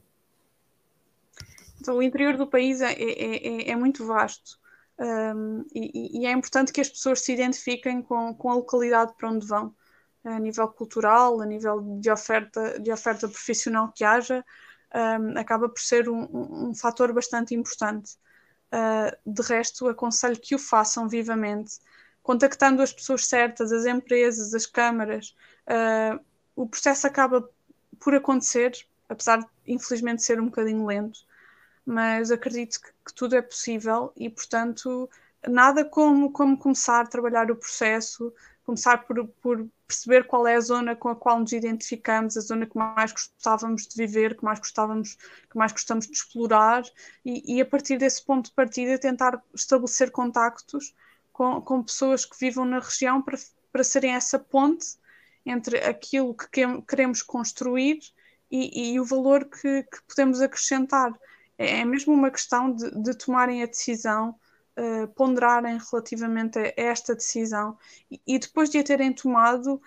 Então, 1.79 1.97
o 1.97 2.03
interior 2.03 2.37
do 2.37 2.47
país 2.47 2.81
é, 2.81 2.91
é, 2.91 3.47
é, 3.47 3.71
é 3.71 3.75
muito 3.75 4.05
vasto 4.05 4.59
um, 4.99 5.65
e, 5.73 6.21
e, 6.21 6.25
é 6.25 6.31
importante 6.31 6.73
que 6.73 6.81
as 6.81 6.89
pessoas 6.89 7.21
se 7.21 7.31
identifiquem 7.31 8.01
com, 8.01 8.33
com 8.33 8.51
a 8.51 8.55
localidade 8.55 9.13
para 9.17 9.29
onde 9.29 9.47
vão 9.47 9.73
a 10.25 10.37
nível 10.37 10.67
cultural, 10.67 11.39
a 11.39 11.45
nível 11.45 11.99
de 12.01 12.11
oferta, 12.11 12.77
de 12.79 12.91
oferta 12.91 13.27
profissional 13.27 13.93
que 13.93 14.03
haja, 14.03 14.43
um, 14.93 15.39
acaba 15.39 15.69
por 15.69 15.79
ser 15.79 16.09
um, 16.09 16.67
um, 16.67 16.75
fator 16.75 17.13
bastante 17.13 17.55
importante. 17.55 18.17
Uh, 18.71 19.15
de 19.25 19.41
resto, 19.41 19.87
aconselho 19.87 20.39
que 20.39 20.53
o 20.53 20.59
façam 20.59 21.07
vivamente, 21.07 21.79
contactando 22.21 22.81
as 22.81 22.91
pessoas 22.91 23.25
certas, 23.25 23.71
as 23.71 23.85
empresas, 23.85 24.53
as 24.53 24.65
câmaras. 24.65 25.33
Uh, 25.65 26.19
o 26.55 26.67
processo 26.67 27.07
acaba 27.07 27.49
por 27.99 28.13
acontecer, 28.13 28.73
apesar 29.07 29.37
de 29.37 29.47
infelizmente 29.65 30.21
ser 30.21 30.39
um 30.41 30.45
bocadinho 30.45 30.85
lento, 30.85 31.19
mas 31.89 32.29
acredito 32.29 32.79
que, 32.79 32.89
que 33.07 33.13
tudo 33.15 33.35
é 33.35 33.41
possível 33.41 34.13
e, 34.15 34.29
portanto, 34.29 35.09
nada 35.47 35.83
como, 35.83 36.31
como 36.31 36.55
começar 36.55 37.01
a 37.01 37.07
trabalhar 37.07 37.49
o 37.49 37.55
processo, 37.55 38.31
começar 38.63 38.99
por, 38.99 39.27
por, 39.41 39.67
perceber 39.87 40.27
qual 40.27 40.45
é 40.45 40.55
a 40.55 40.61
zona 40.61 40.95
com 40.95 41.09
a 41.09 41.15
qual 41.15 41.39
nos 41.39 41.51
identificamos, 41.51 42.37
a 42.37 42.41
zona 42.41 42.67
que 42.67 42.77
mais 42.77 43.11
gostávamos 43.11 43.87
de 43.87 43.95
viver, 43.95 44.37
que 44.37 44.45
mais 44.45 44.59
gostávamos, 44.59 45.17
que 45.49 45.57
mais 45.57 45.71
gostamos 45.71 46.05
de 46.05 46.13
explorar, 46.13 46.83
e, 47.25 47.55
e 47.55 47.59
a 47.59 47.65
partir 47.65 47.97
desse 47.97 48.23
ponto 48.23 48.49
de 48.49 48.51
partida 48.51 48.99
tentar 48.99 49.41
estabelecer 49.51 50.11
contactos 50.11 50.93
com, 51.33 51.59
com 51.59 51.81
pessoas 51.81 52.23
que 52.23 52.37
vivam 52.39 52.65
na 52.65 52.77
região 52.77 53.19
para, 53.19 53.37
para 53.71 53.83
serem 53.83 54.13
essa 54.13 54.37
ponte 54.37 54.99
entre 55.43 55.79
aquilo 55.79 56.35
que 56.35 56.47
queremos 56.87 57.23
construir 57.23 57.99
e, 58.51 58.93
e 58.93 58.99
o 58.99 59.05
valor 59.05 59.45
que, 59.45 59.81
que, 59.83 60.03
podemos 60.07 60.39
acrescentar. 60.39 61.11
É, 61.59 61.81
é 61.81 61.85
mesmo 61.85 62.13
uma 62.13 62.31
questão 62.31 62.73
de, 62.73 62.89
de 63.03 63.13
tomarem 63.13 63.61
a 63.61 63.65
decisão 63.67 64.33
uh, 64.77 65.07
ponderarem 65.09 65.77
relativamente 65.91 66.57
a 66.57 66.73
esta 66.77 67.13
decisão 67.13 67.77
e, 68.09 68.19
e, 68.25 68.39
depois 68.39 68.69
de 68.69 68.79
a 68.79 68.83
terem 68.83 69.11
tomado, 69.13 69.81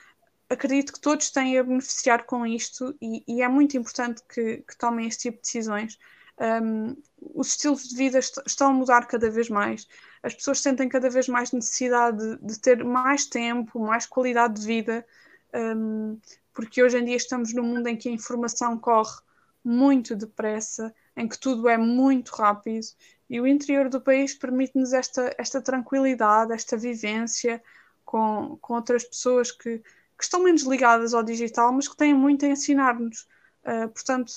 acredito 0.50 0.92
que 0.92 1.00
todos 1.00 1.30
têm 1.30 1.58
a 1.58 1.64
beneficiar 1.64 2.24
com 2.24 2.46
isto 2.46 2.94
e, 3.00 3.24
e 3.26 3.42
é 3.42 3.48
muito 3.48 3.76
importante 3.76 4.22
que, 4.28 4.58
que, 4.58 4.76
tomem 4.76 5.08
este 5.08 5.22
tipo 5.22 5.38
de 5.38 5.44
decisões. 5.44 5.98
Um, 6.38 6.96
os 7.34 7.48
estilos 7.48 7.88
de 7.88 7.96
vida 7.96 8.18
est 8.18 8.40
estão 8.46 8.68
a 8.68 8.72
mudar 8.72 9.06
cada 9.06 9.30
vez 9.30 9.48
mais. 9.48 9.86
As 10.22 10.34
pessoas 10.34 10.60
sentem 10.60 10.88
cada 10.88 11.08
vez 11.08 11.28
mais 11.28 11.52
necessidade 11.52 12.18
de, 12.18 12.46
de 12.46 12.60
ter 12.60 12.84
mais 12.84 13.26
tempo, 13.26 13.78
mais 13.78 14.06
qualidade 14.06 14.60
de 14.60 14.66
vida, 14.66 15.06
um, 15.54 16.18
porque 16.52 16.82
hoje 16.82 16.98
em 16.98 17.04
dia 17.04 17.16
estamos 17.16 17.54
num 17.54 17.62
mundo 17.62 17.86
em 17.86 17.96
que 17.96 18.08
a 18.08 18.12
informação 18.12 18.78
corre 18.78 19.20
muito 19.64 20.16
depressa, 20.16 20.94
em 21.16 21.28
que 21.28 21.38
tudo 21.38 21.68
é 21.68 21.76
muito 21.76 22.30
rápido 22.30 22.86
e 23.32 23.40
o 23.40 23.46
interior 23.46 23.88
do 23.88 23.98
país 23.98 24.34
permite-nos 24.34 24.92
esta, 24.92 25.34
esta 25.38 25.60
tranquilidade, 25.62 26.52
esta 26.52 26.76
vivência 26.76 27.62
com, 28.04 28.58
com 28.60 28.74
outras 28.74 29.04
pessoas 29.04 29.50
que, 29.50 29.78
que 29.78 30.24
estão 30.24 30.42
menos 30.42 30.64
ligadas 30.64 31.14
ao 31.14 31.22
digital, 31.22 31.72
mas 31.72 31.88
que 31.88 31.96
têm 31.96 32.12
muito 32.12 32.44
a 32.44 32.48
ensinar-nos. 32.48 33.26
Uh, 33.64 33.88
portanto, 33.88 34.34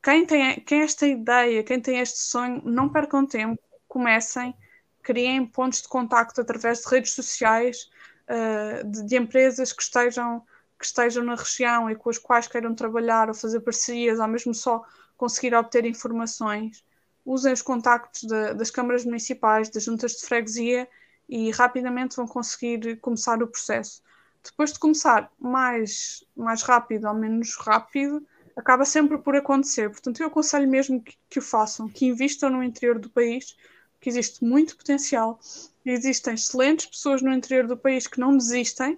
quem 0.00 0.24
tem, 0.24 0.60
quem 0.60 0.82
esta 0.82 1.08
ideia, 1.08 1.64
quem 1.64 1.80
tem 1.80 1.98
este 1.98 2.18
sonho, 2.18 2.62
não 2.64 2.88
percam 2.88 3.26
tempo, 3.26 3.60
comecem, 3.88 4.54
criem 5.02 5.44
pontos 5.44 5.82
de 5.82 5.88
contacto 5.88 6.40
através 6.40 6.82
de 6.82 6.88
redes 6.88 7.12
sociais, 7.12 7.90
uh, 8.28 8.86
de, 8.88 9.06
de, 9.06 9.16
empresas 9.16 9.72
que 9.72 9.82
estejam, 9.82 10.40
que 10.80 10.86
estejam 10.86 11.22
na 11.22 11.36
região 11.36 11.88
e 11.88 11.94
com 11.94 12.10
as 12.10 12.18
quais 12.18 12.48
queiram 12.48 12.74
trabalhar 12.74 13.28
ou 13.28 13.34
fazer 13.34 13.60
parcerias, 13.60 14.18
ou 14.18 14.26
mesmo 14.26 14.52
só 14.52 14.82
conseguir 15.16 15.54
obter 15.54 15.84
informações 15.84 16.82
usem 17.24 17.52
os 17.52 17.62
contactos 17.62 18.22
de, 18.22 18.54
das 18.54 18.70
câmaras 18.70 19.04
municipais, 19.04 19.68
das 19.68 19.84
juntas 19.84 20.12
de 20.12 20.26
freguesia 20.26 20.88
e 21.28 21.50
rapidamente 21.50 22.16
vão 22.16 22.26
conseguir 22.26 22.96
começar 22.96 23.42
o 23.42 23.46
processo. 23.46 24.02
Depois 24.42 24.72
de 24.72 24.78
começar 24.78 25.30
mais, 25.38 26.24
mais 26.34 26.62
rápido 26.62 27.06
ou 27.06 27.14
menos 27.14 27.56
rápido, 27.56 28.26
acaba 28.56 28.84
sempre 28.84 29.18
por 29.18 29.36
acontecer. 29.36 29.90
Portanto, 29.90 30.20
eu 30.20 30.26
aconselho 30.26 30.68
mesmo 30.68 31.00
que, 31.00 31.16
que 31.28 31.38
o 31.38 31.42
façam, 31.42 31.88
que 31.88 32.06
invistam 32.06 32.50
no 32.50 32.62
interior 32.62 32.98
do 32.98 33.10
país, 33.10 33.56
que 34.00 34.08
existe 34.08 34.42
muito 34.42 34.76
potencial. 34.76 35.38
Existem 35.84 36.34
excelentes 36.34 36.86
pessoas 36.86 37.22
no 37.22 37.32
interior 37.32 37.66
do 37.66 37.76
país 37.76 38.06
que 38.06 38.18
não 38.18 38.36
desistem, 38.36 38.96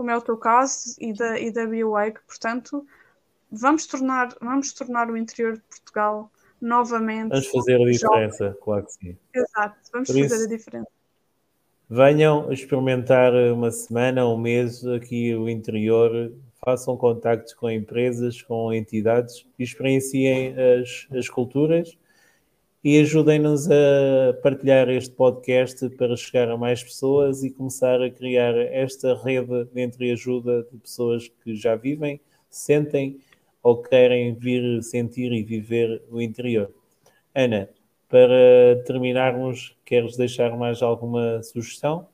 como 0.00 0.10
é 0.10 0.16
o 0.16 0.22
teu 0.22 0.38
caso, 0.38 0.96
e 0.98 1.12
da, 1.12 1.38
e 1.38 1.52
da. 1.52 1.64
Portanto, 2.26 2.86
vamos 3.52 3.86
tornar, 3.86 4.34
vamos 4.40 4.72
tornar 4.72 5.10
o 5.10 5.16
interior 5.16 5.58
de 5.58 5.62
Portugal 5.68 6.32
novamente. 6.58 7.28
Vamos 7.28 7.48
fazer 7.48 7.74
a 7.74 7.84
diferença, 7.84 8.44
jovem. 8.46 8.60
claro 8.62 8.86
que 8.86 8.92
sim. 8.94 9.16
Exato, 9.34 9.76
vamos 9.92 10.08
Por 10.08 10.22
fazer 10.22 10.36
isso, 10.36 10.44
a 10.46 10.48
diferença. 10.48 10.88
Venham 11.86 12.50
experimentar 12.50 13.34
uma 13.52 13.70
semana, 13.70 14.26
um 14.26 14.38
mês 14.38 14.86
aqui 14.86 15.34
o 15.34 15.50
interior, 15.50 16.32
façam 16.64 16.96
contactos 16.96 17.52
com 17.52 17.68
empresas, 17.68 18.40
com 18.40 18.72
entidades, 18.72 19.46
experienciem 19.58 20.54
as, 20.58 21.06
as 21.14 21.28
culturas 21.28 21.94
e 22.82 22.98
ajudem-nos 23.00 23.68
a 23.70 24.32
partilhar 24.42 24.88
este 24.88 25.14
podcast 25.14 25.88
para 25.90 26.16
chegar 26.16 26.50
a 26.50 26.56
mais 26.56 26.82
pessoas 26.82 27.42
e 27.42 27.50
começar 27.50 28.00
a 28.00 28.10
criar 28.10 28.56
esta 28.56 29.14
rede 29.14 29.66
de 29.66 29.82
entreajuda 29.82 30.66
de 30.72 30.78
pessoas 30.78 31.28
que 31.44 31.54
já 31.54 31.76
vivem, 31.76 32.20
sentem 32.48 33.20
ou 33.62 33.82
querem 33.82 34.34
vir 34.34 34.82
sentir 34.82 35.30
e 35.32 35.42
viver 35.42 36.02
o 36.10 36.20
interior. 36.20 36.72
Ana, 37.34 37.68
para 38.08 38.82
terminarmos, 38.86 39.76
queres 39.84 40.16
deixar 40.16 40.56
mais 40.56 40.82
alguma 40.82 41.42
sugestão? 41.42 42.08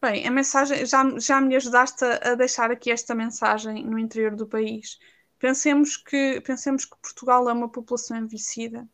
Bem, 0.00 0.28
a 0.28 0.30
mensagem, 0.30 0.86
já, 0.86 1.18
já 1.18 1.40
me 1.40 1.56
ajudaste 1.56 2.04
a, 2.04 2.34
deixar 2.34 2.70
aqui 2.70 2.90
esta 2.90 3.14
mensagem 3.14 3.84
no 3.84 3.98
interior 3.98 4.36
do 4.36 4.46
país. 4.46 4.98
Pensemos 5.38 5.96
que, 5.96 6.40
pensemos 6.40 6.84
que 6.84 6.96
Portugal 6.96 7.48
é 7.48 7.52
uma 7.52 7.68
população 7.68 8.16
envelhecida. 8.16 8.88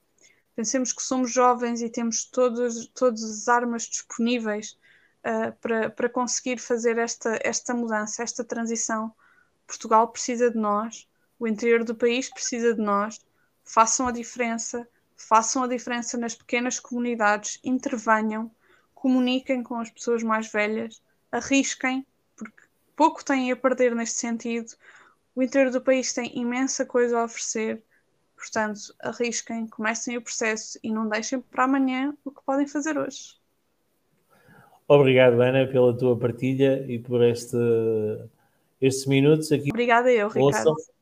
Pensemos 0.54 0.92
que 0.92 1.02
somos 1.02 1.32
jovens 1.32 1.82
e 1.82 1.88
temos 1.88 2.24
todas, 2.24 2.86
todas 2.88 3.22
as 3.24 3.48
armas 3.48 3.84
disponíveis 3.84 4.78
uh, 5.24 5.52
para, 5.60 5.90
para 5.90 6.08
conseguir 6.08 6.58
fazer 6.58 6.98
esta, 6.98 7.38
esta 7.42 7.74
mudança, 7.74 8.22
esta 8.22 8.44
transição 8.44 9.12
Portugal 9.66 10.08
precisa 10.08 10.50
de 10.50 10.58
nós, 10.58 11.08
o 11.38 11.46
interior 11.46 11.84
do 11.84 11.94
país 11.94 12.30
precisa 12.30 12.74
de 12.74 12.80
nós. 12.80 13.20
Façam 13.64 14.06
a 14.06 14.12
diferença, 14.12 14.86
façam 15.16 15.62
a 15.62 15.68
diferença 15.68 16.18
nas 16.18 16.34
pequenas 16.34 16.78
comunidades, 16.78 17.58
intervenham, 17.64 18.50
comuniquem 18.94 19.62
com 19.62 19.76
as 19.76 19.90
pessoas 19.90 20.22
mais 20.22 20.50
velhas, 20.50 21.02
arrisquem, 21.32 22.06
porque 22.36 22.62
pouco 22.94 23.24
têm 23.24 23.50
a 23.50 23.56
perder 23.56 23.94
neste 23.94 24.18
sentido. 24.18 24.72
O 25.34 25.42
interior 25.42 25.70
do 25.72 25.80
país 25.80 26.12
tem 26.12 26.38
imensa 26.38 26.86
coisa 26.86 27.18
a 27.18 27.24
oferecer, 27.24 27.82
portanto, 28.36 28.80
arrisquem, 29.00 29.66
comecem 29.66 30.16
o 30.16 30.22
processo 30.22 30.78
e 30.82 30.92
não 30.92 31.08
deixem 31.08 31.40
para 31.40 31.64
amanhã 31.64 32.16
o 32.24 32.30
que 32.30 32.42
podem 32.44 32.66
fazer 32.66 32.96
hoje. 32.96 33.34
Obrigado, 34.86 35.40
Ana, 35.40 35.66
pela 35.66 35.96
tua 35.96 36.16
partilha 36.18 36.84
e 36.86 36.98
por 36.98 37.22
este 37.22 37.56
estes 38.80 39.06
minutos 39.06 39.50
aqui. 39.50 39.70
Obrigada 39.70 40.12
eu, 40.12 40.28
Ricardo. 40.28 40.68
Ouçam, 40.68 40.93